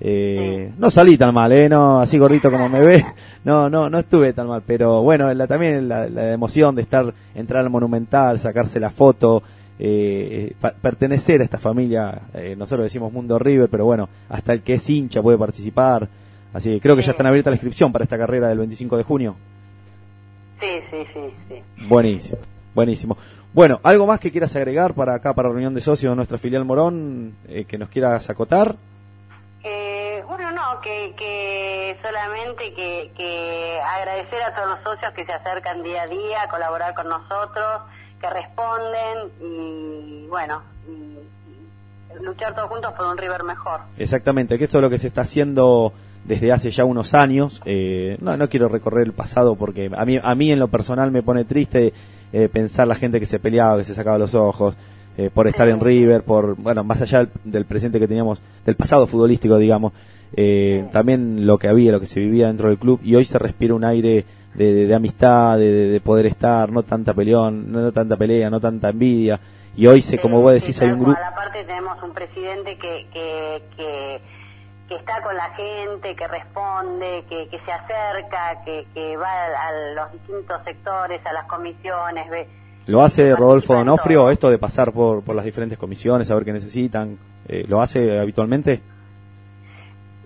Eh, 0.00 0.72
No 0.78 0.90
salí 0.90 1.18
tan 1.18 1.34
mal, 1.34 1.50
¿eh? 1.50 1.68
No, 1.68 1.98
así 1.98 2.18
gordito 2.18 2.50
como 2.52 2.68
me 2.68 2.80
ve. 2.80 3.04
No, 3.44 3.68
no, 3.70 3.88
no 3.88 3.98
estuve 4.00 4.32
tan 4.32 4.46
mal, 4.46 4.62
pero 4.66 5.02
bueno, 5.02 5.32
la, 5.32 5.46
también 5.46 5.88
la, 5.88 6.08
la 6.08 6.32
emoción 6.32 6.74
de 6.74 6.82
estar, 6.82 7.14
entrar 7.34 7.62
al 7.64 7.70
Monumental, 7.70 8.38
sacarse 8.38 8.78
la 8.78 8.90
foto, 8.90 9.42
eh, 9.78 10.52
pa- 10.60 10.72
pertenecer 10.72 11.40
a 11.40 11.44
esta 11.44 11.56
familia, 11.58 12.20
eh, 12.34 12.54
nosotros 12.58 12.84
decimos 12.84 13.12
Mundo 13.12 13.38
River, 13.38 13.68
pero 13.70 13.84
bueno, 13.86 14.08
hasta 14.28 14.52
el 14.52 14.62
que 14.62 14.74
es 14.74 14.90
hincha 14.90 15.22
puede 15.22 15.38
participar. 15.38 16.08
Así 16.52 16.70
que 16.70 16.80
creo 16.80 16.96
que 16.96 17.02
ya 17.02 17.10
están 17.12 17.26
abiertas 17.26 17.50
la 17.50 17.56
inscripción 17.56 17.92
para 17.92 18.04
esta 18.04 18.16
carrera 18.18 18.48
del 18.48 18.58
25 18.58 18.96
de 18.96 19.02
junio. 19.04 19.36
Sí, 20.60 20.80
sí, 20.90 21.04
sí, 21.14 21.34
sí. 21.48 21.62
Buenísimo, 21.86 22.38
buenísimo. 22.74 23.16
Bueno, 23.52 23.80
¿algo 23.82 24.06
más 24.06 24.18
que 24.20 24.30
quieras 24.30 24.54
agregar 24.56 24.94
para 24.94 25.14
acá, 25.14 25.34
para 25.34 25.48
reunión 25.48 25.74
de 25.74 25.80
socios 25.80 26.10
de 26.12 26.16
nuestra 26.16 26.38
filial 26.38 26.64
Morón, 26.64 27.34
eh, 27.48 27.64
que 27.64 27.78
nos 27.78 27.88
quieras 27.88 28.28
acotar? 28.30 28.74
Eh, 29.62 30.22
bueno, 30.26 30.50
no, 30.52 30.80
que, 30.80 31.14
que 31.16 31.96
solamente 32.02 32.72
que, 32.74 33.10
que 33.16 33.80
agradecer 33.80 34.42
a 34.42 34.54
todos 34.54 34.68
los 34.70 34.80
socios 34.82 35.12
que 35.12 35.24
se 35.24 35.32
acercan 35.32 35.82
día 35.82 36.02
a 36.02 36.06
día 36.06 36.42
a 36.42 36.48
colaborar 36.48 36.94
con 36.94 37.08
nosotros, 37.08 37.82
que 38.20 38.28
responden 38.30 39.30
y 39.40 40.26
bueno, 40.28 40.62
y- 40.88 41.18
y 42.18 42.22
luchar 42.24 42.54
todos 42.54 42.68
juntos 42.68 42.92
por 42.94 43.06
un 43.06 43.16
River 43.16 43.44
mejor. 43.44 43.80
Exactamente, 43.96 44.58
que 44.58 44.64
esto 44.64 44.78
es 44.78 44.82
lo 44.82 44.90
que 44.90 44.98
se 44.98 45.06
está 45.08 45.22
haciendo 45.22 45.92
desde 46.28 46.52
hace 46.52 46.70
ya 46.70 46.84
unos 46.84 47.14
años. 47.14 47.60
Eh, 47.64 48.16
no, 48.20 48.36
no 48.36 48.48
quiero 48.48 48.68
recorrer 48.68 49.06
el 49.06 49.12
pasado 49.12 49.56
porque 49.56 49.90
a 49.92 50.04
mí, 50.04 50.18
a 50.22 50.34
mí 50.34 50.52
en 50.52 50.58
lo 50.60 50.68
personal 50.68 51.10
me 51.10 51.22
pone 51.22 51.44
triste 51.44 51.92
eh, 52.32 52.48
pensar 52.52 52.86
la 52.86 52.94
gente 52.94 53.18
que 53.18 53.26
se 53.26 53.38
peleaba, 53.40 53.78
que 53.78 53.84
se 53.84 53.94
sacaba 53.94 54.18
los 54.18 54.34
ojos 54.34 54.76
eh, 55.16 55.30
por 55.32 55.48
estar 55.48 55.68
en 55.68 55.80
River, 55.80 56.22
por 56.22 56.54
bueno, 56.56 56.84
más 56.84 57.02
allá 57.02 57.20
del, 57.20 57.30
del 57.44 57.64
presente 57.64 57.98
que 57.98 58.06
teníamos, 58.06 58.40
del 58.64 58.76
pasado 58.76 59.06
futbolístico, 59.06 59.56
digamos, 59.56 59.92
eh, 60.36 60.86
también 60.92 61.46
lo 61.46 61.58
que 61.58 61.66
había, 61.68 61.90
lo 61.90 61.98
que 62.00 62.06
se 62.06 62.20
vivía 62.20 62.46
dentro 62.48 62.68
del 62.68 62.78
club 62.78 63.00
y 63.02 63.14
hoy 63.16 63.24
se 63.24 63.38
respira 63.38 63.74
un 63.74 63.82
aire 63.84 64.26
de, 64.54 64.72
de- 64.74 64.86
de 64.86 64.94
amistad, 64.94 65.56
de, 65.58 65.72
de- 65.72 65.88
de 65.90 66.00
poder 66.00 66.26
estar, 66.26 66.70
no 66.70 66.82
tanta 66.82 67.14
peleón, 67.14 67.72
no 67.72 67.90
tanta 67.92 68.16
pelea, 68.16 68.50
no 68.50 68.60
tanta 68.60 68.90
envidia. 68.90 69.40
Y 69.76 69.86
hoy 69.86 70.00
se, 70.00 70.18
como 70.18 70.40
vos 70.40 70.52
decís, 70.52 70.80
hay 70.82 70.90
un 70.90 70.98
grupo. 70.98 71.16
A 71.16 71.20
la 71.30 71.34
parte 71.34 71.62
tenemos 71.64 72.02
un 72.02 72.12
presidente 72.12 72.76
que, 72.76 73.06
que, 73.12 73.62
que, 73.76 74.20
que 74.88 74.94
está 74.96 75.20
con 75.22 75.36
la 75.36 75.50
gente, 75.50 76.16
que 76.16 76.26
responde, 76.26 77.24
que, 77.28 77.48
que 77.48 77.60
se 77.60 77.72
acerca, 77.72 78.62
que, 78.64 78.86
que 78.94 79.16
va 79.16 79.28
a, 79.30 79.68
a 79.68 79.72
los 79.94 80.12
distintos 80.12 80.64
sectores, 80.64 81.24
a 81.26 81.32
las 81.32 81.44
comisiones, 81.44 82.28
ve, 82.30 82.48
¿Lo 82.86 83.02
hace 83.02 83.36
Rodolfo 83.36 83.74
Donofrio 83.74 84.30
esto 84.30 84.48
de 84.50 84.56
pasar 84.56 84.92
por, 84.92 85.22
por 85.22 85.36
las 85.36 85.44
diferentes 85.44 85.76
comisiones, 85.78 86.28
saber 86.28 86.44
qué 86.46 86.54
necesitan? 86.54 87.18
Eh, 87.46 87.64
¿Lo 87.68 87.82
hace 87.82 88.18
habitualmente? 88.18 88.80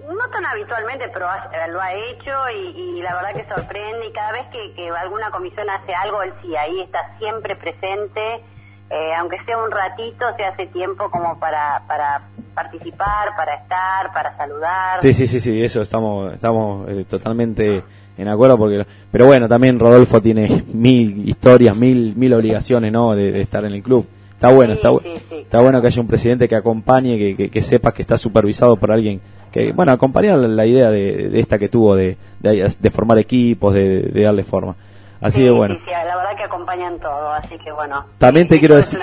no 0.08 0.28
tan 0.30 0.44
habitualmente, 0.46 1.08
pero 1.12 1.26
ha- 1.26 1.50
eh, 1.52 1.68
lo 1.70 1.80
ha 1.80 1.92
hecho 1.94 2.30
y, 2.54 2.98
y 2.98 3.02
la 3.02 3.14
verdad 3.16 3.32
que 3.34 3.52
sorprende 3.52 4.06
y 4.06 4.12
cada 4.12 4.32
vez 4.32 4.46
que, 4.52 4.72
que 4.74 4.90
alguna 4.90 5.30
comisión 5.30 5.68
hace 5.70 5.92
algo, 5.94 6.22
él 6.22 6.32
sí, 6.42 6.54
ahí 6.54 6.80
está 6.80 7.16
siempre 7.18 7.56
presente, 7.56 8.44
eh, 8.92 9.14
aunque 9.18 9.38
sea 9.46 9.56
un 9.58 9.70
ratito, 9.70 10.26
se 10.36 10.44
hace 10.44 10.66
tiempo 10.66 11.10
como 11.10 11.38
para, 11.38 11.82
para 11.88 12.22
participar, 12.54 13.34
para 13.36 13.54
estar, 13.54 14.12
para 14.12 14.36
saludar. 14.36 15.00
Sí, 15.00 15.12
sí, 15.12 15.26
sí, 15.26 15.40
sí, 15.40 15.62
eso 15.62 15.80
estamos, 15.82 16.34
estamos 16.34 16.88
eh, 16.90 17.04
totalmente 17.08 17.82
en 18.18 18.28
acuerdo 18.28 18.58
porque, 18.58 18.84
pero 19.10 19.26
bueno, 19.26 19.48
también 19.48 19.78
Rodolfo 19.78 20.20
tiene 20.20 20.64
mil 20.72 21.26
historias, 21.28 21.74
mil, 21.76 22.14
mil 22.14 22.34
obligaciones, 22.34 22.92
¿no? 22.92 23.14
De, 23.14 23.32
de 23.32 23.40
estar 23.40 23.64
en 23.64 23.72
el 23.72 23.82
club. 23.82 24.06
Está 24.32 24.52
bueno, 24.52 24.72
está, 24.74 24.90
bu- 24.90 25.02
está 25.30 25.60
bueno 25.60 25.80
que 25.80 25.86
haya 25.86 26.00
un 26.00 26.08
presidente 26.08 26.48
que 26.48 26.56
acompañe, 26.56 27.16
que, 27.16 27.36
que, 27.36 27.48
que 27.50 27.60
sepa 27.62 27.92
que 27.92 28.02
está 28.02 28.18
supervisado 28.18 28.76
por 28.76 28.90
alguien 28.92 29.20
que, 29.52 29.70
bueno, 29.72 29.92
acompañar 29.92 30.38
la, 30.38 30.66
idea 30.66 30.90
de, 30.90 31.28
de 31.28 31.40
esta 31.40 31.58
que 31.58 31.68
tuvo 31.68 31.94
de, 31.94 32.16
de, 32.40 32.74
de 32.78 32.90
formar 32.90 33.18
equipos, 33.18 33.72
de, 33.72 34.00
de 34.02 34.22
darle 34.22 34.42
forma. 34.42 34.74
Así 35.22 35.38
Sí, 35.38 35.44
que 35.44 35.50
bueno. 35.50 35.74
sí, 35.76 35.80
la 35.90 36.16
verdad 36.16 36.36
que 36.36 36.42
acompañan 36.42 36.98
todo, 36.98 37.30
así 37.32 37.56
que 37.64 37.70
bueno. 37.72 38.04
También 38.18 38.48
te 38.48 38.58
quiero 38.58 38.76
decir- 38.76 38.98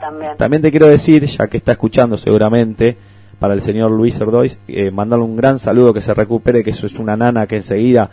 también. 0.00 0.36
También 0.36 0.62
te 0.62 0.70
quiero 0.70 0.86
decir, 0.86 1.24
ya 1.24 1.46
que 1.48 1.56
está 1.56 1.72
escuchando 1.72 2.16
seguramente, 2.16 2.96
para 3.38 3.54
el 3.54 3.60
señor 3.60 3.90
Luis 3.90 4.18
Erdois, 4.20 4.58
eh, 4.68 4.90
mandarle 4.90 5.24
un 5.24 5.36
gran 5.36 5.58
saludo, 5.58 5.92
que 5.92 6.00
se 6.00 6.14
recupere, 6.14 6.62
que 6.62 6.70
eso 6.70 6.86
es 6.86 6.94
una 6.94 7.16
nana 7.16 7.46
que 7.46 7.56
enseguida, 7.56 8.08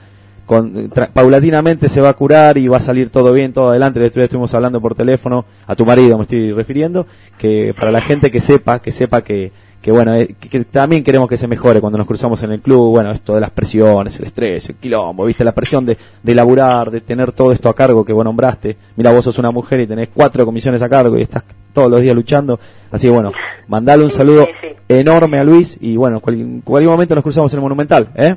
con, 0.46 0.90
tra- 0.90 1.10
paulatinamente 1.14 1.88
se 1.88 2.02
va 2.02 2.10
a 2.10 2.14
curar 2.14 2.58
y 2.58 2.68
va 2.68 2.78
a 2.78 2.82
salir 2.82 3.10
todo 3.12 3.32
bien, 3.32 3.54
todo 3.54 3.70
adelante. 3.70 4.00
El 4.00 4.08
otro 4.08 4.20
día 4.20 4.26
estuvimos 4.26 4.54
hablando 4.56 4.82
por 4.82 4.96
teléfono, 4.96 5.46
a 5.68 5.76
tu 5.76 5.86
marido 5.86 6.18
me 6.18 6.24
estoy 6.24 6.52
refiriendo, 6.52 7.06
que 7.38 7.74
para 7.78 7.92
la 7.92 8.02
gente 8.02 8.32
que 8.32 8.42
sepa, 8.42 8.80
que 8.80 8.92
sepa 8.92 9.22
que, 9.24 9.52
que 9.82 9.92
bueno, 9.92 10.14
eh, 10.16 10.36
que, 10.40 10.48
que 10.48 10.64
también 10.66 11.04
queremos 11.04 11.28
que 11.28 11.38
se 11.38 11.48
mejore 11.48 11.82
cuando 11.82 11.98
nos 11.98 12.06
cruzamos 12.08 12.42
en 12.44 12.52
el 12.52 12.62
club, 12.62 12.92
bueno, 12.92 13.12
esto 13.12 13.34
de 13.36 13.42
las 13.42 13.50
presiones, 13.50 14.20
el 14.20 14.26
estrés, 14.26 14.70
el 14.70 14.76
quilombo, 14.76 15.26
viste, 15.26 15.44
la 15.44 15.54
presión 15.54 15.86
de, 15.86 15.98
de 16.22 16.36
laburar, 16.36 16.92
de 16.92 17.02
tener 17.02 17.32
todo 17.32 17.52
esto 17.52 17.68
a 17.70 17.74
cargo 17.76 18.06
que 18.06 18.14
vos 18.14 18.24
nombraste. 18.24 18.78
Mira, 18.96 19.12
vos 19.12 19.24
sos 19.26 19.40
una 19.40 19.52
mujer 19.52 19.80
y 19.82 19.88
tenés 19.88 20.10
cuatro 20.14 20.46
comisiones 20.46 20.82
a 20.82 20.90
cargo 20.90 21.18
y 21.18 21.22
estás 21.24 21.44
todos 21.74 21.90
los 21.90 22.02
días 22.02 22.16
luchando. 22.16 22.60
Así 22.92 23.08
que 23.08 23.12
bueno, 23.14 23.32
mandale 23.68 24.04
un 24.04 24.12
saludo 24.12 24.48
enorme 24.88 25.40
a 25.40 25.44
Luis 25.44 25.78
y 25.82 25.96
bueno, 25.96 26.20
cual- 26.20 26.62
cualquier 26.64 26.92
momento 26.92 27.16
nos 27.16 27.24
cruzamos 27.24 27.52
en 27.54 27.58
el 27.60 27.64
Monumental, 27.64 28.10
¿eh? 28.16 28.36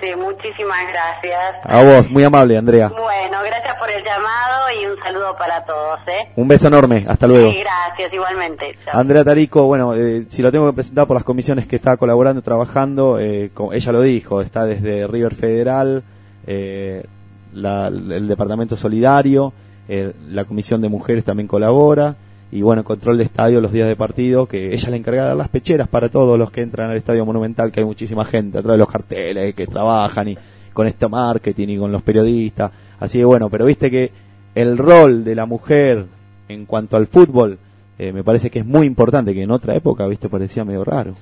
Sí, 0.00 0.06
muchísimas 0.16 0.78
gracias. 0.90 1.56
A 1.64 1.82
vos, 1.82 2.10
muy 2.10 2.24
amable, 2.24 2.56
Andrea. 2.56 2.88
Bueno, 2.88 3.38
gracias 3.44 3.76
por 3.78 3.90
el 3.90 4.02
llamado 4.02 4.70
y 4.80 4.86
un 4.86 4.98
saludo 5.02 5.36
para 5.36 5.62
todos, 5.66 6.00
¿eh? 6.08 6.30
Un 6.36 6.48
beso 6.48 6.68
enorme, 6.68 7.04
hasta 7.06 7.26
luego. 7.26 7.50
Sí, 7.52 7.58
gracias, 7.60 8.12
igualmente. 8.12 8.76
Chao. 8.84 8.98
Andrea 8.98 9.24
Tarico, 9.24 9.64
bueno, 9.66 9.94
eh, 9.94 10.24
si 10.30 10.40
lo 10.40 10.50
tengo 10.50 10.66
que 10.68 10.72
presentar 10.74 11.06
por 11.06 11.16
las 11.16 11.24
comisiones 11.24 11.66
que 11.66 11.76
está 11.76 11.96
colaborando, 11.98 12.40
trabajando, 12.40 13.18
eh, 13.18 13.50
ella 13.72 13.92
lo 13.92 14.00
dijo, 14.00 14.40
está 14.40 14.64
desde 14.64 15.06
River 15.06 15.34
Federal, 15.34 16.02
eh, 16.46 17.04
la- 17.52 17.88
el 17.88 18.26
Departamento 18.26 18.76
Solidario, 18.76 19.52
eh, 19.88 20.12
la 20.28 20.44
Comisión 20.44 20.80
de 20.80 20.88
Mujeres 20.88 21.24
también 21.24 21.46
colabora, 21.46 22.14
y 22.52 22.62
bueno, 22.62 22.82
control 22.82 23.18
de 23.18 23.24
estadio 23.24 23.60
los 23.60 23.72
días 23.72 23.88
de 23.88 23.96
partido, 23.96 24.46
que 24.46 24.66
ella 24.66 24.74
es 24.74 24.88
la 24.88 24.96
encargada 24.96 25.28
de 25.28 25.30
dar 25.30 25.38
las 25.38 25.48
pecheras 25.48 25.88
para 25.88 26.08
todos 26.08 26.38
los 26.38 26.50
que 26.50 26.62
entran 26.62 26.90
al 26.90 26.96
Estadio 26.96 27.24
Monumental, 27.24 27.70
que 27.70 27.80
hay 27.80 27.86
muchísima 27.86 28.24
gente 28.24 28.58
atrás 28.58 28.74
de 28.74 28.78
los 28.78 28.90
carteles 28.90 29.54
que 29.54 29.66
trabajan 29.66 30.28
y 30.28 30.38
con 30.72 30.86
este 30.86 31.08
marketing 31.08 31.68
y 31.68 31.78
con 31.78 31.92
los 31.92 32.02
periodistas. 32.02 32.72
Así 32.98 33.18
que 33.18 33.24
bueno, 33.24 33.48
pero 33.50 33.66
viste 33.66 33.90
que 33.90 34.10
el 34.54 34.76
rol 34.76 35.22
de 35.22 35.34
la 35.34 35.46
mujer 35.46 36.06
en 36.48 36.66
cuanto 36.66 36.96
al 36.96 37.06
fútbol 37.06 37.58
eh, 37.98 38.12
me 38.12 38.24
parece 38.24 38.50
que 38.50 38.60
es 38.60 38.66
muy 38.66 38.86
importante, 38.86 39.34
que 39.34 39.42
en 39.42 39.50
otra 39.50 39.76
época, 39.76 40.06
viste, 40.06 40.28
parecía 40.28 40.64
medio 40.64 40.82
raro. 40.82 41.14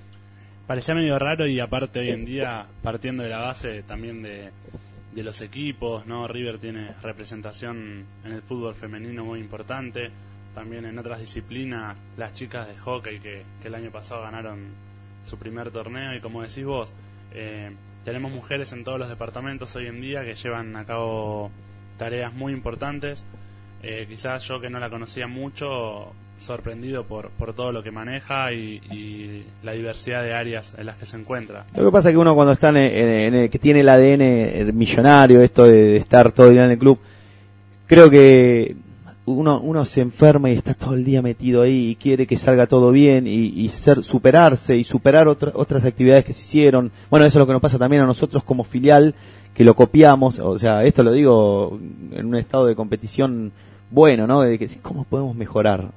Parecía 0.67 0.95
medio 0.95 1.19
raro 1.19 1.47
y 1.47 1.61
aparte 1.61 1.99
hoy 1.99 2.11
en 2.11 2.25
día, 2.25 2.67
partiendo 2.83 3.23
de 3.23 3.29
la 3.29 3.39
base 3.39 3.83
también 3.83 4.23
de, 4.23 4.51
de 5.13 5.23
los 5.23 5.41
equipos, 5.41 6.07
¿no? 6.07 6.29
River 6.29 6.59
tiene 6.59 6.91
representación 7.03 8.05
en 8.25 8.33
el 8.33 8.43
fútbol 8.43 8.75
femenino 8.75 9.25
muy 9.25 9.41
importante, 9.41 10.11
también 10.55 10.85
en 10.85 10.99
otras 10.99 11.21
disciplinas, 11.21 11.97
las 12.17 12.33
chicas 12.33 12.69
de 12.69 12.77
hockey 12.77 13.21
que, 13.21 13.43
el 13.65 13.75
año 13.75 13.91
pasado 13.91 14.23
ganaron 14.23 14.67
su 15.25 15.37
primer 15.39 15.71
torneo 15.71 16.15
y 16.15 16.21
como 16.21 16.43
decís 16.43 16.65
vos, 16.65 16.93
eh, 17.33 17.71
tenemos 18.05 18.33
mujeres 18.33 18.73
en 18.73 18.85
todos 18.85 18.99
los 18.99 19.09
departamentos 19.09 19.75
hoy 19.77 19.87
en 19.87 20.01
día 20.01 20.25
que 20.25 20.35
llevan 20.35 20.75
a 20.77 20.85
cabo 20.85 21.51
tareas 21.99 22.33
muy 22.33 22.53
importantes. 22.53 23.23
Eh, 23.83 24.07
quizás 24.09 24.43
yo 24.49 24.61
que 24.61 24.71
no 24.71 24.81
la 24.81 24.91
conocía 24.91 25.27
mucho, 25.29 26.13
sorprendido 26.39 27.05
por, 27.05 27.31
por 27.31 27.53
todo 27.53 27.73
lo 27.73 27.83
que 27.83 27.91
maneja 27.91 28.53
y, 28.53 29.45
la 29.63 29.73
diversidad 29.73 30.23
de 30.23 30.33
áreas 30.33 30.73
en 30.79 30.87
las 30.87 30.97
que 30.97 31.07
se 31.07 31.17
encuentra. 31.17 31.67
Lo 31.77 31.87
que 31.87 31.93
pasa 31.93 32.09
es 32.09 32.15
que 32.15 32.19
uno 32.19 32.35
cuando 32.35 32.53
está 32.53 32.71
en, 32.71 32.77
el 32.77 33.51
que 33.51 33.59
tiene 33.59 33.81
el 33.81 33.89
ADN 33.89 34.77
millonario, 34.77 35.43
esto 35.43 35.65
de, 35.65 35.73
de 35.73 35.97
estar 35.97 36.33
todo 36.33 36.49
el 36.49 36.55
día 36.55 36.65
en 36.65 36.71
el 36.73 36.79
club, 36.79 36.99
creo 37.87 38.09
que 38.09 38.77
uno, 39.33 39.61
uno 39.61 39.85
se 39.85 40.01
enferma 40.01 40.51
y 40.51 40.55
está 40.55 40.75
todo 40.75 40.95
el 40.95 41.05
día 41.05 41.23
metido 41.23 41.63
ahí 41.63 41.91
y 41.91 41.95
quiere 41.97 42.27
que 42.27 42.37
salga 42.37 42.67
todo 42.67 42.91
bien 42.91 43.27
y, 43.27 43.47
y 43.47 43.69
ser, 43.69 44.03
superarse 44.05 44.77
y 44.77 44.85
superar 44.85 45.29
otra- 45.29 45.53
otras 45.55 45.85
actividades 45.85 46.25
que 46.25 46.33
se 46.33 46.41
hicieron. 46.43 46.91
Bueno, 47.11 47.27
eso 47.27 47.39
es 47.39 47.41
lo 47.41 47.47
que 47.47 47.53
nos 47.53 47.63
pasa 47.63 47.79
también 47.79 48.03
a 48.03 48.07
nosotros 48.07 48.43
como 48.45 48.65
filial, 48.65 49.15
que 49.55 49.65
lo 49.65 49.75
copiamos, 49.75 50.39
o 50.39 50.57
sea, 50.59 50.85
esto 50.85 51.03
lo 51.03 51.13
digo 51.13 51.79
en 52.13 52.27
un 52.27 52.37
estado 52.37 52.67
de 52.67 52.75
competición 52.77 53.51
bueno, 53.91 54.27
¿no? 54.27 54.43
De 54.43 54.59
que 54.59 54.69
cómo 54.83 55.05
podemos 55.05 55.35
mejorar 55.35 55.89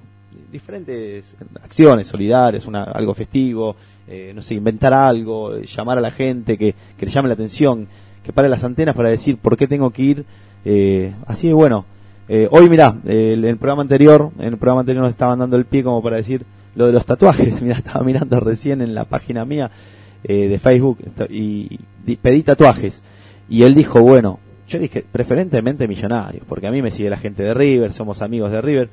diferentes 0.51 1.35
acciones 1.63 2.07
solidarias, 2.07 2.65
una, 2.65 2.83
algo 2.83 3.13
festivo, 3.13 3.75
eh, 4.07 4.31
no 4.35 4.41
sé, 4.41 4.55
inventar 4.55 4.93
algo, 4.93 5.57
llamar 5.61 5.97
a 5.97 6.01
la 6.01 6.11
gente 6.11 6.57
que, 6.57 6.73
que 6.97 7.05
le 7.05 7.11
llame 7.11 7.27
la 7.27 7.33
atención, 7.35 7.87
que 8.23 8.33
pare 8.33 8.49
las 8.49 8.63
antenas 8.63 8.95
para 8.95 9.09
decir 9.09 9.37
por 9.37 9.55
qué 9.57 9.67
tengo 9.67 9.89
que 9.91 10.01
ir. 10.01 10.25
eh, 10.65 11.13
así 11.25 11.47
que 11.47 11.53
bueno, 11.53 11.85
eh, 12.33 12.47
hoy 12.49 12.69
mirá, 12.69 12.95
en 13.03 13.43
el 13.43 13.57
programa 13.57 13.81
anterior, 13.81 14.31
en 14.39 14.53
el 14.53 14.57
programa 14.57 14.79
anterior 14.79 15.03
nos 15.03 15.11
estaban 15.11 15.39
dando 15.39 15.57
el 15.57 15.65
pie 15.65 15.83
como 15.83 16.01
para 16.01 16.15
decir 16.15 16.45
lo 16.75 16.85
de 16.85 16.93
los 16.93 17.05
tatuajes, 17.05 17.61
mirá, 17.61 17.75
estaba 17.75 18.05
mirando 18.05 18.39
recién 18.39 18.81
en 18.81 18.95
la 18.95 19.03
página 19.03 19.43
mía 19.43 19.69
eh, 20.23 20.47
de 20.47 20.57
Facebook 20.57 20.99
y, 21.29 21.77
pedí 22.21 22.41
tatuajes 22.43 23.03
y 23.49 23.63
él 23.63 23.75
dijo, 23.75 23.99
bueno, 23.99 24.39
yo 24.65 24.79
dije, 24.79 25.03
preferentemente 25.11 25.89
millonarios, 25.89 26.45
porque 26.47 26.67
a 26.67 26.71
mí 26.71 26.81
me 26.81 26.89
sigue 26.89 27.09
la 27.09 27.17
gente 27.17 27.43
de 27.43 27.53
River, 27.53 27.91
somos 27.91 28.21
amigos 28.21 28.49
de 28.49 28.61
River. 28.61 28.89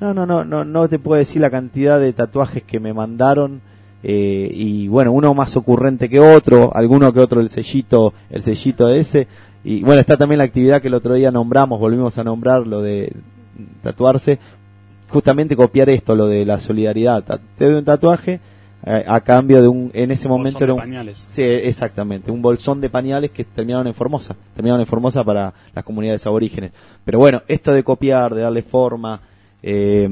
No, 0.00 0.12
no, 0.12 0.26
no, 0.26 0.44
no, 0.44 0.64
no 0.64 0.88
te 0.88 0.98
puedo 0.98 1.16
decir 1.16 1.40
la 1.42 1.50
cantidad 1.50 2.00
de 2.00 2.12
tatuajes 2.12 2.64
que 2.64 2.80
me 2.80 2.92
mandaron 2.92 3.60
eh, 4.02 4.50
y 4.52 4.88
bueno, 4.88 5.12
uno 5.12 5.32
más 5.32 5.56
ocurrente 5.56 6.08
que 6.08 6.18
otro, 6.18 6.74
alguno 6.74 7.12
que 7.12 7.20
otro 7.20 7.40
el 7.40 7.50
sellito, 7.50 8.14
el 8.30 8.40
sellito 8.40 8.88
ese 8.88 9.28
y 9.64 9.82
bueno, 9.82 10.00
está 10.00 10.16
también 10.16 10.38
la 10.38 10.44
actividad 10.44 10.80
que 10.80 10.88
el 10.88 10.94
otro 10.94 11.14
día 11.14 11.30
nombramos, 11.30 11.78
volvimos 11.78 12.16
a 12.18 12.24
nombrar 12.24 12.66
lo 12.66 12.82
de 12.82 13.12
tatuarse, 13.82 14.38
justamente 15.08 15.56
copiar 15.56 15.90
esto, 15.90 16.14
lo 16.14 16.28
de 16.28 16.44
la 16.44 16.60
solidaridad. 16.60 17.24
Te 17.56 17.64
doy 17.66 17.74
un 17.74 17.84
tatuaje 17.84 18.40
eh, 18.86 19.04
a 19.06 19.20
cambio 19.20 19.60
de 19.60 19.68
un, 19.68 19.90
en 19.92 20.10
ese 20.10 20.28
momento 20.28 20.60
Bolsón 20.60 20.62
era 20.62 20.72
de 20.72 20.72
un, 20.72 20.80
pañales. 20.80 21.26
Sí, 21.28 21.42
exactamente, 21.42 22.30
un 22.30 22.40
bolsón 22.40 22.80
de 22.80 22.88
pañales 22.88 23.30
que 23.30 23.44
terminaron 23.44 23.86
en 23.86 23.94
Formosa, 23.94 24.34
terminaron 24.54 24.80
en 24.80 24.86
Formosa 24.86 25.22
para 25.24 25.52
las 25.74 25.84
comunidades 25.84 26.26
aborígenes. 26.26 26.72
Pero 27.04 27.18
bueno, 27.18 27.42
esto 27.46 27.72
de 27.72 27.84
copiar, 27.84 28.34
de 28.34 28.42
darle 28.42 28.62
forma, 28.62 29.20
eh, 29.62 30.08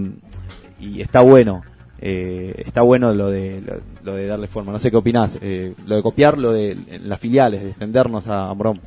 y 0.80 1.00
está 1.00 1.22
bueno, 1.22 1.62
eh, 2.00 2.62
está 2.66 2.82
bueno 2.82 3.12
lo 3.12 3.30
de, 3.30 3.60
lo, 3.60 3.80
lo 4.04 4.16
de 4.16 4.26
darle 4.26 4.46
forma. 4.46 4.72
No 4.72 4.78
sé 4.78 4.90
qué 4.90 4.96
opinás, 4.96 5.38
eh, 5.40 5.74
lo 5.86 5.96
de 5.96 6.02
copiar, 6.02 6.38
lo 6.38 6.52
de 6.52 6.76
las 7.04 7.18
filiales, 7.18 7.62
de 7.62 7.70
extendernos 7.70 8.28
a 8.28 8.50
Ambrón. 8.50 8.80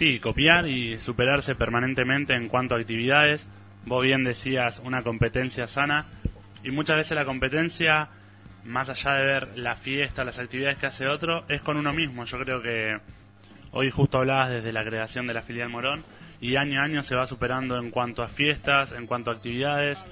Sí, 0.00 0.18
copiar 0.18 0.66
y 0.66 0.98
superarse 0.98 1.54
permanentemente 1.54 2.34
en 2.34 2.48
cuanto 2.48 2.74
a 2.74 2.78
actividades. 2.78 3.46
Vos 3.84 4.02
bien 4.02 4.24
decías 4.24 4.80
una 4.82 5.02
competencia 5.02 5.66
sana 5.66 6.06
y 6.64 6.70
muchas 6.70 6.96
veces 6.96 7.14
la 7.14 7.26
competencia, 7.26 8.08
más 8.64 8.88
allá 8.88 9.16
de 9.16 9.26
ver 9.26 9.48
la 9.58 9.76
fiesta, 9.76 10.24
las 10.24 10.38
actividades 10.38 10.78
que 10.78 10.86
hace 10.86 11.06
otro, 11.06 11.44
es 11.50 11.60
con 11.60 11.76
uno 11.76 11.92
mismo. 11.92 12.24
Yo 12.24 12.38
creo 12.38 12.62
que 12.62 12.98
hoy 13.72 13.90
justo 13.90 14.16
hablabas 14.16 14.48
desde 14.48 14.72
la 14.72 14.86
creación 14.86 15.26
de 15.26 15.34
la 15.34 15.42
filial 15.42 15.68
Morón 15.68 16.02
y 16.40 16.56
año 16.56 16.80
a 16.80 16.84
año 16.84 17.02
se 17.02 17.14
va 17.14 17.26
superando 17.26 17.76
en 17.76 17.90
cuanto 17.90 18.22
a 18.22 18.28
fiestas, 18.28 18.92
en 18.92 19.06
cuanto 19.06 19.30
a 19.30 19.34
actividades. 19.34 20.02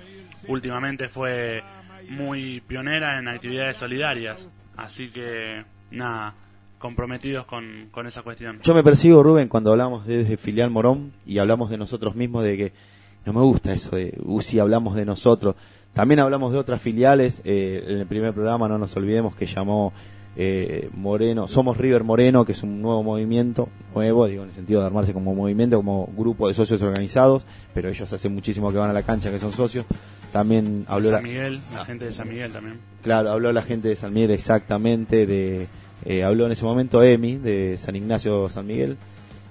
Últimamente 0.48 1.08
fue 1.08 1.62
muy 2.10 2.60
pionera 2.60 3.18
en 3.18 3.26
actividades 3.26 3.78
solidarias, 3.78 4.50
así 4.76 5.08
que 5.08 5.64
nada, 5.90 6.34
comprometidos 6.78 7.44
con, 7.46 7.88
con 7.90 8.06
esa 8.06 8.22
cuestión. 8.22 8.60
Yo 8.62 8.74
me 8.74 8.82
percibo, 8.82 9.22
Rubén, 9.22 9.48
cuando 9.48 9.72
hablamos 9.72 10.06
de, 10.06 10.24
de 10.24 10.36
filial 10.36 10.70
Morón 10.70 11.12
y 11.26 11.38
hablamos 11.38 11.70
de 11.70 11.78
nosotros 11.78 12.14
mismos, 12.14 12.44
de 12.44 12.56
que 12.56 12.72
no 13.26 13.32
me 13.32 13.42
gusta 13.42 13.72
eso 13.72 13.96
de, 13.96 14.16
si 14.40 14.58
hablamos 14.58 14.96
de 14.96 15.04
nosotros. 15.04 15.56
También 15.92 16.20
hablamos 16.20 16.52
de 16.52 16.58
otras 16.58 16.80
filiales. 16.80 17.42
eh, 17.44 17.84
en 17.86 17.98
el 17.98 18.06
primer 18.06 18.32
programa 18.32 18.68
no 18.68 18.78
nos 18.78 18.96
olvidemos 18.96 19.34
que 19.34 19.46
llamó 19.46 19.92
eh, 20.40 20.88
Moreno, 20.94 21.48
Somos 21.48 21.76
River 21.76 22.04
Moreno, 22.04 22.44
que 22.44 22.52
es 22.52 22.62
un 22.62 22.80
nuevo 22.80 23.02
movimiento, 23.02 23.68
nuevo, 23.92 24.26
digo, 24.28 24.44
en 24.44 24.50
el 24.50 24.54
sentido 24.54 24.80
de 24.80 24.86
armarse 24.86 25.12
como 25.12 25.34
movimiento, 25.34 25.76
como 25.78 26.08
grupo 26.16 26.46
de 26.46 26.54
socios 26.54 26.80
organizados, 26.80 27.42
pero 27.74 27.88
ellos 27.88 28.12
hace 28.12 28.28
muchísimo 28.28 28.70
que 28.70 28.78
van 28.78 28.90
a 28.90 28.92
la 28.92 29.02
cancha, 29.02 29.30
que 29.30 29.40
son 29.40 29.52
socios. 29.52 29.84
También 30.32 30.84
habló 30.88 31.10
San 31.10 31.22
la, 31.22 31.28
Miguel, 31.28 31.60
la 31.74 31.84
gente 31.84 32.04
de 32.04 32.12
San 32.12 32.28
Miguel 32.28 32.52
también. 32.52 32.78
claro, 33.02 33.32
habló 33.32 33.52
la 33.52 33.62
gente 33.62 33.88
de 33.88 33.96
San 33.96 34.12
Miguel 34.12 34.30
exactamente, 34.30 35.26
de, 35.26 35.66
eh, 36.08 36.24
habló 36.24 36.46
en 36.46 36.52
ese 36.52 36.64
momento 36.64 37.02
Emi, 37.04 37.36
de 37.36 37.76
San 37.78 37.94
Ignacio 37.94 38.48
San 38.48 38.66
Miguel, 38.66 38.96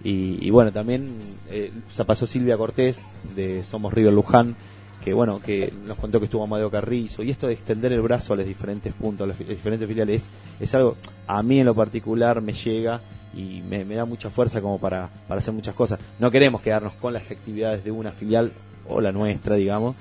y, 0.03 0.45
y 0.45 0.49
bueno, 0.49 0.73
también 0.73 1.09
eh, 1.49 1.71
se 1.89 2.03
pasó 2.03 2.27
Silvia 2.27 2.57
Cortés, 2.57 3.05
de 3.35 3.63
Somos 3.63 3.93
River 3.93 4.11
Luján, 4.13 4.55
que 5.03 5.13
bueno, 5.13 5.39
que 5.41 5.71
nos 5.85 5.97
contó 5.97 6.19
que 6.19 6.25
estuvo 6.25 6.43
Amadeo 6.43 6.69
Carrizo, 6.69 7.23
y 7.23 7.29
esto 7.31 7.47
de 7.47 7.53
extender 7.53 7.93
el 7.93 8.01
brazo 8.01 8.33
a 8.33 8.35
los 8.35 8.45
diferentes 8.45 8.91
puntos, 8.93 9.29
a 9.29 9.33
fi- 9.33 9.45
diferentes 9.45 9.87
filiales, 9.87 10.29
es, 10.59 10.75
algo, 10.75 10.97
a 11.27 11.41
mí 11.43 11.59
en 11.59 11.65
lo 11.65 11.73
particular 11.75 12.41
me 12.41 12.51
llega 12.51 12.99
y 13.33 13.61
me, 13.61 13.85
me 13.85 13.95
da 13.95 14.05
mucha 14.05 14.29
fuerza 14.29 14.59
como 14.61 14.79
para, 14.79 15.09
para 15.27 15.37
hacer 15.39 15.53
muchas 15.53 15.75
cosas. 15.75 15.99
No 16.19 16.31
queremos 16.31 16.59
quedarnos 16.61 16.93
con 16.93 17.13
las 17.13 17.29
actividades 17.29 17.83
de 17.83 17.91
una 17.91 18.11
filial 18.11 18.51
o 18.89 18.99
la 18.99 19.11
nuestra, 19.11 19.55
digamos. 19.55 19.95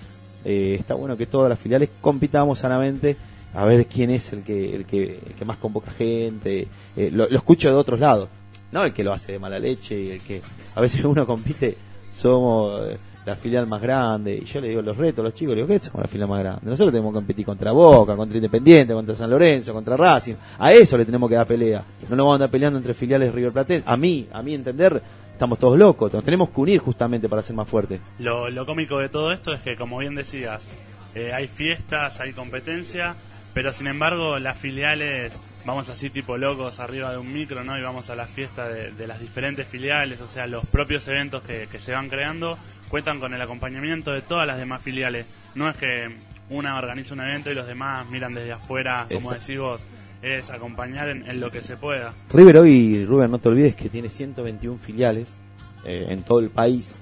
Eh, 0.45 0.77
está 0.79 0.95
bueno 0.95 1.17
que 1.17 1.27
todas 1.27 1.51
las 1.51 1.59
filiales 1.59 1.91
compitamos 2.01 2.61
sanamente 2.61 3.17
a 3.57 3.65
ver 3.65 3.87
quién 3.87 4.11
es 4.11 4.33
el 4.35 4.45
que, 4.45 4.77
el 4.77 4.85
que, 4.85 5.45
más 5.47 5.57
convoca 5.57 5.91
gente. 5.91 6.69
Eh, 6.95 7.11
lo, 7.11 7.27
escucho 7.29 7.69
de 7.69 7.75
otros 7.75 7.99
lados, 7.99 8.29
no 8.71 8.85
el 8.85 8.93
que 8.93 9.03
lo 9.03 9.15
hace 9.15 9.33
de 9.33 9.39
mala 9.39 9.59
leche 9.59 10.15
el 10.15 10.21
que 10.21 10.43
a 10.75 10.81
veces 10.81 11.03
uno 11.05 11.27
compite, 11.27 11.75
somos 12.13 12.87
eh, 12.87 12.99
la 13.25 13.35
filial 13.35 13.67
más 13.67 13.81
grande. 13.81 14.37
Y 14.37 14.45
yo 14.45 14.61
le 14.61 14.69
digo 14.69 14.83
los 14.83 14.97
retos 14.97 15.25
los 15.25 15.33
chicos, 15.33 15.55
le 15.55 15.63
digo, 15.63 15.69
¿qué 15.69 15.79
somos 15.79 16.03
la 16.03 16.09
filial 16.09 16.29
más 16.29 16.41
grande? 16.41 16.61
Nosotros 16.65 16.93
tenemos 16.93 17.13
que 17.13 17.17
competir 17.17 17.47
contra 17.47 17.73
Boca, 17.73 18.15
contra 18.15 18.37
Independiente, 18.37 18.93
contra 18.93 19.15
San 19.15 19.31
Lorenzo, 19.31 19.73
contra 19.73 19.97
Racing. 19.97 20.35
A 20.59 20.75
eso 20.75 20.99
le 20.99 21.07
tenemos 21.07 21.29
que 21.31 21.37
dar 21.37 21.47
pelea. 21.47 21.83
No 22.11 22.17
nos 22.17 22.19
vamos 22.19 22.33
a 22.33 22.35
andar 22.35 22.51
peleando 22.51 22.79
entre 22.79 22.93
filiales 22.93 23.35
River 23.35 23.53
Plate. 23.53 23.83
A 23.87 23.97
mí, 23.97 24.29
a 24.33 24.43
mí 24.43 24.53
entender, 24.53 25.01
estamos 25.33 25.59
todos 25.59 25.79
locos. 25.79 26.13
Nos 26.13 26.23
tenemos 26.23 26.51
que 26.51 26.61
unir 26.61 26.79
justamente 26.81 27.27
para 27.27 27.43
ser 27.43 27.57
más 27.57 27.67
fuertes. 27.67 28.03
Lo, 28.19 28.51
lo 28.51 28.67
cómico 28.67 28.99
de 28.99 29.09
todo 29.09 29.33
esto 29.33 29.55
es 29.55 29.61
que, 29.61 29.77
como 29.77 29.97
bien 29.97 30.15
decías, 30.15 30.69
eh, 31.15 31.33
hay 31.33 31.49
fiestas, 31.49 32.21
hay 32.21 32.35
competencia, 32.35 33.17
pero 33.57 33.73
sin 33.73 33.87
embargo 33.87 34.39
las 34.39 34.59
filiales, 34.59 35.33
vamos 35.65 35.89
así 35.89 36.11
tipo 36.11 36.37
locos 36.37 36.79
arriba 36.79 37.11
de 37.11 37.17
un 37.17 37.33
micro, 37.33 37.65
¿no? 37.65 37.79
Y 37.79 37.81
vamos 37.81 38.11
a 38.11 38.15
la 38.15 38.27
fiesta 38.27 38.69
de, 38.69 38.91
de 38.93 39.07
las 39.07 39.19
diferentes 39.19 39.67
filiales, 39.67 40.21
o 40.21 40.27
sea, 40.27 40.47
los 40.47 40.67
propios 40.67 41.09
eventos 41.09 41.41
que, 41.41 41.67
que 41.73 41.79
se 41.79 41.93
van 41.93 42.11
creando 42.11 42.59
cuentan 42.91 43.19
con 43.19 43.33
el 43.33 43.41
acompañamiento 43.41 44.13
de 44.13 44.21
todas 44.21 44.47
las 44.47 44.59
demás 44.59 44.83
filiales. 44.83 45.25
No 45.55 45.71
es 45.71 45.77
que 45.77 46.15
una 46.51 46.77
organiza 46.77 47.15
un 47.15 47.21
evento 47.21 47.51
y 47.51 47.55
los 47.55 47.67
demás 47.67 48.07
miran 48.11 48.35
desde 48.35 48.53
afuera, 48.53 49.07
como 49.09 49.33
Exacto. 49.33 49.41
decís 49.41 49.59
vos, 49.59 49.87
es 50.21 50.51
acompañar 50.51 51.09
en, 51.09 51.27
en 51.27 51.41
lo 51.41 51.51
que 51.51 51.63
se 51.63 51.79
pueda. 51.79 52.13
River 52.35 52.59
hoy, 52.59 53.07
Rubén, 53.07 53.31
no 53.31 53.39
te 53.39 53.49
olvides 53.49 53.75
que 53.75 53.89
tiene 53.89 54.11
121 54.11 54.79
filiales 54.79 55.39
eh, 55.83 56.05
en 56.11 56.23
todo 56.25 56.41
el 56.41 56.51
país 56.51 56.99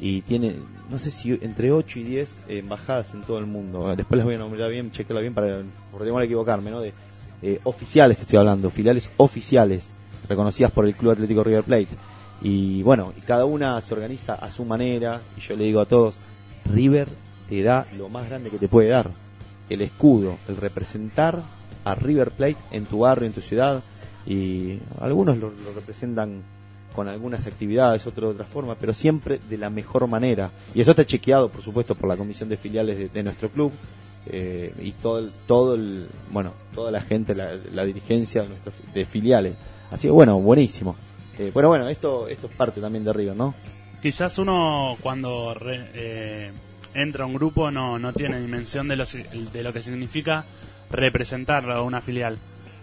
y 0.00 0.22
tiene, 0.22 0.56
no 0.90 0.98
sé 0.98 1.10
si 1.10 1.30
entre 1.42 1.72
8 1.72 1.98
y 1.98 2.02
10 2.04 2.40
embajadas 2.48 3.14
en 3.14 3.22
todo 3.22 3.38
el 3.38 3.46
mundo. 3.46 3.92
Después 3.96 4.18
las 4.18 4.24
voy 4.24 4.36
a 4.36 4.38
nombrar 4.38 4.70
bien, 4.70 4.90
chequearla 4.90 5.20
bien 5.20 5.34
para 5.34 5.62
por 5.90 6.04
temor 6.04 6.22
a 6.22 6.24
equivocarme, 6.24 6.70
¿no? 6.70 6.80
De 6.80 6.92
eh, 7.42 7.60
oficiales 7.64 8.16
te 8.16 8.22
estoy 8.22 8.38
hablando, 8.38 8.70
filiales 8.70 9.10
oficiales 9.16 9.92
reconocidas 10.28 10.72
por 10.72 10.86
el 10.86 10.94
Club 10.94 11.12
Atlético 11.12 11.44
River 11.44 11.64
Plate. 11.64 11.88
Y 12.40 12.82
bueno, 12.82 13.12
y 13.16 13.20
cada 13.20 13.44
una 13.44 13.80
se 13.80 13.94
organiza 13.94 14.34
a 14.34 14.50
su 14.50 14.64
manera 14.64 15.20
y 15.36 15.40
yo 15.40 15.56
le 15.56 15.64
digo 15.64 15.80
a 15.80 15.86
todos, 15.86 16.14
River 16.72 17.08
te 17.48 17.62
da 17.62 17.86
lo 17.96 18.08
más 18.08 18.28
grande 18.28 18.50
que 18.50 18.58
te 18.58 18.68
puede 18.68 18.88
dar, 18.88 19.10
el 19.68 19.82
escudo, 19.82 20.38
el 20.48 20.56
representar 20.56 21.42
a 21.84 21.94
River 21.94 22.30
Plate 22.30 22.56
en 22.70 22.84
tu 22.84 23.00
barrio, 23.00 23.26
en 23.26 23.32
tu 23.32 23.40
ciudad, 23.40 23.82
y 24.26 24.78
algunos 25.00 25.38
lo, 25.38 25.50
lo 25.50 25.72
representan 25.74 26.42
con 26.98 27.06
algunas 27.06 27.46
actividades, 27.46 28.04
otros 28.08 28.30
de 28.30 28.34
otra 28.42 28.44
forma, 28.44 28.74
pero 28.74 28.92
siempre 28.92 29.38
de 29.48 29.56
la 29.56 29.70
mejor 29.70 30.08
manera. 30.08 30.50
Y 30.74 30.80
eso 30.80 30.90
está 30.90 31.06
chequeado, 31.06 31.48
por 31.48 31.62
supuesto, 31.62 31.94
por 31.94 32.08
la 32.08 32.16
comisión 32.16 32.48
de 32.48 32.56
filiales 32.56 33.12
de, 33.12 33.22
nuestro 33.22 33.50
club 33.50 33.70
eh, 34.26 34.74
y 34.82 34.90
todo 34.90 35.20
el, 35.20 35.30
todo 35.46 35.76
el, 35.76 36.08
bueno, 36.32 36.54
toda 36.74 36.90
la 36.90 37.00
gente, 37.00 37.36
la, 37.36 37.56
la 37.72 37.84
dirigencia 37.84 38.42
de, 38.42 38.48
nuestros 38.48 38.74
de 38.92 39.04
filiales. 39.04 39.54
Así 39.92 40.08
que 40.08 40.10
bueno, 40.10 40.40
buenísimo. 40.40 40.96
Eh, 41.38 41.52
pero 41.54 41.68
bueno, 41.68 41.88
esto, 41.88 42.26
esto 42.26 42.48
es 42.48 42.52
parte 42.56 42.80
también 42.80 43.04
de 43.04 43.12
River, 43.12 43.36
¿no? 43.36 43.54
Quizás 44.02 44.36
uno 44.38 44.96
cuando 45.00 45.54
re- 45.54 45.90
eh, 45.94 46.50
entra 46.94 47.22
a 47.22 47.26
un 47.28 47.34
grupo 47.34 47.70
no, 47.70 48.00
no 48.00 48.12
tiene 48.12 48.40
dimensión 48.40 48.88
de 48.88 48.96
lo, 48.96 49.04
de 49.52 49.62
lo 49.62 49.72
que 49.72 49.82
significa 49.82 50.46
representar 50.90 51.70
a 51.70 51.80
una 51.82 52.00
filial. 52.00 52.38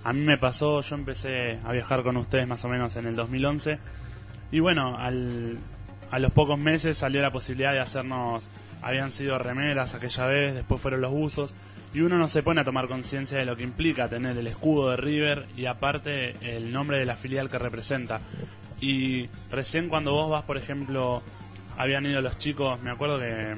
A 0.05 0.13
mí 0.13 0.22
me 0.22 0.38
pasó, 0.38 0.82
yo 0.82 0.95
empecé 0.95 1.59
a 1.66 1.72
viajar 1.74 2.03
con 2.03 2.16
ustedes 2.16 2.47
más 2.47 2.63
o 2.63 2.70
menos 2.70 2.95
en 2.95 3.07
el 3.07 3.16
2011 3.16 3.80
y 4.51 4.59
bueno, 4.59 4.97
al, 4.97 5.57
a 6.11 6.19
los 6.19 6.31
pocos 6.31 6.57
meses 6.57 6.97
salió 6.97 7.21
la 7.21 7.31
posibilidad 7.31 7.73
de 7.73 7.79
hacernos, 7.79 8.47
habían 8.81 9.11
sido 9.11 9.37
remeras 9.37 9.95
aquella 9.95 10.27
vez, 10.27 10.53
después 10.53 10.79
fueron 10.81 11.01
los 11.01 11.11
buzos 11.11 11.53
y 11.93 12.01
uno 12.01 12.17
no 12.17 12.27
se 12.27 12.43
pone 12.43 12.59
a 12.59 12.65
tomar 12.65 12.87
conciencia 12.87 13.37
de 13.37 13.45
lo 13.45 13.55
que 13.55 13.63
implica 13.63 14.09
tener 14.09 14.37
el 14.37 14.47
escudo 14.47 14.91
de 14.91 14.97
River 14.97 15.45
y 15.55 15.65
aparte 15.65 16.35
el 16.41 16.73
nombre 16.73 16.99
de 16.99 17.05
la 17.05 17.15
filial 17.15 17.49
que 17.49 17.57
representa. 17.57 18.19
Y 18.81 19.29
recién 19.49 19.87
cuando 19.87 20.11
vos 20.11 20.29
vas, 20.29 20.43
por 20.43 20.57
ejemplo, 20.57 21.23
habían 21.77 22.05
ido 22.05 22.21
los 22.21 22.37
chicos, 22.37 22.81
me 22.81 22.91
acuerdo 22.91 23.17
que 23.19 23.55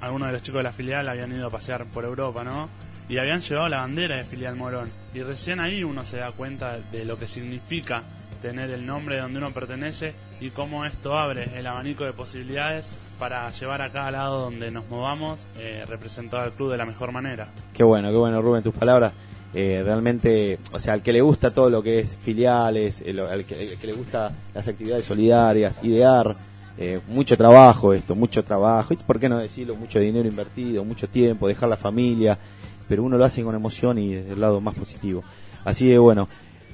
algunos 0.00 0.28
de 0.28 0.32
los 0.34 0.42
chicos 0.42 0.60
de 0.60 0.62
la 0.62 0.72
filial 0.72 1.08
habían 1.08 1.32
ido 1.32 1.48
a 1.48 1.50
pasear 1.50 1.84
por 1.86 2.04
Europa, 2.04 2.44
¿no? 2.44 2.68
Y 3.08 3.18
habían 3.18 3.40
llevado 3.40 3.68
la 3.68 3.78
bandera 3.78 4.16
de 4.16 4.24
filial 4.24 4.54
Morón. 4.54 4.90
Y 5.12 5.22
recién 5.22 5.58
ahí 5.58 5.82
uno 5.82 6.04
se 6.04 6.18
da 6.18 6.30
cuenta 6.30 6.78
de 6.78 7.04
lo 7.04 7.18
que 7.18 7.26
significa 7.26 8.04
tener 8.40 8.70
el 8.70 8.86
nombre 8.86 9.16
de 9.16 9.22
donde 9.22 9.38
uno 9.38 9.50
pertenece 9.50 10.14
y 10.40 10.50
cómo 10.50 10.84
esto 10.84 11.16
abre 11.18 11.50
el 11.58 11.66
abanico 11.66 12.04
de 12.04 12.12
posibilidades 12.12 12.88
para 13.18 13.50
llevar 13.50 13.82
a 13.82 13.90
cada 13.90 14.10
lado 14.10 14.40
donde 14.42 14.70
nos 14.70 14.88
movamos, 14.88 15.46
eh, 15.58 15.84
representar 15.88 16.42
al 16.44 16.52
club 16.52 16.70
de 16.70 16.76
la 16.76 16.86
mejor 16.86 17.10
manera. 17.12 17.48
Qué 17.74 17.82
bueno, 17.84 18.10
qué 18.10 18.16
bueno, 18.16 18.40
Rubén, 18.40 18.62
tus 18.62 18.74
palabras. 18.74 19.12
Eh, 19.54 19.80
realmente, 19.84 20.58
o 20.72 20.78
sea, 20.78 20.92
al 20.92 21.02
que 21.02 21.12
le 21.12 21.20
gusta 21.22 21.50
todo 21.50 21.70
lo 21.70 21.82
que 21.82 22.00
es 22.00 22.16
filiales, 22.16 23.02
el- 23.04 23.20
al, 23.20 23.44
que, 23.44 23.54
al 23.54 23.78
que 23.78 23.86
le 23.86 23.92
gusta 23.94 24.30
las 24.54 24.68
actividades 24.68 25.04
solidarias, 25.06 25.80
idear, 25.82 26.36
eh, 26.76 27.00
mucho 27.08 27.36
trabajo 27.36 27.92
esto, 27.94 28.14
mucho 28.14 28.44
trabajo, 28.44 28.92
y 28.94 28.98
por 28.98 29.18
qué 29.18 29.28
no 29.28 29.38
decirlo, 29.38 29.74
mucho 29.74 29.98
dinero 29.98 30.28
invertido, 30.28 30.84
mucho 30.84 31.08
tiempo, 31.08 31.48
dejar 31.48 31.68
la 31.68 31.76
familia, 31.78 32.38
pero 32.88 33.02
uno 33.02 33.16
lo 33.18 33.24
hace 33.24 33.42
con 33.42 33.54
emoción 33.54 33.98
y 33.98 34.14
desde 34.14 34.32
el 34.34 34.40
lado 34.40 34.60
más 34.60 34.74
positivo. 34.74 35.24
Así 35.64 35.88
que 35.88 35.98
bueno, 35.98 36.28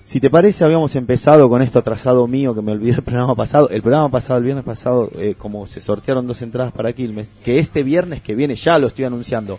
si 0.05 0.21
te 0.21 0.29
parece, 0.29 0.65
habíamos 0.65 0.95
empezado 0.97 1.49
con 1.49 1.63
esto 1.63 1.79
atrasado 1.79 2.27
mío 2.27 2.55
que 2.55 2.61
me 2.61 2.73
olvidé 2.73 2.97
el 2.97 3.03
programa 3.03 3.35
pasado. 3.35 3.71
El 3.71 3.81
programa 3.81 4.11
pasado, 4.11 4.39
el 4.39 4.45
viernes 4.45 4.65
pasado, 4.65 5.11
eh, 5.19 5.35
como 5.37 5.67
se 5.67 5.81
sortearon 5.81 6.27
dos 6.27 6.43
entradas 6.43 6.73
para 6.73 6.93
Quilmes, 6.93 7.33
que 7.43 7.59
este 7.59 7.83
viernes 7.83 8.21
que 8.21 8.35
viene, 8.35 8.55
ya 8.55 8.79
lo 8.79 8.89
estoy 8.89 9.07
anunciando, 9.07 9.59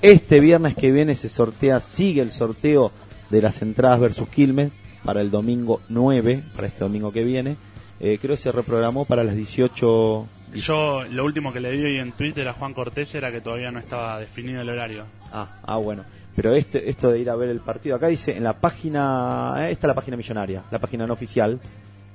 este 0.00 0.40
viernes 0.40 0.74
que 0.74 0.90
viene 0.90 1.14
se 1.14 1.28
sortea, 1.28 1.78
sigue 1.80 2.22
el 2.22 2.30
sorteo 2.30 2.90
de 3.30 3.42
las 3.42 3.60
entradas 3.60 4.00
versus 4.00 4.28
Quilmes 4.28 4.72
para 5.04 5.20
el 5.20 5.30
domingo 5.30 5.80
9, 5.88 6.42
para 6.56 6.68
este 6.68 6.80
domingo 6.80 7.12
que 7.12 7.24
viene. 7.24 7.56
Eh, 8.00 8.18
creo 8.20 8.34
que 8.34 8.42
se 8.42 8.50
reprogramó 8.50 9.04
para 9.04 9.22
las 9.22 9.36
18. 9.36 10.26
Yo 10.54 11.04
lo 11.10 11.24
último 11.24 11.52
que 11.52 11.60
le 11.60 11.70
di 11.70 11.84
hoy 11.84 11.98
en 11.98 12.12
Twitter 12.12 12.48
a 12.48 12.52
Juan 12.52 12.74
Cortés 12.74 13.14
era 13.14 13.30
que 13.30 13.40
todavía 13.40 13.70
no 13.70 13.78
estaba 13.78 14.18
definido 14.18 14.62
el 14.62 14.70
horario. 14.70 15.04
Ah, 15.32 15.60
ah, 15.62 15.76
bueno. 15.76 16.04
Pero 16.34 16.54
este, 16.54 16.88
esto 16.88 17.10
de 17.10 17.18
ir 17.20 17.28
a 17.30 17.36
ver 17.36 17.50
el 17.50 17.60
partido, 17.60 17.96
acá 17.96 18.06
dice 18.08 18.36
en 18.36 18.44
la 18.44 18.54
página, 18.54 19.54
eh, 19.58 19.70
esta 19.70 19.86
es 19.86 19.88
la 19.88 19.94
página 19.94 20.16
millonaria, 20.16 20.62
la 20.70 20.78
página 20.78 21.06
no 21.06 21.12
oficial. 21.12 21.58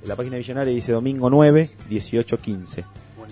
En 0.02 0.08
la 0.10 0.16
página 0.16 0.38
millonaria 0.38 0.74
dice 0.74 0.92
domingo 0.92 1.30
9, 1.30 1.70
18, 1.90 2.38
15. 2.40 2.86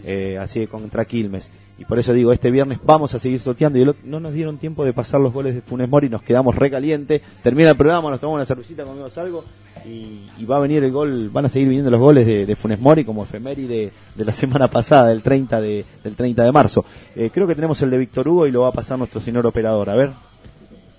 Eh, 0.04 0.38
así 0.40 0.60
que 0.60 0.68
contra 0.68 1.06
Quilmes. 1.06 1.50
Y 1.78 1.86
por 1.86 1.98
eso 2.00 2.14
digo, 2.14 2.32
este 2.32 2.52
viernes 2.52 2.80
vamos 2.84 3.14
a 3.16 3.20
seguir 3.20 3.40
sorteando. 3.40 3.80
Y 3.80 3.82
el 3.82 3.90
otro- 3.90 4.04
no 4.06 4.20
nos 4.20 4.34
dieron 4.34 4.58
tiempo 4.58 4.86
de 4.86 4.94
pasar 4.94 5.20
los 5.20 5.34
goles 5.34 5.56
de 5.56 5.62
Funes 5.62 5.90
Mori, 5.90 6.08
nos 6.10 6.22
quedamos 6.22 6.56
recaliente. 6.56 7.22
Termina 7.44 7.72
el 7.72 7.76
programa, 7.76 8.10
nos 8.12 8.20
tomamos 8.20 8.38
una 8.38 8.46
cervecita, 8.46 8.84
comemos 8.84 9.18
algo. 9.18 9.44
Y, 9.86 10.30
y 10.38 10.46
va 10.46 10.58
a 10.58 10.60
venir 10.60 10.84
el 10.84 10.92
gol, 10.92 11.30
van 11.32 11.46
a 11.46 11.50
seguir 11.50 11.68
viniendo 11.68 11.92
los 11.92 12.00
goles 12.00 12.26
de, 12.26 12.46
de 12.46 12.56
Funes 12.56 12.80
Mori 12.80 13.04
como 13.04 13.24
efeméride 13.24 13.92
de 14.16 14.26
la 14.26 14.32
semana 14.32 14.68
pasada, 14.68 15.10
del 15.10 15.22
30 15.22 15.60
de, 15.62 15.86
del 16.04 16.16
30 16.16 16.44
de 16.44 16.52
marzo. 16.52 16.86
Eh, 17.16 17.30
creo 17.34 17.46
que 17.48 17.56
tenemos 17.56 17.82
el 17.82 17.90
de 17.90 17.98
Víctor 17.98 18.28
Hugo 18.28 18.48
y 18.48 18.52
lo 18.52 18.62
va 18.62 18.70
a 18.70 18.72
pasar 18.72 18.98
nuestro 18.98 19.20
señor 19.20 19.46
operador. 19.46 19.90
A 19.90 19.96
ver. 19.96 20.12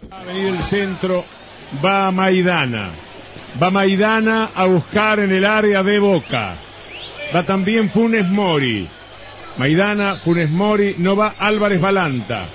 Va 0.05 0.21
a 0.21 0.25
venir 0.25 0.47
el 0.49 0.63
centro, 0.63 1.25
va 1.85 2.11
Maidana. 2.11 2.91
Va 3.61 3.71
Maidana 3.71 4.51
a 4.55 4.67
buscar 4.67 5.21
en 5.21 5.33
el 5.33 5.45
área 5.45 5.83
de 5.83 5.99
Boca. 5.99 6.55
Va 7.35 7.43
también 7.43 7.91
Funes 7.91 8.29
Mori. 8.29 8.87
Maidana, 9.57 10.17
Funes 10.17 10.51
Mori, 10.51 10.97
no 10.99 11.17
va 11.17 11.35
Álvarez 11.39 11.81
Balanta. 11.81 12.47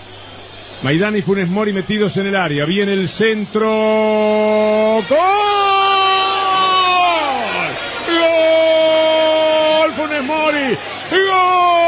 Maidana 0.84 1.18
y 1.18 1.22
Funes 1.22 1.50
Mori 1.50 1.74
metidos 1.74 2.16
en 2.18 2.28
el 2.28 2.36
área. 2.36 2.66
Viene 2.66 2.94
el 2.94 3.10
centro. 3.10 3.68
¡Gol! 3.68 5.02
¡Gol! 8.20 9.92
Funes 9.94 10.24
Mori. 10.24 10.78
¡Gol! 11.12 11.81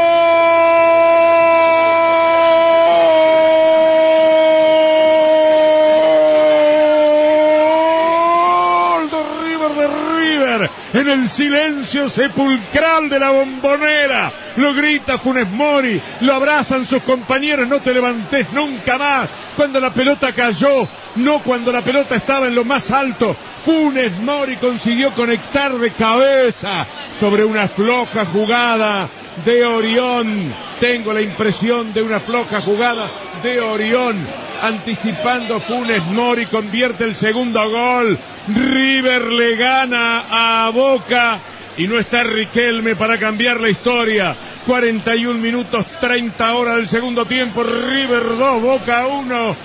El 11.14 11.28
silencio 11.28 12.08
sepulcral 12.08 13.08
de 13.08 13.18
la 13.18 13.30
bombonera. 13.30 14.32
Lo 14.56 14.74
grita 14.74 15.16
Funes 15.16 15.48
Mori, 15.48 16.00
lo 16.20 16.34
abrazan 16.34 16.84
sus 16.84 17.02
compañeros, 17.02 17.68
no 17.68 17.80
te 17.80 17.94
levantes 17.94 18.52
nunca 18.52 18.98
más. 18.98 19.28
Cuando 19.56 19.80
la 19.80 19.90
pelota 19.90 20.32
cayó, 20.32 20.88
no 21.16 21.38
cuando 21.38 21.70
la 21.72 21.82
pelota 21.82 22.16
estaba 22.16 22.48
en 22.48 22.54
lo 22.54 22.64
más 22.64 22.90
alto. 22.90 23.36
Funes 23.64 24.18
Mori 24.18 24.56
consiguió 24.56 25.12
conectar 25.12 25.72
de 25.72 25.90
cabeza 25.92 26.86
sobre 27.20 27.44
una 27.44 27.68
floja 27.68 28.26
jugada 28.26 29.08
de 29.44 29.64
Orión. 29.64 30.52
Tengo 30.80 31.12
la 31.12 31.20
impresión 31.20 31.92
de 31.92 32.02
una 32.02 32.20
floja 32.20 32.60
jugada 32.60 33.08
de 33.42 33.60
Orión. 33.60 34.16
Anticipando 34.62 35.60
Funes 35.60 36.04
Mori 36.06 36.46
convierte 36.46 37.04
el 37.04 37.14
segundo 37.14 37.68
gol. 37.70 38.18
River 38.48 39.22
le 39.32 39.56
gana 39.56 40.24
a 40.30 40.70
Boca 40.70 41.38
y 41.76 41.86
no 41.86 41.98
está 41.98 42.22
Riquelme 42.22 42.96
para 42.96 43.18
cambiar 43.18 43.60
la 43.60 43.68
historia. 43.68 44.36
41 44.66 45.38
minutos 45.38 45.84
30 46.00 46.54
horas 46.54 46.76
del 46.76 46.88
segundo 46.88 47.24
tiempo. 47.26 47.62
River 47.62 48.38
2, 48.38 48.62
Boca 48.62 49.06
1. 49.06 49.56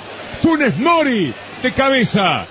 Funes 0.42 0.78
Mori 0.78 1.34
de 1.62 1.72
cabeza. 1.72 2.46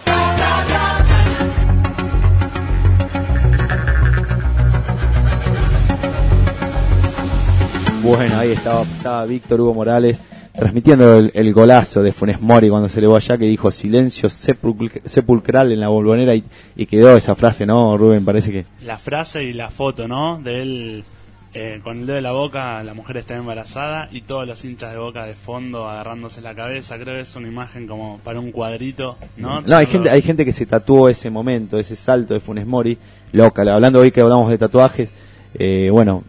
Bueno, 8.08 8.38
ahí 8.38 8.52
estaba, 8.52 8.84
pasaba 8.84 9.26
Víctor 9.26 9.60
Hugo 9.60 9.74
Morales 9.74 10.22
transmitiendo 10.54 11.18
el, 11.18 11.30
el 11.34 11.52
golazo 11.52 12.02
de 12.02 12.10
Funes 12.10 12.40
Mori 12.40 12.70
cuando 12.70 12.88
se 12.88 13.00
elevó 13.00 13.16
allá 13.16 13.36
que 13.36 13.44
dijo 13.44 13.70
silencio 13.70 14.30
sepulcr- 14.30 15.02
sepulcral 15.04 15.70
en 15.72 15.80
la 15.80 15.88
bombonera 15.88 16.34
y, 16.34 16.42
y 16.74 16.86
quedó 16.86 17.16
esa 17.16 17.36
frase, 17.36 17.66
¿no, 17.66 17.96
Rubén? 17.98 18.24
Parece 18.24 18.50
que... 18.50 18.64
La 18.82 18.98
frase 18.98 19.44
y 19.44 19.52
la 19.52 19.70
foto, 19.70 20.08
¿no? 20.08 20.40
De 20.42 20.62
él 20.62 21.04
eh, 21.52 21.80
con 21.84 21.98
el 21.98 22.06
dedo 22.06 22.16
de 22.16 22.22
la 22.22 22.32
boca, 22.32 22.82
la 22.82 22.94
mujer 22.94 23.18
está 23.18 23.36
embarazada 23.36 24.08
y 24.10 24.22
todos 24.22 24.48
los 24.48 24.64
hinchas 24.64 24.90
de 24.92 24.98
boca 24.98 25.26
de 25.26 25.34
fondo 25.34 25.86
agarrándose 25.86 26.40
la 26.40 26.54
cabeza. 26.54 26.98
Creo 26.98 27.16
que 27.16 27.20
es 27.20 27.36
una 27.36 27.46
imagen 27.48 27.86
como 27.86 28.18
para 28.24 28.40
un 28.40 28.50
cuadrito, 28.50 29.18
¿no? 29.36 29.60
No, 29.60 29.76
hay 29.76 29.86
gente, 29.86 30.08
hay 30.10 30.22
gente 30.22 30.46
que 30.46 30.52
se 30.54 30.64
tatuó 30.66 31.10
ese 31.10 31.30
momento, 31.30 31.78
ese 31.78 31.94
salto 31.94 32.32
de 32.32 32.40
Funes 32.40 32.66
Mori, 32.66 32.96
loca. 33.32 33.62
Hablando 33.70 34.00
hoy 34.00 34.10
que 34.10 34.22
hablamos 34.22 34.50
de 34.50 34.58
tatuajes, 34.58 35.12
eh, 35.54 35.88
bueno, 35.92 36.24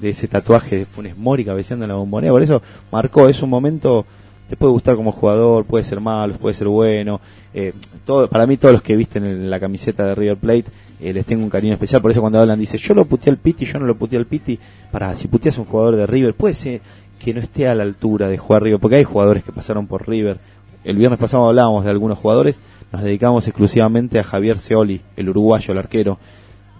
de 0.00 0.10
ese 0.10 0.28
tatuaje 0.28 0.76
de 0.76 0.86
Funes 0.86 1.16
Mori 1.16 1.44
cabeceando 1.44 1.84
en 1.84 1.90
la 1.90 1.96
bombonera, 1.96 2.32
por 2.32 2.42
eso 2.42 2.62
marcó, 2.92 3.28
es 3.28 3.42
un 3.42 3.50
momento, 3.50 4.06
te 4.48 4.56
puede 4.56 4.72
gustar 4.72 4.96
como 4.96 5.12
jugador, 5.12 5.64
puede 5.64 5.84
ser 5.84 6.00
malo, 6.00 6.34
puede 6.34 6.54
ser 6.54 6.68
bueno. 6.68 7.20
eh, 7.52 7.72
todo, 8.04 8.28
para 8.28 8.46
mí 8.46 8.56
todos 8.56 8.72
los 8.72 8.82
que 8.82 8.96
visten 8.96 9.24
en 9.24 9.50
la 9.50 9.58
camiseta 9.58 10.04
de 10.04 10.14
River 10.14 10.36
Plate 10.36 10.64
eh, 11.00 11.12
les 11.12 11.24
tengo 11.26 11.44
un 11.44 11.50
cariño 11.50 11.74
especial, 11.74 12.02
por 12.02 12.10
eso 12.10 12.20
cuando 12.20 12.40
hablan 12.40 12.58
dice, 12.58 12.76
yo 12.76 12.94
lo 12.94 13.04
puteé 13.04 13.30
al 13.30 13.38
Piti, 13.38 13.64
yo 13.64 13.78
no 13.78 13.86
lo 13.86 13.94
puteé 13.94 14.18
al 14.18 14.26
Piti, 14.26 14.58
para, 14.90 15.14
si 15.14 15.28
puteas 15.28 15.58
un 15.58 15.64
jugador 15.64 15.96
de 15.96 16.06
River, 16.06 16.34
puede 16.34 16.54
ser 16.54 16.80
que 17.18 17.34
no 17.34 17.40
esté 17.40 17.68
a 17.68 17.74
la 17.74 17.82
altura 17.82 18.28
de 18.28 18.38
jugar 18.38 18.62
River, 18.62 18.80
porque 18.80 18.96
hay 18.96 19.04
jugadores 19.04 19.44
que 19.44 19.52
pasaron 19.52 19.86
por 19.86 20.08
River. 20.08 20.38
El 20.84 20.96
viernes 20.96 21.18
pasado 21.18 21.46
hablábamos 21.46 21.84
de 21.84 21.90
algunos 21.90 22.18
jugadores, 22.18 22.58
nos 22.92 23.02
dedicamos 23.02 23.46
exclusivamente 23.46 24.18
a 24.18 24.24
Javier 24.24 24.58
Seoli, 24.58 25.02
el 25.16 25.28
uruguayo, 25.28 25.72
el 25.72 25.78
arquero, 25.78 26.18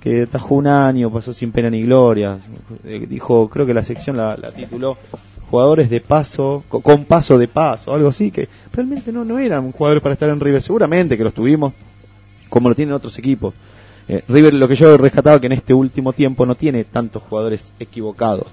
que 0.00 0.26
tajó 0.26 0.54
un 0.56 0.66
año, 0.66 1.10
pasó 1.12 1.32
sin 1.32 1.50
pena 1.52 1.70
ni 1.70 1.82
gloria. 1.82 2.38
Eh, 2.84 3.06
Dijo, 3.08 3.48
creo 3.48 3.66
que 3.66 3.74
la 3.74 3.82
sección 3.82 4.16
la, 4.16 4.36
la 4.36 4.50
tituló 4.52 4.96
jugadores 5.50 5.88
de 5.90 6.00
paso, 6.00 6.62
co- 6.68 6.80
con 6.80 7.04
paso 7.04 7.38
de 7.38 7.48
paso, 7.48 7.92
algo 7.94 8.08
así, 8.08 8.30
que 8.30 8.48
realmente 8.72 9.10
no, 9.12 9.24
no 9.24 9.38
eran 9.38 9.72
jugadores 9.72 10.02
para 10.02 10.12
estar 10.12 10.28
en 10.28 10.40
River. 10.40 10.60
Seguramente 10.62 11.16
que 11.16 11.24
los 11.24 11.34
tuvimos, 11.34 11.72
como 12.48 12.68
lo 12.68 12.74
tienen 12.74 12.94
otros 12.94 13.18
equipos. 13.18 13.54
Eh, 14.08 14.22
River, 14.28 14.54
lo 14.54 14.68
que 14.68 14.74
yo 14.74 14.96
rescataba 14.96 15.40
que 15.40 15.46
en 15.46 15.52
este 15.52 15.74
último 15.74 16.12
tiempo 16.12 16.46
no 16.46 16.54
tiene 16.54 16.84
tantos 16.84 17.22
jugadores 17.24 17.72
equivocados. 17.80 18.46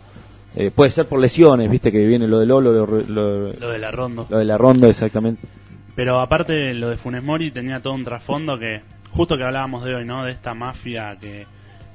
Eh, 0.58 0.72
puede 0.74 0.90
ser 0.90 1.06
por 1.06 1.20
lesiones, 1.20 1.70
viste 1.70 1.92
que 1.92 2.06
viene 2.06 2.28
lo 2.28 2.40
de 2.40 2.46
Lolo, 2.46 2.72
lo, 2.72 2.86
lo- 3.08 3.54
Lo 3.54 3.70
de 3.70 3.80
la 3.80 3.92
ronda. 3.92 4.26
lo 4.30 4.38
de 4.38 4.46
la 4.46 4.58
ronda, 4.58 4.88
exactamente. 4.88 5.46
Pero 5.96 6.20
aparte 6.20 6.74
lo 6.74 6.90
de 6.90 6.98
Funes 6.98 7.24
Mori 7.24 7.52
tenía 7.52 7.82
todo 7.82 7.94
un 7.94 8.04
trasfondo 8.06 8.58
que, 8.60 8.82
justo 9.16 9.38
que 9.38 9.44
hablábamos 9.44 9.86
de 9.86 9.96
hoy, 9.96 10.06
¿no? 10.06 10.26
De 10.26 10.32
esta 10.32 10.54
mafia 10.54 11.18
que, 11.20 11.48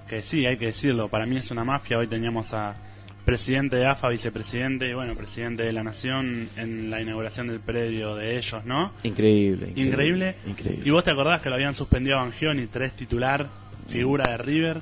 que 0.08 0.22
sí, 0.22 0.46
hay 0.46 0.56
que 0.56 0.66
decirlo, 0.66 1.08
para 1.08 1.26
mí 1.26 1.36
es 1.36 1.50
una 1.50 1.64
mafia. 1.64 1.98
Hoy 1.98 2.06
teníamos 2.06 2.54
a 2.54 2.74
presidente 3.24 3.76
de 3.76 3.86
AFA, 3.86 4.08
vicepresidente 4.08 4.88
y 4.88 4.94
bueno, 4.94 5.14
presidente 5.14 5.62
de 5.62 5.72
la 5.72 5.84
Nación 5.84 6.48
en 6.56 6.90
la 6.90 7.02
inauguración 7.02 7.48
del 7.48 7.60
predio 7.60 8.16
de 8.16 8.38
ellos, 8.38 8.64
¿no? 8.64 8.92
Increíble. 9.02 9.72
Increíble. 9.76 10.34
Increíble. 10.46 10.82
Y 10.84 10.90
vos 10.90 11.04
te 11.04 11.10
acordás 11.10 11.42
que 11.42 11.50
lo 11.50 11.56
habían 11.56 11.74
suspendido 11.74 12.18
a 12.18 12.22
Bangioni, 12.22 12.66
tres 12.66 12.92
titular, 12.92 13.48
figura 13.86 14.30
de 14.30 14.38
River, 14.38 14.80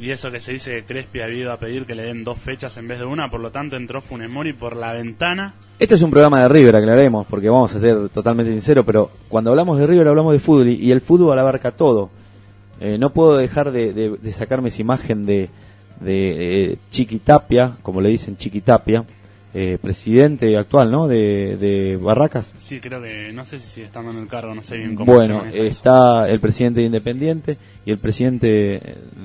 y 0.00 0.10
eso 0.10 0.30
que 0.30 0.40
se 0.40 0.52
dice 0.52 0.72
que 0.72 0.84
Crespi 0.84 1.20
ha 1.20 1.28
ido 1.28 1.52
a 1.52 1.58
pedir 1.58 1.84
que 1.84 1.94
le 1.94 2.04
den 2.04 2.24
dos 2.24 2.38
fechas 2.38 2.76
en 2.78 2.88
vez 2.88 2.98
de 2.98 3.04
una, 3.04 3.30
por 3.30 3.40
lo 3.40 3.50
tanto 3.50 3.76
entró 3.76 4.00
Funes 4.00 4.30
Mori 4.30 4.52
por 4.54 4.76
la 4.76 4.92
ventana. 4.92 5.54
Este 5.78 5.94
es 5.94 6.02
un 6.02 6.10
programa 6.10 6.40
de 6.40 6.48
River, 6.48 6.76
aclaremos, 6.76 7.26
porque 7.26 7.50
vamos 7.50 7.74
a 7.74 7.78
ser 7.80 8.08
totalmente 8.08 8.50
sinceros, 8.50 8.84
pero 8.86 9.10
cuando 9.28 9.50
hablamos 9.50 9.78
de 9.78 9.86
River 9.86 10.08
hablamos 10.08 10.32
de 10.32 10.38
fútbol 10.38 10.68
y, 10.70 10.74
y 10.76 10.90
el 10.90 11.02
fútbol 11.02 11.38
abarca 11.38 11.70
todo. 11.70 12.08
Eh, 12.80 12.96
no 12.98 13.12
puedo 13.12 13.36
dejar 13.36 13.72
de, 13.72 13.92
de- 13.92 14.16
de 14.16 14.32
sacarme 14.32 14.68
esa 14.68 14.80
imagen 14.80 15.26
de, 15.26 15.50
de 16.00 16.72
eh, 16.72 16.78
Chiqui 16.90 17.18
Tapia, 17.18 17.76
como 17.82 18.00
le 18.00 18.08
dicen 18.08 18.38
Chiqui 18.38 18.62
Tapia, 18.62 19.04
eh, 19.52 19.76
presidente 19.80 20.56
actual, 20.56 20.90
¿no? 20.90 21.08
De, 21.08 21.56
de 21.58 21.96
Barracas. 21.98 22.54
Sí, 22.58 22.80
creo 22.80 23.02
que, 23.02 23.32
no 23.34 23.44
sé 23.44 23.58
si 23.58 23.66
sigue 23.68 23.86
estando 23.86 24.10
en 24.12 24.18
el 24.18 24.28
cargo, 24.28 24.54
no 24.54 24.62
sé 24.62 24.76
bien 24.78 24.94
cómo 24.94 25.12
Bueno, 25.14 25.26
se 25.26 25.46
maneja 25.46 25.56
eso. 25.56 25.66
está 25.66 26.28
el 26.30 26.40
presidente 26.40 26.80
de 26.80 26.86
Independiente 26.86 27.58
y 27.84 27.90
el 27.90 27.98
presidente 27.98 28.46
de, 28.46 28.80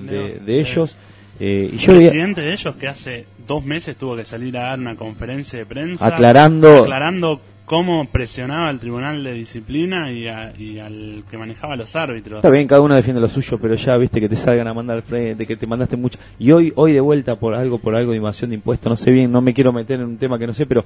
de- 0.09 0.39
de 0.45 0.59
ellos. 0.59 0.95
Eh, 1.43 1.71
y 1.73 1.77
yo 1.77 1.93
el 1.93 1.97
presidente 1.99 2.41
de 2.41 2.53
ellos 2.53 2.75
que 2.75 2.87
hace 2.87 3.25
dos 3.47 3.65
meses 3.65 3.95
tuvo 3.95 4.15
que 4.15 4.23
salir 4.25 4.55
a 4.57 4.61
dar 4.67 4.79
una 4.79 4.95
conferencia 4.95 5.57
de 5.57 5.65
prensa 5.65 6.05
Aclarando- 6.05 6.83
aclarando 6.83 7.41
cómo 7.65 8.05
presionaba 8.05 8.67
al 8.69 8.79
tribunal 8.79 9.23
de 9.23 9.33
disciplina 9.33 10.11
y, 10.11 10.27
a- 10.27 10.53
y 10.57 10.77
al 10.79 11.23
que 11.31 11.37
manejaba 11.37 11.75
los 11.75 11.95
árbitros 11.95 12.37
Está 12.39 12.49
bien, 12.49 12.67
cada 12.67 12.81
uno 12.81 12.93
defiende 12.95 13.19
lo 13.21 13.29
suyo, 13.29 13.57
pero 13.59 13.75
ya 13.75 13.97
viste 13.97 14.19
que 14.19 14.29
te 14.29 14.35
salgan 14.35 14.67
a 14.67 14.73
mandar 14.73 14.97
al 14.97 15.03
frente, 15.03 15.47
que 15.47 15.55
te 15.55 15.65
mandaste 15.65 15.95
mucho. 15.97 16.19
Y 16.37 16.51
hoy, 16.51 16.71
hoy 16.75 16.91
de 16.93 16.99
vuelta 16.99 17.35
por 17.37 17.55
algo, 17.55 17.79
por 17.79 17.95
algo 17.95 18.11
de 18.11 18.17
invasión 18.17 18.49
de 18.51 18.55
impuestos, 18.57 18.89
no 18.89 18.95
sé 18.97 19.09
bien, 19.11 19.31
no 19.31 19.41
me 19.41 19.53
quiero 19.53 19.71
meter 19.73 19.99
en 19.99 20.05
un 20.05 20.17
tema 20.17 20.37
que 20.37 20.45
no 20.47 20.53
sé, 20.53 20.65
pero 20.65 20.83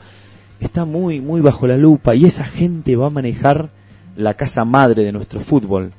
está 0.61 0.85
muy, 0.85 1.19
muy 1.21 1.41
bajo 1.41 1.65
la 1.67 1.75
lupa 1.75 2.15
y 2.15 2.25
esa 2.25 2.45
gente 2.45 2.95
va 2.95 3.07
a 3.07 3.09
manejar 3.09 3.69
la 4.15 4.35
casa 4.35 4.63
madre 4.63 5.03
de 5.03 5.11
nuestro 5.11 5.39
fútbol. 5.41 5.91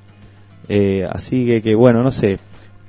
Eh, 0.69 1.07
así 1.11 1.45
que, 1.47 1.63
que, 1.63 1.75
bueno, 1.75 2.03
no 2.03 2.11
sé. 2.13 2.39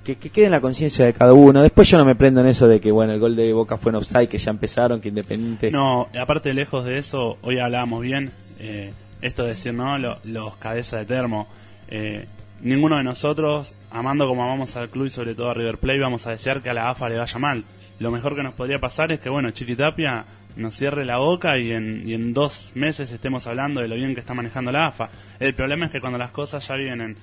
Que, 0.07 0.15
que 0.15 0.29
quede 0.29 0.45
en 0.45 0.51
la 0.51 0.61
conciencia 0.61 1.03
de 1.05 1.11
cada 1.13 1.33
uno. 1.33 1.61
Después 1.61 1.89
yo 1.89 1.97
no 1.97 2.05
me 2.05 2.15
prendo 2.15 2.39
en 2.39 2.47
eso 2.47 2.65
de 2.67 2.79
que, 2.79 2.91
bueno, 2.91 3.11
el 3.13 3.19
gol 3.19 3.35
de 3.35 3.51
Boca 3.51 3.75
fue 3.77 3.89
en 3.91 3.97
offside, 3.97 4.29
que 4.29 4.37
ya 4.37 4.51
empezaron, 4.51 5.01
que 5.01 5.09
Independiente... 5.09 5.69
No, 5.69 6.07
aparte 6.17 6.53
lejos 6.53 6.85
de 6.85 6.97
eso, 6.97 7.37
hoy 7.41 7.59
hablábamos 7.59 8.01
bien, 8.01 8.31
eh, 8.59 8.93
esto 9.21 9.43
de 9.43 9.49
decir, 9.49 9.73
¿no? 9.73 9.97
Lo- 9.97 10.19
los 10.23 10.55
cabezas 10.57 11.01
de 11.01 11.05
termo. 11.05 11.47
eh, 11.89 12.25
ninguno 12.61 12.95
de 12.97 13.03
nosotros, 13.03 13.75
amando 13.91 14.27
como 14.27 14.43
amamos 14.43 14.75
al 14.77 14.89
club 14.89 15.05
y 15.07 15.09
sobre 15.09 15.35
todo 15.35 15.49
a 15.49 15.53
River 15.53 15.77
Plate, 15.77 15.99
vamos 15.99 16.25
a 16.25 16.31
desear 16.31 16.61
que 16.61 16.69
a 16.69 16.73
la 16.73 16.89
AFA 16.89 17.09
le 17.09 17.17
vaya 17.17 17.37
mal. 17.37 17.63
Lo 17.99 18.09
mejor 18.09 18.35
que 18.35 18.43
nos 18.43 18.53
podría 18.55 18.79
pasar 18.79 19.11
es 19.11 19.19
que, 19.19 19.29
bueno, 19.29 19.51
Chiquitapia 19.51 20.25
nos 20.55 20.73
cierre 20.73 21.03
la 21.05 21.17
boca 21.17 21.57
y 21.59 21.71
en, 21.73 22.01
y 22.07 22.13
en 22.13 22.33
dos 22.33 22.71
meses 22.75 23.11
estemos 23.11 23.45
hablando 23.45 23.81
de 23.81 23.87
lo 23.89 23.95
bien 23.95 24.13
que 24.15 24.21
está 24.21 24.33
manejando 24.33 24.71
la 24.71 24.87
AFA. 24.87 25.09
El 25.39 25.53
problema 25.53 25.85
es 25.85 25.91
que 25.91 25.99
cuando 25.99 26.17
las 26.17 26.31
cosas 26.31 26.65
ya 26.67 26.75
vienen 26.75 27.15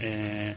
eh, 0.00 0.54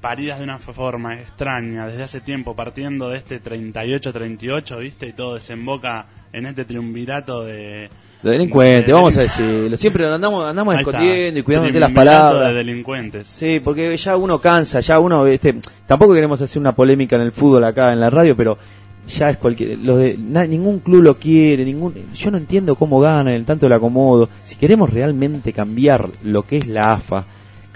paridas 0.00 0.38
de 0.38 0.44
una 0.44 0.58
forma 0.58 1.14
extraña 1.14 1.86
desde 1.86 2.02
hace 2.04 2.20
tiempo, 2.20 2.54
partiendo 2.54 3.08
de 3.10 3.18
este 3.18 3.40
38-38, 3.42 4.78
¿viste? 4.78 5.06
Y 5.08 5.12
todo 5.12 5.34
desemboca 5.34 6.06
en 6.32 6.46
este 6.46 6.64
triunvirato 6.64 7.44
de... 7.44 7.88
Los 8.22 8.32
delincuentes, 8.32 8.86
de- 8.86 8.92
vamos 8.92 9.16
a 9.16 9.20
decirlo. 9.22 9.76
Siempre 9.76 10.04
andamos, 10.06 10.44
andamos 10.44 10.74
Ahí 10.74 10.80
está. 10.80 10.90
escondiendo 10.90 11.38
y 11.38 11.42
cuidando 11.44 11.78
las 11.78 11.92
palabras. 11.92 12.48
de 12.48 12.54
delincuentes. 12.54 13.26
Sí, 13.28 13.60
porque 13.62 13.96
ya 13.96 14.16
uno 14.16 14.40
cansa, 14.40 14.80
ya 14.80 14.98
uno, 14.98 15.24
este, 15.26 15.54
tampoco 15.86 16.14
queremos 16.14 16.40
hacer 16.42 16.58
una 16.60 16.74
polémica 16.74 17.14
en 17.16 17.22
el 17.22 17.32
fútbol 17.32 17.62
acá 17.62 17.92
en 17.92 18.00
la 18.00 18.10
radio, 18.10 18.36
pero 18.36 18.58
ya 19.08 19.30
es 19.30 19.36
cualquier, 19.38 19.78
los 19.78 19.98
de, 19.98 20.18
na- 20.18 20.46
ningún 20.46 20.80
club 20.80 21.02
lo 21.02 21.16
quiere, 21.16 21.64
ningún, 21.64 21.94
yo 22.12 22.30
no 22.32 22.38
entiendo 22.38 22.74
cómo 22.74 22.98
ganan, 23.00 23.32
el 23.34 23.44
tanto 23.44 23.66
el 23.66 23.72
acomodo. 23.72 24.28
Si 24.42 24.56
queremos 24.56 24.92
realmente 24.92 25.52
cambiar 25.52 26.08
lo 26.24 26.42
que 26.42 26.56
es 26.56 26.66
la 26.66 26.94
AFA, 26.94 27.24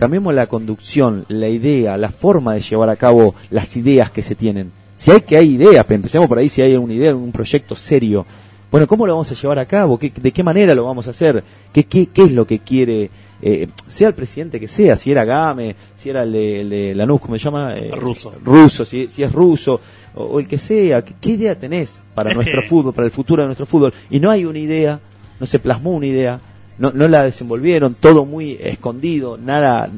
cambiemos 0.02 0.34
la 0.34 0.46
conducción, 0.48 1.24
la 1.28 1.48
idea, 1.48 1.96
la 1.96 2.10
forma 2.10 2.54
de 2.54 2.60
llevar 2.60 2.90
a 2.90 2.96
cabo 2.96 3.34
las 3.50 3.76
ideas 3.76 4.10
que 4.10 4.22
se 4.22 4.34
tienen. 4.34 4.72
Si 4.96 5.10
hay 5.10 5.20
que 5.22 5.36
hay 5.36 5.50
ideas, 5.54 5.84
empecemos 5.90 6.28
por 6.28 6.38
ahí, 6.38 6.48
si 6.48 6.60
hay 6.62 6.76
una 6.76 6.92
idea, 6.94 7.14
un 7.14 7.32
proyecto 7.32 7.76
serio. 7.76 8.26
Bueno, 8.70 8.86
¿cómo 8.86 9.06
lo 9.06 9.12
vamos 9.14 9.30
a 9.30 9.34
llevar 9.34 9.58
a 9.58 9.66
cabo? 9.66 9.98
¿Qué- 9.98 10.10
¿De 10.14 10.32
qué 10.32 10.42
manera 10.42 10.74
lo 10.74 10.84
vamos 10.84 11.06
a 11.06 11.10
hacer? 11.10 11.44
¿Qué, 11.72 11.84
qué, 11.84 12.06
qué 12.06 12.22
es 12.24 12.32
lo 12.32 12.46
que 12.46 12.60
quiere, 12.60 13.10
eh, 13.42 13.68
sea 13.86 14.08
el 14.08 14.14
presidente 14.14 14.58
que 14.58 14.66
sea, 14.66 14.96
si 14.96 15.10
era 15.12 15.24
Game, 15.24 15.76
si 15.96 16.08
era 16.10 16.22
el 16.22 16.32
de, 16.32 16.60
el 16.60 16.70
de 16.70 16.94
Lanús, 16.94 17.20
¿cómo 17.20 17.36
se 17.36 17.44
llama? 17.44 17.76
Eh, 17.76 17.90
Ruso. 17.94 18.32
Ruso, 18.42 18.84
si, 18.84 19.08
si 19.08 19.22
es 19.22 19.30
ruso, 19.32 19.78
o, 20.14 20.24
o 20.24 20.40
el 20.40 20.48
que 20.48 20.56
sea, 20.58 21.04
¿qué, 21.04 21.14
qué 21.20 21.30
idea 21.32 21.54
tenés 21.54 22.00
para 22.14 22.30
Es 22.30 22.36
nuestro 22.40 22.62
fútbol, 22.62 22.94
para 22.94 23.04
el 23.04 23.12
futuro 23.12 23.42
de 23.42 23.46
nuestro 23.48 23.66
fútbol? 23.66 23.92
Y 24.10 24.18
no 24.20 24.30
hay 24.30 24.44
una 24.46 24.58
idea, 24.58 24.98
no 25.38 25.46
se 25.46 25.58
plasmó 25.58 25.92
una 25.92 26.06
idea, 26.06 26.40
no, 26.82 26.90
no 26.90 27.06
la 27.06 27.22
desenvolvieron, 27.22 27.94
todo 27.94 28.24
muy 28.24 28.58
escondido, 28.60 29.38
nada... 29.38 29.88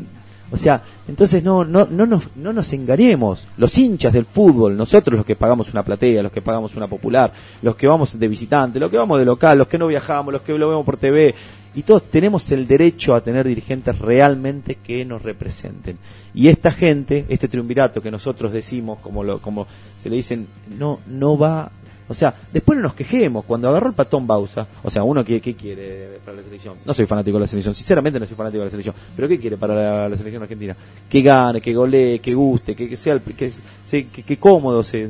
O 0.51 0.57
sea, 0.59 0.83
entonces 1.09 1.43
no, 1.43 1.65
no, 1.65 1.89
no, 1.91 2.05
nos, 2.05 2.25
no 2.37 2.53
nos 2.53 2.71
engañemos. 2.75 3.49
Los 3.57 3.77
hinchas 3.79 4.13
del 4.13 4.27
fútbol, 4.27 4.77
nosotros 4.77 5.17
los 5.17 5.25
que 5.25 5.35
pagamos 5.35 5.73
una 5.73 5.83
platea, 5.83 6.23
los 6.23 6.31
que 6.31 6.43
pagamos 6.43 6.77
una 6.77 6.87
popular, 6.87 7.33
los 7.63 7.75
que 7.75 7.87
vamos 7.87 8.17
de 8.19 8.29
visitante, 8.29 8.79
los 8.79 8.91
que 8.91 8.99
vamos 8.99 9.19
de 9.19 9.25
local, 9.25 9.57
los 9.57 9.67
que 9.67 9.79
no 9.79 9.87
viajamos, 9.87 10.31
los 10.31 10.43
que 10.43 10.53
lo 10.53 10.69
vemos 10.69 10.85
por 10.85 10.99
TV, 10.99 11.35
y 11.75 11.83
todos 11.83 12.03
tenemos 12.05 12.53
el 12.53 12.67
derecho 12.67 13.15
a 13.15 13.23
tener 13.23 13.49
dirigentes 13.49 13.99
realmente 13.99 14.75
que 14.77 15.07
nos 15.07 15.23
representen. 15.23 15.97
Y 16.35 16.49
esta 16.49 16.71
gente, 16.71 17.25
este 17.31 17.49
triunvirato 17.49 18.03
que 18.03 18.11
nosotros 18.11 18.53
decimos, 18.53 18.99
como, 19.01 19.25
lo, 19.25 19.41
como 19.41 19.67
se 19.99 20.11
le 20.11 20.17
dicen, 20.17 20.47
no, 20.79 21.01
no 21.07 21.39
va 21.39 21.73
o 22.07 22.15
sea, 22.15 22.35
después 22.53 22.77
no 22.77 22.83
nos 22.83 22.95
quejemos. 22.95 23.45
Cuando 23.45 23.69
agarró 23.69 23.89
el 23.89 23.95
patón 23.95 24.27
Bausa, 24.27 24.67
o 24.83 24.91
sea, 24.91 25.03
uno 25.03 25.25
que, 25.25 25.41
¿qué 25.41 25.55
quiere 25.55 26.19
para 26.25 26.37
la 26.37 26.43
selección? 26.43 26.77
No 26.85 26.93
soy 26.93 27.07
fanático 27.07 27.39
de 27.39 27.43
la 27.43 27.47
selección, 27.47 27.75
sinceramente 27.75 28.21
no 28.21 28.27
soy 28.27 28.37
fanático 28.37 28.61
de 28.61 28.67
la 28.67 28.71
selección. 28.71 28.95
Pero 29.17 29.29
¿qué 29.29 29.39
quiere 29.39 29.57
para 29.57 30.09
la, 30.09 30.17
selección 30.17 30.43
argentina? 30.43 30.77
Que 31.09 31.23
gane, 31.23 31.61
que 31.61 31.73
golee, 31.73 32.19
que 32.19 32.35
guste, 32.35 32.75
que, 32.77 32.95
sea, 32.97 33.19
que, 33.19 33.35
que, 33.35 34.23
que, 34.23 34.37
cómodo 34.37 34.83
se, 34.83 35.09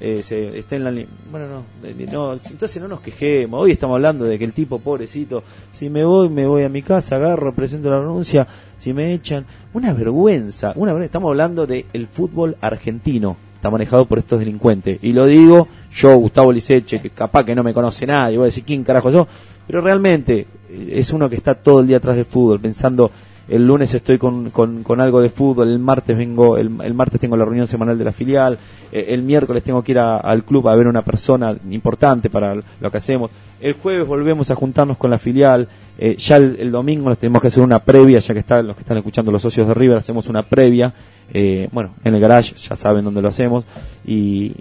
eh, 0.00 0.22
se, 0.22 0.58
esté 0.58 0.76
en 0.76 0.84
la 0.84 0.90
Bueno, 1.30 1.64
no, 2.10 2.32
entonces 2.32 2.80
no 2.80 2.88
nos 2.88 3.00
quejemos. 3.00 3.60
Hoy 3.60 3.72
estamos 3.72 3.96
hablando 3.96 4.24
de 4.24 4.38
que 4.38 4.44
el 4.44 4.54
tipo 4.54 4.78
pobrecito, 4.78 5.42
si 5.72 5.90
me 5.90 6.04
voy, 6.04 6.30
me 6.30 6.46
voy 6.46 6.62
a 6.62 6.70
mi 6.70 6.82
casa, 6.82 7.16
agarro, 7.16 7.52
presento 7.52 7.90
la 7.90 8.00
renuncia, 8.00 8.46
si 8.78 8.94
me 8.94 9.12
echan. 9.12 9.44
Una 9.74 9.92
vergüenza, 9.92 10.72
una 10.76 10.92
vergüenza. 10.92 11.06
Estamos 11.06 11.28
hablando 11.28 11.66
del 11.66 11.84
el 11.92 12.06
fútbol 12.06 12.56
argentino 12.62 13.36
está 13.58 13.70
manejado 13.70 14.06
por 14.06 14.18
estos 14.18 14.38
delincuentes. 14.38 15.00
Y 15.02 15.12
lo 15.12 15.26
digo 15.26 15.66
yo, 15.92 16.16
Gustavo 16.16 16.52
Liceche, 16.52 17.02
que 17.02 17.10
capaz 17.10 17.44
que 17.44 17.54
no 17.54 17.64
me 17.64 17.74
conoce 17.74 18.06
nadie, 18.06 18.36
voy 18.36 18.44
a 18.44 18.46
decir 18.46 18.64
quién 18.64 18.84
carajo 18.84 19.10
yo, 19.10 19.26
pero 19.66 19.80
realmente 19.80 20.46
eh, 20.70 20.92
es 20.94 21.12
uno 21.12 21.28
que 21.28 21.36
está 21.36 21.54
todo 21.54 21.80
el 21.80 21.88
día 21.88 21.96
atrás 21.96 22.16
del 22.16 22.24
fútbol, 22.24 22.60
pensando 22.60 23.10
el 23.48 23.66
lunes 23.66 23.92
estoy 23.94 24.18
con, 24.18 24.50
con, 24.50 25.00
algo 25.00 25.22
de 25.22 25.30
fútbol, 25.30 25.70
el 25.70 25.78
martes 25.78 26.16
vengo, 26.16 26.58
el, 26.58 26.68
martes 26.68 27.18
tengo 27.18 27.36
la 27.36 27.46
reunión 27.46 27.66
semanal 27.66 27.96
de 27.96 28.04
la 28.04 28.12
filial, 28.12 28.58
eh, 28.92 29.06
el 29.08 29.22
miércoles 29.22 29.62
tengo 29.62 29.82
que 29.82 29.92
ir 29.92 29.98
al 29.98 30.44
club 30.44 30.68
a 30.68 30.76
ver 30.76 30.86
una 30.86 31.02
persona 31.02 31.56
importante 31.70 32.28
para 32.28 32.54
lo 32.54 32.90
que 32.90 32.98
hacemos, 32.98 33.30
el 33.60 33.72
jueves 33.72 34.06
volvemos 34.06 34.50
a 34.50 34.54
juntarnos 34.54 34.98
con 34.98 35.10
la 35.10 35.18
filial, 35.18 35.66
eh, 35.98 36.14
ya 36.16 36.36
el, 36.36 36.70
domingo 36.70 37.08
nos 37.08 37.18
tenemos 37.18 37.40
que 37.40 37.48
hacer 37.48 37.62
una 37.62 37.78
previa, 37.78 38.18
ya 38.20 38.34
que 38.34 38.40
están 38.40 38.66
los 38.66 38.76
que 38.76 38.82
están 38.82 38.98
escuchando 38.98 39.32
los 39.32 39.42
socios 39.42 39.66
de 39.66 39.74
River, 39.74 39.96
hacemos 39.96 40.28
una 40.28 40.42
previa, 40.42 40.92
eh, 41.32 41.68
bueno, 41.72 41.94
en 42.04 42.14
el 42.14 42.20
garage, 42.20 42.54
ya 42.54 42.76
saben 42.76 43.04
dónde 43.04 43.22
lo 43.22 43.28
hacemos, 43.28 43.64
y, 44.06 44.54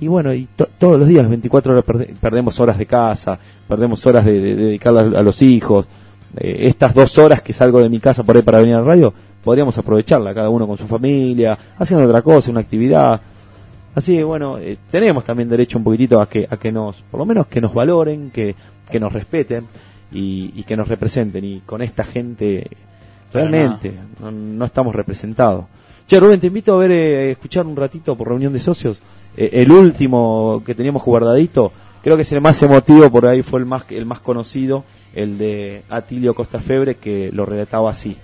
y 0.00 0.08
bueno, 0.08 0.32
y 0.34 0.48
todos 0.78 0.98
los 0.98 1.08
días, 1.08 1.22
las 1.22 1.30
24 1.30 1.72
horas 1.72 1.84
perdemos 2.20 2.58
horas 2.60 2.78
de 2.78 2.86
casa, 2.86 3.38
perdemos 3.68 4.04
horas 4.06 4.24
de, 4.24 4.40
de 4.40 4.56
dedicarlas 4.56 5.06
a 5.14 5.22
los 5.22 5.42
hijos, 5.42 5.86
eh, 6.36 6.68
estas 6.68 6.94
dos 6.94 7.16
horas 7.18 7.40
que 7.42 7.52
salgo 7.52 7.80
de 7.80 7.88
mi 7.88 8.00
casa 8.00 8.22
por 8.22 8.36
ahí 8.36 8.42
para 8.42 8.58
venir 8.58 8.74
al 8.74 8.84
radio, 8.84 9.12
podríamos 9.42 9.76
aprovecharla, 9.78 10.34
cada 10.34 10.50
uno 10.50 10.66
con 10.66 10.76
su 10.76 10.86
familia, 10.86 11.56
haciendo 11.78 12.06
otra 12.06 12.22
cosa, 12.22 12.50
una 12.50 12.60
actividad. 12.60 13.20
Así 13.94 14.16
que 14.16 14.24
bueno, 14.24 14.58
eh, 14.58 14.76
tenemos 14.90 15.24
también 15.24 15.48
derecho 15.48 15.78
un 15.78 15.84
poquitito 15.84 16.20
a 16.20 16.28
que, 16.28 16.46
a 16.48 16.56
que 16.56 16.70
nos, 16.70 17.00
por 17.02 17.18
lo 17.18 17.26
menos 17.26 17.46
que 17.46 17.60
nos 17.60 17.72
valoren, 17.72 18.30
que, 18.30 18.54
que 18.90 19.00
nos 19.00 19.12
respeten 19.12 19.66
y, 20.12 20.62
que 20.64 20.76
nos 20.76 20.88
representen. 20.88 21.44
Y 21.44 21.60
con 21.60 21.80
esta 21.80 22.04
gente 22.04 22.68
realmente 23.32 23.94
no, 24.20 24.64
estamos 24.64 24.94
representados. 24.94 25.64
Che, 26.06 26.20
Rubén, 26.20 26.40
te 26.40 26.46
invito 26.46 26.74
a 26.74 26.78
ver, 26.78 26.92
eh, 26.92 27.30
escuchar 27.32 27.66
un 27.66 27.76
ratito 27.76 28.16
por 28.16 28.28
reunión 28.28 28.52
de 28.52 28.60
socios. 28.60 29.00
el 29.36 29.70
último 29.70 30.62
que 30.64 30.74
teníamos 30.74 31.02
guardadito, 31.02 31.70
creo 32.02 32.16
que 32.16 32.22
es 32.22 32.32
el 32.32 32.40
más 32.40 32.62
emotivo, 32.62 33.10
por 33.10 33.26
ahí 33.26 33.42
fue 33.42 33.60
el 33.60 33.66
más, 33.66 33.84
el 33.90 34.06
más 34.06 34.20
conocido 34.20 34.84
el 35.16 35.38
de 35.38 35.82
Atilio 35.88 36.34
Costa 36.34 36.60
Febre, 36.60 36.96
que 36.96 37.30
lo 37.32 37.46
relataba 37.46 37.90
así. 37.90 38.16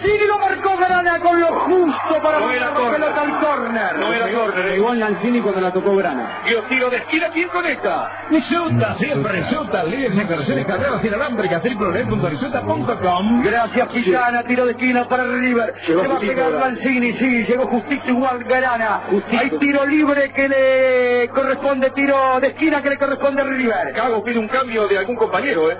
Sí, 0.00 0.10
lo 0.26 0.38
marcó 0.38 0.76
Grana 0.76 1.20
con 1.20 1.40
lo 1.40 1.46
justo 1.60 2.22
para 2.22 2.40
no 2.40 2.52
la 2.52 2.90
pelota 2.92 3.20
al 3.20 3.40
córner. 3.40 3.98
No 3.98 4.12
era 4.12 4.32
córner, 4.32 4.74
igual 4.74 4.98
Lanzini 4.98 5.40
cuando 5.40 5.60
la 5.60 5.72
tocó 5.72 5.96
Grana. 5.96 6.42
Y 6.46 6.50
los 6.52 6.68
tiro 6.68 6.90
de 6.90 6.96
esquina, 6.98 7.28
¿quién 7.32 7.48
conecta? 7.48 8.26
Risuta, 8.30 8.96
siempre 8.98 9.32
Risuta, 9.42 9.84
líder 9.84 10.12
en 10.12 10.28
versiones 10.28 10.66
carreras 10.66 11.04
inalámbricas, 11.04 11.62
www.risuta.com. 11.62 13.42
Gracias, 13.42 13.88
Pillana, 13.88 14.42
tiro 14.44 14.64
de 14.66 14.72
esquina 14.72 15.08
para 15.08 15.24
River. 15.24 15.74
Llegó 15.86 16.02
Se 16.02 16.08
va 16.08 16.16
a 16.16 16.20
pegar 16.20 16.50
Lanzini, 16.52 17.12
sí, 17.18 17.44
llegó 17.46 17.66
justito 17.66 18.08
igual 18.08 18.44
Grana. 18.44 19.02
Hay 19.38 19.50
tiro 19.58 19.84
libre 19.86 20.32
que 20.32 20.48
le 20.48 21.28
corresponde, 21.28 21.90
tiro 21.90 22.40
de 22.40 22.48
esquina 22.48 22.82
que 22.82 22.90
le 22.90 22.98
corresponde 22.98 23.42
a 23.42 23.44
River. 23.44 23.92
Cago 23.94 24.24
pide 24.24 24.38
un 24.38 24.48
cambio 24.48 24.86
de 24.88 24.98
algún 24.98 25.16
compañero, 25.16 25.70
¿eh? 25.70 25.76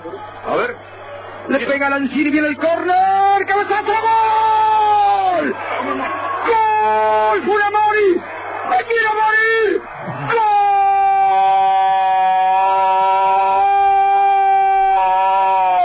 A 0.47 0.57
ver. 0.57 1.02
Le 1.49 1.59
pega 1.67 1.91
Lanzini, 1.91 2.31
viene 2.31 2.49
el 2.49 2.57
córner. 2.57 3.45
¡Cabezazo! 3.47 3.85
¡Gol! 3.85 5.55
¡Gol! 6.47 7.43
¡Furamori! 7.45 8.23
¡Me 8.71 8.85
quiero 8.85 9.11
morir! 9.15 9.83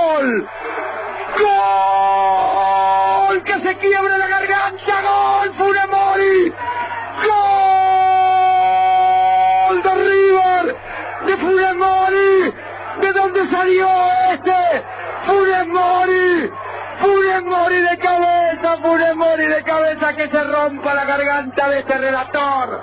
¡Gol! 0.07 0.47
¡Gol! 1.39 3.43
¡Que 3.43 3.53
se 3.53 3.75
quiebre 3.77 4.17
la 4.17 4.27
garganta! 4.27 5.01
¡Gol! 5.01 5.53
¡Furamori! 5.57 6.53
¡Gol! 7.25 7.37
¡De 9.81 9.95
River! 9.95 10.75
¡De 11.25 11.37
Furamori! 11.37 12.53
¿De 13.01 13.11
dónde 13.11 13.49
salió 13.49 13.89
este? 14.33 14.53
Funes 15.27 15.67
Mori, 15.67 16.49
Funes 17.01 17.43
Mori 17.43 17.81
de 17.81 17.97
cabeza, 17.97 18.77
Funes 18.81 19.13
Mori 19.15 19.45
de 19.45 19.61
cabeza 19.61 20.13
que 20.13 20.29
se 20.29 20.41
rompa 20.41 20.93
la 20.93 21.05
garganta 21.37 21.69
de 21.69 21.79
este 21.79 21.97
relator. 21.97 22.81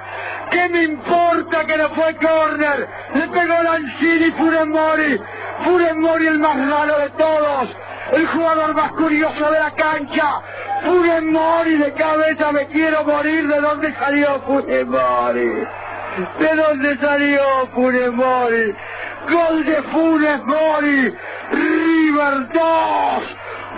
¿Qué 0.50 0.68
me 0.68 0.82
importa 0.84 1.64
que 1.64 1.76
no 1.76 1.88
fue 1.90 2.16
córner? 2.16 2.88
Le 3.14 3.28
pegó 3.28 3.62
Lanzini 3.62 4.30
Funes 4.32 4.66
Mori. 4.66 5.20
Funes 5.64 5.96
Mori 5.96 6.26
el 6.26 6.38
más 6.38 6.56
raro 6.68 6.98
de 6.98 7.10
todos. 7.10 7.68
El 8.12 8.26
jugador 8.28 8.74
más 8.74 8.92
curioso 8.92 9.50
de 9.50 9.58
la 9.58 9.70
cancha. 9.72 10.40
Funes 10.84 11.22
Mori 11.22 11.76
de 11.78 11.92
cabeza, 11.94 12.52
me 12.52 12.66
quiero 12.68 13.04
morir. 13.04 13.48
¿De 13.48 13.60
dónde 13.60 13.94
salió 13.94 14.40
Funes 14.42 14.86
Mori? 14.86 15.66
¿De 16.38 16.54
dónde 16.54 16.98
salió 16.98 17.66
Funes 17.74 18.12
Mori? 18.12 18.74
Gol 19.30 19.64
de 19.64 19.82
Funes 19.84 20.44
Mori. 20.44 21.14
River 21.50 22.48
2, 22.52 23.22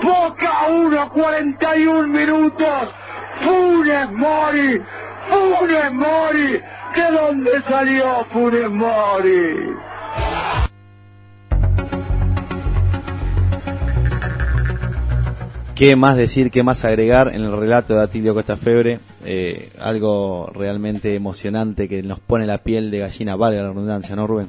Boca 0.03 0.67
1, 0.69 1.11
41 1.13 2.09
minutos. 2.09 2.89
Funes 3.45 4.11
Mori, 4.13 4.81
Funes 5.29 5.93
Mori, 5.93 6.53
¿de 6.95 7.13
dónde 7.13 7.51
salió 7.69 8.25
Funes 8.33 8.71
Mori? 8.71 9.77
¿Qué 15.75 15.95
más 15.95 16.17
decir, 16.17 16.51
qué 16.51 16.63
más 16.63 16.85
agregar 16.87 17.29
en 17.35 17.45
el 17.45 17.55
relato 17.55 17.95
de 17.95 18.03
Atilio 18.03 18.33
Costa 18.33 18.57
Febre? 18.57 18.99
Eh, 19.25 19.71
algo 19.81 20.51
realmente 20.55 21.15
emocionante 21.15 21.87
que 21.89 22.03
nos 22.03 22.19
pone 22.19 22.47
la 22.47 22.59
piel 22.59 22.91
de 22.91 23.01
gallina, 23.01 23.37
valga 23.37 23.61
la 23.61 23.69
redundancia, 23.69 24.17
¿no, 24.17 24.27
Rubén? 24.27 24.49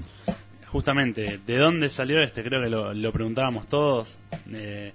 justamente, 0.68 1.40
¿de 1.46 1.58
dónde 1.58 1.90
salió 1.90 2.22
este? 2.22 2.44
Creo 2.44 2.62
que 2.62 2.70
lo, 2.70 3.12
preguntábamos 3.12 3.66
todos. 3.68 4.20
Eh, 4.54 4.94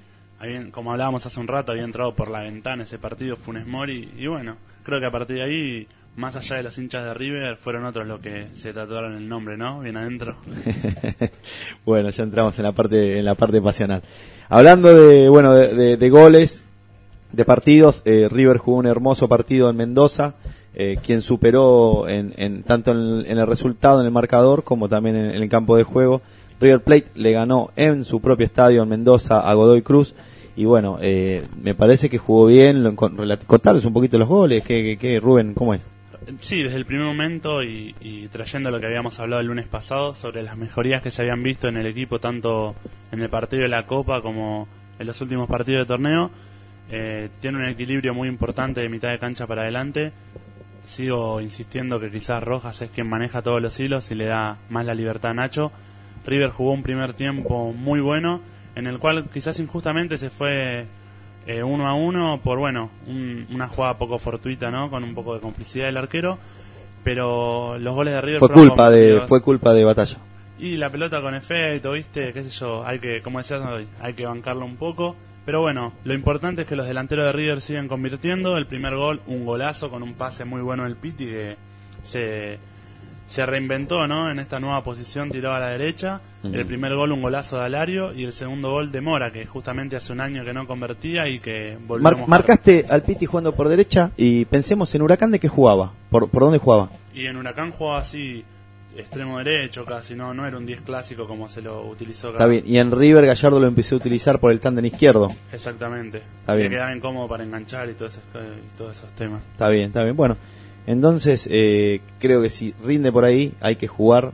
como 0.72 0.92
hablábamos 0.92 1.24
hace 1.26 1.40
un 1.40 1.48
rato, 1.48 1.72
había 1.72 1.84
entrado 1.84 2.14
por 2.14 2.30
la 2.30 2.42
ventana 2.42 2.82
ese 2.82 2.98
partido 2.98 3.36
Funes 3.36 3.66
Mori. 3.66 4.12
Y 4.16 4.26
bueno, 4.26 4.56
creo 4.82 5.00
que 5.00 5.06
a 5.06 5.10
partir 5.10 5.36
de 5.36 5.42
ahí, 5.42 5.88
más 6.16 6.36
allá 6.36 6.56
de 6.56 6.62
los 6.64 6.76
hinchas 6.78 7.04
de 7.04 7.14
River, 7.14 7.56
fueron 7.56 7.84
otros 7.84 8.06
los 8.06 8.20
que 8.20 8.48
se 8.54 8.72
tatuaron 8.72 9.14
el 9.16 9.28
nombre, 9.28 9.56
¿no? 9.56 9.80
Bien 9.80 9.96
adentro. 9.96 10.36
bueno, 11.84 12.10
ya 12.10 12.22
entramos 12.24 12.58
en 12.58 12.64
la 12.64 12.72
parte, 12.72 13.18
en 13.18 13.24
la 13.24 13.34
parte 13.34 13.60
pasional. 13.60 14.02
Hablando 14.48 14.94
de, 14.94 15.28
bueno, 15.28 15.54
de, 15.54 16.10
goles, 16.10 16.64
de 17.32 17.44
partidos, 17.44 18.02
eh, 18.04 18.28
River 18.30 18.58
jugó 18.58 18.78
un 18.78 18.86
hermoso 18.86 19.28
partido 19.28 19.70
en 19.70 19.76
Mendoza. 19.76 20.34
Eh, 20.74 20.96
quien 21.04 21.20
superó 21.20 22.08
en, 22.08 22.62
tanto 22.62 22.92
en 22.92 23.26
el, 23.26 23.46
resultado, 23.46 24.00
en 24.00 24.06
el 24.06 24.12
marcador, 24.12 24.64
como 24.64 24.88
también 24.88 25.16
en, 25.16 25.42
el 25.42 25.48
campo 25.48 25.76
de 25.76 25.82
juego. 25.82 26.22
River 26.60 26.80
Plate 26.80 27.06
le 27.14 27.32
ganó 27.32 27.70
en 27.76 28.04
su 28.04 28.20
propio 28.20 28.46
estadio 28.46 28.82
en 28.82 28.88
Mendoza 28.88 29.40
a 29.40 29.52
Godoy 29.52 29.82
Cruz. 29.82 30.14
Y 30.56 30.64
bueno, 30.64 30.98
eh, 31.00 31.42
me 31.62 31.74
parece 31.74 32.10
que 32.10 32.18
jugó 32.18 32.46
bien. 32.46 32.96
Contarles 32.96 33.84
un 33.84 33.92
poquito 33.92 34.18
los 34.18 34.28
goles. 34.28 34.64
¿Qué, 34.64 34.96
qué, 35.00 35.18
Rubén, 35.20 35.54
cómo 35.54 35.74
es? 35.74 35.82
Sí, 36.38 36.62
desde 36.62 36.76
el 36.76 36.84
primer 36.84 37.06
momento 37.06 37.62
y, 37.62 38.28
trayendo 38.30 38.70
lo 38.70 38.78
que 38.78 38.86
habíamos 38.86 39.18
hablado 39.18 39.40
el 39.40 39.48
lunes 39.48 39.66
pasado 39.66 40.14
sobre 40.14 40.42
las 40.42 40.56
mejorías 40.56 41.02
que 41.02 41.10
se 41.10 41.22
habían 41.22 41.42
visto 41.42 41.68
en 41.68 41.76
el 41.76 41.86
equipo, 41.86 42.20
tanto 42.20 42.74
en 43.10 43.20
el 43.20 43.28
partido 43.28 43.62
de 43.62 43.68
la 43.68 43.86
Copa 43.86 44.22
como 44.22 44.68
en 44.98 45.06
los 45.06 45.20
últimos 45.20 45.48
partidos 45.48 45.82
de 45.82 45.86
torneo. 45.86 46.30
Eh, 46.90 47.28
tiene 47.40 47.58
un 47.58 47.64
equilibrio 47.64 48.14
muy 48.14 48.28
importante 48.28 48.80
de 48.80 48.88
mitad 48.88 49.10
de 49.10 49.18
cancha 49.18 49.46
para 49.46 49.62
adelante 49.62 50.12
sigo 50.84 51.40
insistiendo 51.40 52.00
que 52.00 52.10
quizás 52.10 52.42
Rojas 52.42 52.82
es 52.82 52.90
quien 52.90 53.08
maneja 53.08 53.42
todos 53.42 53.62
los 53.62 53.78
hilos 53.78 54.10
y 54.10 54.14
le 54.14 54.26
da 54.26 54.58
más 54.68 54.84
la 54.84 54.94
libertad 54.94 55.30
a 55.30 55.34
Nacho. 55.34 55.72
River 56.26 56.50
jugó 56.50 56.72
un 56.72 56.82
primer 56.82 57.14
tiempo 57.14 57.72
muy 57.72 58.00
bueno, 58.00 58.40
en 58.74 58.86
el 58.86 58.98
cual 58.98 59.28
quizás 59.32 59.58
injustamente 59.60 60.18
se 60.18 60.30
fue 60.30 60.86
eh, 61.46 61.62
uno 61.62 61.88
a 61.88 61.94
uno 61.94 62.40
por, 62.42 62.58
bueno, 62.58 62.90
un- 63.06 63.46
una 63.52 63.68
jugada 63.68 63.98
poco 63.98 64.18
fortuita, 64.18 64.70
¿no? 64.70 64.90
Con 64.90 65.02
un 65.04 65.14
poco 65.14 65.34
de 65.34 65.40
complicidad 65.40 65.86
del 65.86 65.96
arquero. 65.96 66.38
Pero 67.04 67.78
los 67.78 67.94
goles 67.94 68.14
de 68.14 68.20
River 68.20 68.38
Fue 68.38 68.48
culpa 68.52 68.90
de, 68.90 69.22
fue 69.26 69.42
culpa 69.42 69.74
de 69.74 69.84
batalla. 69.84 70.18
Y 70.58 70.76
la 70.76 70.88
pelota 70.90 71.20
con 71.20 71.34
efecto, 71.34 71.92
¿viste? 71.92 72.32
¿Qué 72.32 72.44
sé 72.44 72.50
yo? 72.50 72.86
Hay 72.86 73.00
que, 73.00 73.20
como 73.22 73.38
decías 73.38 73.60
hoy, 73.66 73.88
hay 74.00 74.14
que 74.14 74.24
bancarlo 74.24 74.64
un 74.64 74.76
poco. 74.76 75.16
Pero 75.44 75.60
bueno, 75.60 75.92
lo 76.04 76.14
importante 76.14 76.62
es 76.62 76.68
que 76.68 76.76
los 76.76 76.86
delanteros 76.86 77.24
de 77.24 77.32
River 77.32 77.60
siguen 77.60 77.88
convirtiendo. 77.88 78.56
El 78.56 78.66
primer 78.68 78.94
gol, 78.94 79.20
un 79.26 79.44
golazo 79.44 79.90
con 79.90 80.04
un 80.04 80.14
pase 80.14 80.44
muy 80.44 80.62
bueno 80.62 80.84
del 80.84 80.94
Piti 80.94 81.26
que 81.26 81.56
se, 82.04 82.60
se 83.32 83.46
reinventó, 83.46 84.06
¿no? 84.06 84.30
En 84.30 84.38
esta 84.38 84.60
nueva 84.60 84.82
posición 84.84 85.30
tirado 85.30 85.54
a 85.54 85.58
la 85.60 85.68
derecha. 85.68 86.20
El 86.44 86.66
primer 86.66 86.94
gol, 86.94 87.12
un 87.12 87.22
golazo 87.22 87.56
de 87.58 87.64
Alario. 87.64 88.12
Y 88.12 88.24
el 88.24 88.32
segundo 88.32 88.70
gol 88.72 88.92
de 88.92 89.00
Mora, 89.00 89.32
que 89.32 89.46
justamente 89.46 89.96
hace 89.96 90.12
un 90.12 90.20
año 90.20 90.44
que 90.44 90.52
no 90.52 90.66
convertía 90.66 91.28
y 91.28 91.38
que 91.38 91.78
volvió 91.86 92.06
a 92.08 92.10
Mar- 92.10 92.16
mojar. 92.20 92.28
marcaste 92.28 92.84
al 92.90 93.02
Piti 93.02 93.24
jugando 93.26 93.52
por 93.52 93.68
derecha 93.68 94.10
y 94.16 94.44
pensemos 94.44 94.94
en 94.94 95.02
Huracán 95.02 95.30
de 95.30 95.38
qué 95.40 95.48
jugaba, 95.48 95.92
por, 96.10 96.28
por 96.28 96.42
dónde 96.42 96.58
jugaba. 96.58 96.90
Y 97.14 97.26
en 97.26 97.36
Huracán 97.38 97.70
jugaba 97.72 98.00
así, 98.00 98.44
extremo 98.96 99.38
derecho 99.38 99.86
casi, 99.86 100.14
no, 100.14 100.34
no 100.34 100.46
era 100.46 100.58
un 100.58 100.66
10 100.66 100.82
clásico 100.82 101.26
como 101.26 101.48
se 101.48 101.62
lo 101.62 101.86
utilizó 101.86 102.28
acá. 102.28 102.36
Está 102.38 102.46
bien. 102.48 102.64
Y 102.66 102.78
en 102.78 102.90
River 102.90 103.24
Gallardo 103.24 103.58
lo 103.60 103.66
empezó 103.68 103.94
a 103.94 103.98
utilizar 103.98 104.38
por 104.40 104.52
el 104.52 104.60
tándem 104.60 104.84
izquierdo. 104.84 105.28
Exactamente. 105.52 106.18
Está 106.40 106.52
Le 106.52 106.58
bien. 106.58 106.72
quedaba 106.72 106.94
incómodo 106.94 107.28
para 107.28 107.44
enganchar 107.44 107.88
y, 107.88 107.94
todos 107.94 108.12
esos, 108.12 108.24
y 108.34 108.76
todos 108.76 108.96
esos 108.96 109.10
temas. 109.12 109.40
Está 109.52 109.68
bien, 109.70 109.86
está 109.86 110.02
bien. 110.04 110.16
Bueno, 110.16 110.36
entonces 110.86 111.48
eh, 111.50 112.00
creo 112.18 112.42
que 112.42 112.48
si 112.50 112.74
rinde 112.84 113.12
por 113.12 113.24
ahí 113.24 113.52
hay 113.60 113.76
que 113.76 113.86
jugar, 113.88 114.32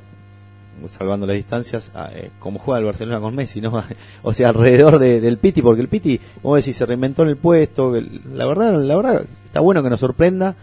salvando 0.88 1.26
las 1.26 1.36
distancias, 1.36 1.90
eh, 2.12 2.30
como 2.38 2.58
juega 2.60 2.78
el 2.78 2.84
Barcelona 2.86 3.20
con 3.20 3.34
Messi, 3.34 3.60
¿no? 3.60 3.82
o 4.22 4.32
sea, 4.32 4.50
alrededor 4.50 4.98
de- 4.98 5.20
del 5.20 5.38
Piti, 5.38 5.60
porque 5.60 5.82
el 5.82 5.88
Piti, 5.88 6.20
como 6.40 6.56
decís, 6.56 6.76
se 6.76 6.86
reinventó 6.86 7.22
en 7.22 7.28
el 7.30 7.36
puesto. 7.36 7.92
la 8.34 8.46
verdad, 8.46 8.80
la 8.82 8.96
verdad, 8.96 9.24
está 9.44 9.60
bueno 9.60 9.82
que 9.82 9.90
nos 9.90 10.00
sorprenda 10.00 10.54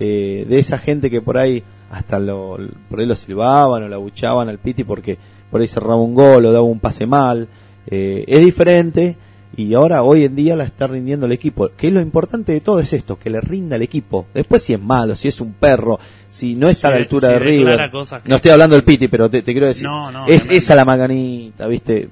eh, 0.00 0.46
de 0.48 0.58
esa 0.58 0.78
gente 0.78 1.10
que 1.10 1.20
por 1.20 1.38
ahí 1.38 1.62
hasta 1.90 2.18
lo, 2.18 2.58
por 2.88 3.00
ahí 3.00 3.06
lo 3.06 3.14
silbaban 3.14 3.82
o 3.84 3.88
lo 3.88 3.94
abuchaban 3.96 4.48
al 4.48 4.58
Piti 4.58 4.84
porque 4.84 5.18
por 5.50 5.60
ahí 5.60 5.66
cerraba 5.66 5.96
un 5.96 6.14
gol 6.14 6.46
o 6.46 6.52
daba 6.52 6.64
un 6.64 6.80
pase 6.80 7.06
mal. 7.06 7.48
Eh, 7.86 8.24
es 8.26 8.40
diferente 8.44 9.16
y 9.56 9.74
ahora 9.74 10.02
hoy 10.02 10.24
en 10.24 10.34
día 10.34 10.56
la 10.56 10.64
está 10.64 10.86
rindiendo 10.86 11.26
el 11.26 11.32
equipo. 11.32 11.70
Que 11.76 11.88
es 11.88 11.92
lo 11.92 12.00
importante 12.00 12.52
de 12.52 12.60
todo 12.60 12.80
es 12.80 12.92
esto, 12.92 13.18
que 13.18 13.30
le 13.30 13.40
rinda 13.40 13.76
al 13.76 13.82
equipo. 13.82 14.26
Después 14.34 14.62
si 14.62 14.74
es 14.74 14.80
malo, 14.80 15.14
si 15.16 15.28
es 15.28 15.40
un 15.40 15.52
perro, 15.54 15.98
si 16.30 16.54
no 16.54 16.68
está 16.68 16.88
a 16.88 16.92
la 16.92 16.96
altura 16.98 17.28
si 17.28 17.34
de 17.34 17.38
River. 17.40 17.90
No 18.24 18.36
estoy 18.36 18.50
hablando 18.50 18.76
del 18.76 18.84
Piti, 18.84 19.08
pero 19.08 19.30
te, 19.30 19.42
te 19.42 19.52
quiero 19.52 19.66
decir, 19.66 19.84
No, 19.84 20.10
no, 20.10 20.26
es 20.26 20.48
esa 20.50 20.74
la 20.74 20.84
macanita, 20.84 21.66
¿viste? 21.66 22.08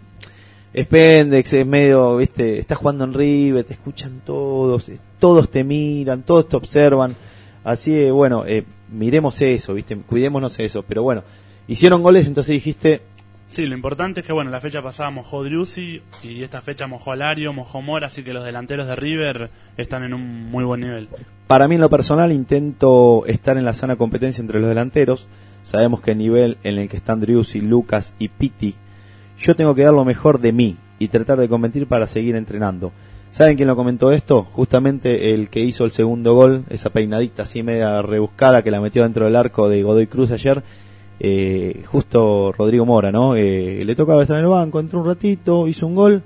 Es 0.72 0.86
Pendex, 0.86 1.52
es 1.52 1.66
medio, 1.66 2.16
¿viste? 2.16 2.58
Estás 2.58 2.78
jugando 2.78 3.04
en 3.04 3.12
River, 3.12 3.64
te 3.64 3.74
escuchan 3.74 4.22
todos, 4.24 4.90
todos 5.18 5.50
te 5.50 5.64
miran, 5.64 6.22
todos 6.22 6.48
te 6.48 6.56
observan. 6.56 7.14
Así 7.64 7.92
que, 7.92 8.10
bueno, 8.10 8.44
eh, 8.46 8.64
miremos 8.90 9.40
eso, 9.42 9.74
¿viste? 9.74 9.96
Cuidémonos 9.96 10.58
eso. 10.60 10.82
Pero 10.82 11.02
bueno, 11.02 11.24
hicieron 11.68 12.02
goles, 12.02 12.26
entonces 12.26 12.54
dijiste, 12.54 13.02
Sí, 13.52 13.66
lo 13.66 13.74
importante 13.74 14.20
es 14.20 14.26
que, 14.26 14.32
bueno, 14.32 14.50
la 14.50 14.62
fecha 14.62 14.80
pasada 14.80 15.10
mojó 15.10 15.44
Driussi 15.44 16.00
y 16.22 16.42
esta 16.42 16.62
fecha 16.62 16.86
mojó 16.86 17.12
Alario, 17.12 17.52
mojó 17.52 17.82
Mora, 17.82 18.06
así 18.06 18.22
que 18.22 18.32
los 18.32 18.46
delanteros 18.46 18.86
de 18.86 18.96
River 18.96 19.50
están 19.76 20.04
en 20.04 20.14
un 20.14 20.50
muy 20.50 20.64
buen 20.64 20.80
nivel. 20.80 21.10
Para 21.48 21.68
mí 21.68 21.74
en 21.74 21.82
lo 21.82 21.90
personal 21.90 22.32
intento 22.32 23.26
estar 23.26 23.58
en 23.58 23.66
la 23.66 23.74
sana 23.74 23.96
competencia 23.96 24.40
entre 24.40 24.58
los 24.58 24.70
delanteros. 24.70 25.28
Sabemos 25.64 26.00
que 26.00 26.12
el 26.12 26.18
nivel 26.18 26.56
en 26.62 26.78
el 26.78 26.88
que 26.88 26.96
están 26.96 27.20
Driussi, 27.20 27.60
Lucas 27.60 28.14
y 28.18 28.28
Pitti, 28.28 28.74
yo 29.38 29.54
tengo 29.54 29.74
que 29.74 29.82
dar 29.82 29.92
lo 29.92 30.06
mejor 30.06 30.40
de 30.40 30.52
mí 30.54 30.78
y 30.98 31.08
tratar 31.08 31.38
de 31.38 31.50
competir 31.50 31.86
para 31.86 32.06
seguir 32.06 32.36
entrenando. 32.36 32.90
¿Saben 33.30 33.56
quién 33.56 33.68
lo 33.68 33.76
comentó 33.76 34.12
esto? 34.12 34.44
Justamente 34.44 35.34
el 35.34 35.50
que 35.50 35.60
hizo 35.60 35.84
el 35.84 35.90
segundo 35.90 36.34
gol, 36.34 36.64
esa 36.70 36.88
peinadita 36.88 37.42
así 37.42 37.62
media 37.62 38.00
rebuscada 38.00 38.62
que 38.62 38.70
la 38.70 38.80
metió 38.80 39.02
dentro 39.02 39.26
del 39.26 39.36
arco 39.36 39.68
de 39.68 39.82
Godoy 39.82 40.06
Cruz 40.06 40.30
ayer. 40.30 40.62
Eh, 41.20 41.82
justo 41.86 42.52
Rodrigo 42.52 42.84
Mora, 42.84 43.12
¿no? 43.12 43.36
Eh, 43.36 43.84
le 43.84 43.94
tocaba 43.94 44.22
estar 44.22 44.36
en 44.38 44.44
el 44.44 44.50
banco, 44.50 44.80
entró 44.80 45.00
un 45.00 45.06
ratito, 45.06 45.68
hizo 45.68 45.86
un 45.86 45.94
gol 45.94 46.22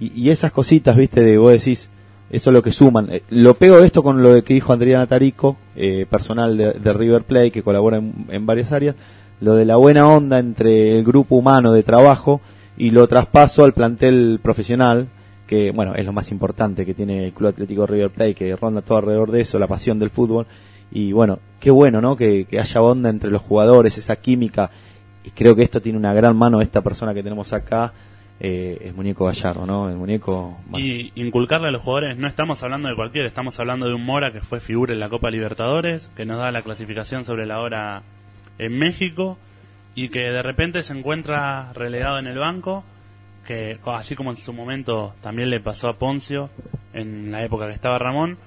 y, 0.00 0.30
esas 0.30 0.50
cositas, 0.50 0.96
viste, 0.96 1.20
de 1.20 1.36
vos 1.36 1.52
decís, 1.52 1.90
eso 2.30 2.50
es 2.50 2.54
lo 2.54 2.62
que 2.62 2.72
suman. 2.72 3.12
Eh, 3.12 3.22
lo 3.30 3.54
pego 3.54 3.78
esto 3.80 4.02
con 4.02 4.22
lo 4.22 4.42
que 4.42 4.54
dijo 4.54 4.72
Adriana 4.72 5.06
Tarico, 5.06 5.56
eh, 5.76 6.06
personal 6.08 6.56
de, 6.56 6.72
de 6.72 6.92
River 6.92 7.24
Plate, 7.24 7.50
que 7.50 7.62
colabora 7.62 7.98
en, 7.98 8.26
en 8.30 8.46
varias 8.46 8.72
áreas, 8.72 8.96
lo 9.40 9.54
de 9.54 9.64
la 9.64 9.76
buena 9.76 10.08
onda 10.08 10.38
entre 10.38 10.98
el 10.98 11.04
grupo 11.04 11.36
humano 11.36 11.72
de 11.72 11.82
trabajo 11.82 12.40
y 12.76 12.90
lo 12.90 13.06
traspaso 13.08 13.64
al 13.64 13.74
plantel 13.74 14.40
profesional, 14.42 15.08
que 15.46 15.70
bueno, 15.70 15.94
es 15.94 16.06
lo 16.06 16.12
más 16.12 16.30
importante 16.30 16.86
que 16.86 16.94
tiene 16.94 17.26
el 17.26 17.32
Club 17.32 17.50
Atlético 17.50 17.86
River 17.86 18.10
Plate, 18.10 18.34
que 18.34 18.56
ronda 18.56 18.82
todo 18.82 18.98
alrededor 18.98 19.30
de 19.30 19.42
eso, 19.42 19.58
la 19.58 19.66
pasión 19.66 19.98
del 19.98 20.10
fútbol. 20.10 20.46
Y 20.92 21.12
bueno, 21.12 21.38
qué 21.60 21.70
bueno, 21.70 22.00
¿no? 22.00 22.16
Que, 22.16 22.44
que 22.46 22.58
haya 22.60 22.82
onda 22.82 23.10
entre 23.10 23.30
los 23.30 23.42
jugadores, 23.42 23.96
esa 23.98 24.16
química. 24.16 24.70
Y 25.24 25.30
creo 25.30 25.54
que 25.54 25.62
esto 25.62 25.80
tiene 25.80 25.98
una 25.98 26.12
gran 26.14 26.36
mano 26.36 26.60
esta 26.60 26.80
persona 26.82 27.14
que 27.14 27.22
tenemos 27.22 27.52
acá, 27.52 27.92
eh, 28.40 28.78
el 28.86 28.94
muñeco 28.94 29.26
Gallardo, 29.26 29.66
¿no? 29.66 29.90
El 29.90 29.96
muñeco 29.96 30.56
más- 30.68 30.80
Y 30.80 31.12
inculcarle 31.14 31.68
a 31.68 31.70
los 31.70 31.82
jugadores, 31.82 32.16
no 32.16 32.26
estamos 32.26 32.62
hablando 32.62 32.88
de 32.88 32.96
cualquiera, 32.96 33.28
estamos 33.28 33.60
hablando 33.60 33.86
de 33.86 33.94
un 33.94 34.04
Mora 34.04 34.32
que 34.32 34.40
fue 34.40 34.60
figura 34.60 34.94
en 34.94 35.00
la 35.00 35.10
Copa 35.10 35.30
Libertadores, 35.30 36.10
que 36.16 36.24
nos 36.24 36.38
da 36.38 36.50
la 36.50 36.62
clasificación 36.62 37.24
sobre 37.26 37.44
la 37.46 37.60
hora 37.60 38.02
en 38.58 38.78
México 38.78 39.36
y 39.94 40.08
que 40.08 40.30
de 40.30 40.42
repente 40.42 40.82
se 40.82 40.96
encuentra 40.98 41.72
relegado 41.74 42.18
en 42.18 42.26
el 42.26 42.38
banco, 42.38 42.82
que 43.46 43.78
así 43.86 44.16
como 44.16 44.30
en 44.30 44.36
su 44.38 44.52
momento 44.54 45.12
también 45.20 45.50
le 45.50 45.60
pasó 45.60 45.88
a 45.88 45.98
Poncio 45.98 46.48
en 46.94 47.30
la 47.30 47.42
época 47.44 47.66
que 47.66 47.74
estaba 47.74 47.98
Ramón, 47.98 48.38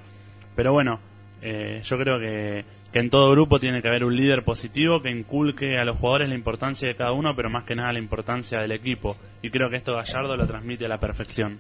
pero 0.56 0.74
bueno, 0.74 1.00
eh, 1.46 1.82
yo 1.84 1.98
creo 1.98 2.20
que, 2.20 2.64
que 2.94 3.00
en 3.00 3.10
todo 3.10 3.32
grupo 3.32 3.60
tiene 3.60 3.82
que 3.82 3.90
haber 3.90 4.06
un 4.06 4.16
líder 4.16 4.46
positivo 4.46 5.02
que 5.02 5.12
inculque 5.12 5.78
a 5.78 5.84
los 5.84 5.98
jugadores 5.98 6.30
la 6.30 6.36
importancia 6.36 6.88
de 6.88 6.96
cada 6.96 7.12
uno, 7.12 7.36
pero 7.36 7.50
más 7.50 7.66
que 7.66 7.76
nada 7.76 7.92
la 7.92 8.00
importancia 8.00 8.60
del 8.60 8.72
equipo. 8.72 9.18
Y 9.42 9.50
creo 9.50 9.70
que 9.70 9.76
esto 9.76 9.94
Gallardo 9.94 10.38
lo 10.38 10.48
transmite 10.48 10.86
a 10.86 10.88
la 10.88 11.02
perfección. 11.02 11.60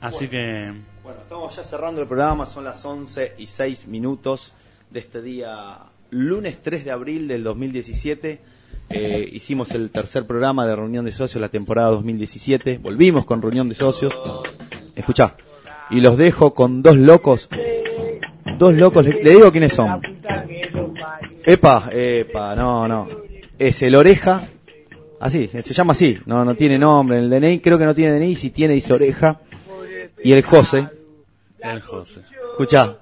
Así 0.00 0.28
que 0.28 0.72
Bueno, 1.02 1.20
estamos 1.20 1.54
ya 1.54 1.62
cerrando 1.62 2.00
el 2.00 2.08
programa, 2.08 2.46
son 2.46 2.64
las 2.64 2.82
11 2.82 3.34
y 3.36 3.46
6 3.46 3.86
minutos 3.88 4.54
de 4.90 5.00
este 5.00 5.20
día, 5.20 5.78
lunes 6.10 6.62
3 6.62 6.86
de 6.86 6.90
abril 6.90 7.28
del 7.28 7.44
2017. 7.44 8.40
Eh, 8.88 9.28
hicimos 9.30 9.72
el 9.72 9.90
tercer 9.90 10.26
programa 10.26 10.66
de 10.66 10.74
Reunión 10.74 11.04
de 11.04 11.12
Socios 11.12 11.40
la 11.40 11.50
temporada 11.50 11.90
2017. 11.90 12.78
Volvimos 12.78 13.26
con 13.26 13.42
Reunión 13.42 13.68
de 13.68 13.74
Socios. 13.74 14.12
Escucha, 14.96 15.36
y 15.90 16.00
los 16.00 16.16
dejo 16.16 16.54
con 16.54 16.82
dos 16.82 16.96
locos. 16.96 17.48
Dos 18.58 18.74
locos, 18.74 19.04
le, 19.04 19.22
le 19.22 19.30
digo 19.30 19.50
quiénes 19.50 19.72
son. 19.72 20.00
Epa, 21.44 21.88
epa, 21.92 22.54
no, 22.54 22.86
no. 22.86 23.08
Es 23.58 23.82
el 23.82 23.94
Oreja. 23.94 24.42
Así, 25.20 25.48
se 25.48 25.74
llama 25.74 25.92
así. 25.92 26.18
No, 26.26 26.44
no 26.44 26.54
tiene 26.54 26.78
nombre. 26.78 27.18
En 27.18 27.24
el 27.24 27.30
DNI 27.30 27.60
creo 27.60 27.78
que 27.78 27.84
no 27.84 27.94
tiene 27.94 28.18
DNI. 28.18 28.34
Si 28.34 28.50
tiene, 28.50 28.74
dice 28.74 28.92
Oreja. 28.92 29.40
Y 30.24 30.32
el 30.32 30.42
José. 30.42 30.88
el 31.60 31.80
José. 31.80 32.22
Escucha. 32.52 32.96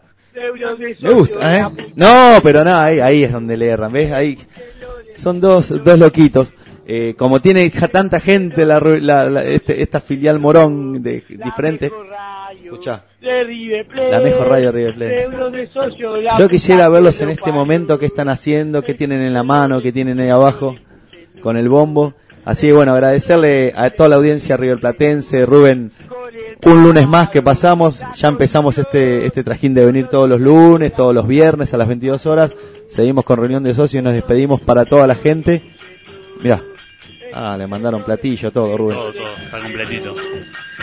Me 1.03 1.13
gusta, 1.13 1.59
¿eh? 1.59 1.67
No, 1.97 2.39
pero 2.43 2.63
nada, 2.65 2.85
ahí, 2.85 3.01
ahí 3.01 3.25
es 3.25 3.33
donde 3.33 3.57
le 3.57 3.67
erran, 3.67 3.93
¿ves? 3.93 4.13
Ahí 4.13 4.39
son 5.15 5.41
dos, 5.41 5.69
dos 5.85 5.99
loquitos. 5.99 6.53
Eh, 6.87 7.15
como 7.17 7.41
tiene 7.41 7.69
tanta 7.71 8.21
gente 8.21 8.65
la, 8.65 8.81
ru- 8.81 9.01
la- 9.01 9.29
la- 9.29 9.45
este- 9.45 9.83
esta 9.83 10.01
filial 10.01 10.39
morón 10.41 11.03
de 11.03 11.23
diferente. 12.51 12.77
Escucha. 12.77 13.05
de 13.21 13.45
River 13.45 13.87
Plate, 13.87 14.11
La 14.11 14.21
mejor 14.21 14.49
radio 14.49 14.67
de 14.67 14.73
River 14.73 14.95
Plate. 14.95 15.15
de 15.15 16.31
Yo 16.39 16.49
quisiera 16.49 16.89
verlos 16.89 17.21
en 17.21 17.31
este 17.31 17.53
momento, 17.53 17.99
qué 17.99 18.07
están 18.07 18.29
haciendo, 18.29 18.83
qué 18.83 18.95
tienen 18.95 19.23
en 19.23 19.35
la 19.35 19.43
mano, 19.43 19.81
qué 19.83 19.93
tienen 19.93 20.21
ahí 20.21 20.31
abajo 20.31 20.77
con 21.43 21.57
el 21.57 21.69
bombo. 21.69 22.15
Así 22.45 22.69
que 22.69 22.73
bueno, 22.73 22.93
agradecerle 22.93 23.73
a 23.75 23.91
toda 23.91 24.09
la 24.09 24.17
audiencia 24.17 24.57
riverplatense, 24.57 25.45
Rubén, 25.45 25.93
un 26.65 26.83
lunes 26.83 27.07
más 27.07 27.29
que 27.29 27.43
pasamos, 27.43 28.03
ya 28.15 28.29
empezamos 28.29 28.79
este, 28.79 29.27
este 29.27 29.45
trajín 29.45 29.75
de 29.75 29.85
venir 29.85 30.09
todos 30.09 30.29
los 30.29 30.41
lunes, 30.41 30.93
todos 30.93 31.15
los 31.15 31.27
viernes 31.27 31.73
a 31.75 31.77
las 31.77 31.89
22 31.89 32.27
horas, 32.27 32.55
seguimos 32.89 33.25
con 33.25 33.39
reunión 33.39 33.63
de 33.63 33.75
socios 33.75 34.01
y 34.01 34.05
nos 34.05 34.15
despedimos 34.15 34.61
para 34.61 34.85
toda 34.85 35.07
la 35.07 35.15
gente. 35.15 35.63
Mira, 36.43 36.63
ah, 37.35 37.57
le 37.59 37.67
mandaron 37.67 38.05
platillo, 38.05 38.51
todo, 38.51 38.77
Rubén. 38.77 38.97
Todo, 38.97 39.13
todo, 39.13 39.37
está 39.37 39.61
completito. 39.61 40.15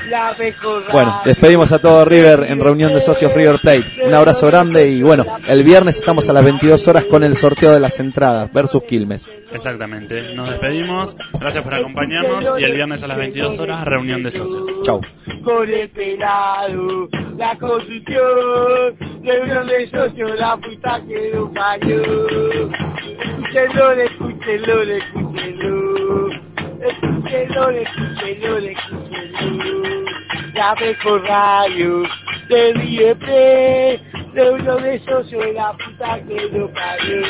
La 0.09 0.33
mejor 0.37 0.91
Bueno, 0.91 1.21
despedimos 1.25 1.71
a 1.71 1.79
todo 1.79 2.05
River 2.05 2.45
en 2.47 2.59
reunión 2.59 2.93
de 2.93 3.01
socios 3.01 3.33
River 3.33 3.57
Plate. 3.61 3.85
Un 4.05 4.13
abrazo 4.13 4.47
grande 4.47 4.89
y 4.89 5.01
bueno, 5.01 5.25
el 5.47 5.63
viernes 5.63 5.97
estamos 5.97 6.29
a 6.29 6.33
las 6.33 6.43
22 6.43 6.87
horas 6.87 7.05
con 7.05 7.23
el 7.23 7.35
sorteo 7.35 7.71
de 7.71 7.79
las 7.79 7.99
entradas 7.99 8.51
versus 8.53 8.83
Quilmes. 8.83 9.29
Exactamente. 9.51 10.33
Nos 10.35 10.49
despedimos. 10.49 11.15
Gracias 11.39 11.63
por 11.63 11.73
acompañarnos. 11.73 12.59
Y 12.59 12.63
el 12.63 12.73
viernes 12.73 13.03
a 13.03 13.07
las 13.07 13.17
22 13.17 13.59
horas, 13.59 13.83
reunión 13.85 14.23
de 14.23 14.31
socios. 14.31 14.81
Chau. 14.83 15.01
con 15.43 15.69
el 15.69 15.89
pelado, 15.89 17.07
la 17.37 17.57
construcción 17.57 18.97
de 19.21 19.41
uno 19.41 19.65
de 19.65 19.89
socios, 19.89 20.31
la 20.37 20.57
puta 20.57 21.01
que 21.07 21.31
lo 21.33 21.51
parió. 21.53 22.01
Escúchenlo, 23.47 23.91
escúchenlo, 23.91 24.81
escúchenlo. 24.83 26.29
Escúchenlo, 27.27 27.69
escúchenlo, 27.71 28.57
escúchenlo. 28.57 30.05
la 30.53 30.75
mejor 30.75 31.21
radio 31.23 32.03
de 32.47 32.73
River 32.73 33.99
de 34.33 34.51
uno 34.51 34.77
de 34.77 34.95
esos 34.95 35.29
soy 35.29 35.51
la 35.51 35.73
puta 35.73 36.21
que 36.25 36.35
lo 36.57 36.71
parió. 36.71 37.21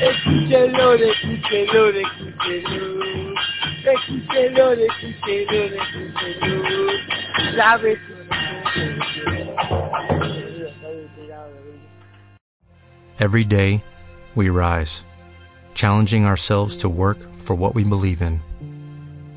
Escúchelo, 0.00 0.94
escúchelo, 0.94 1.88
escúchelo. 1.90 3.34
Escúchelo, 3.84 4.72
escúchelo, 4.74 5.64
escúchelo. 5.82 6.92
La 7.56 7.78
mejor 7.78 8.20
Every 13.18 13.44
day, 13.44 13.82
we 14.36 14.50
rise, 14.50 15.04
challenging 15.74 16.24
ourselves 16.24 16.76
to 16.78 16.88
work 16.88 17.18
for 17.34 17.56
what 17.56 17.74
we 17.74 17.82
believe 17.82 18.22
in. 18.22 18.40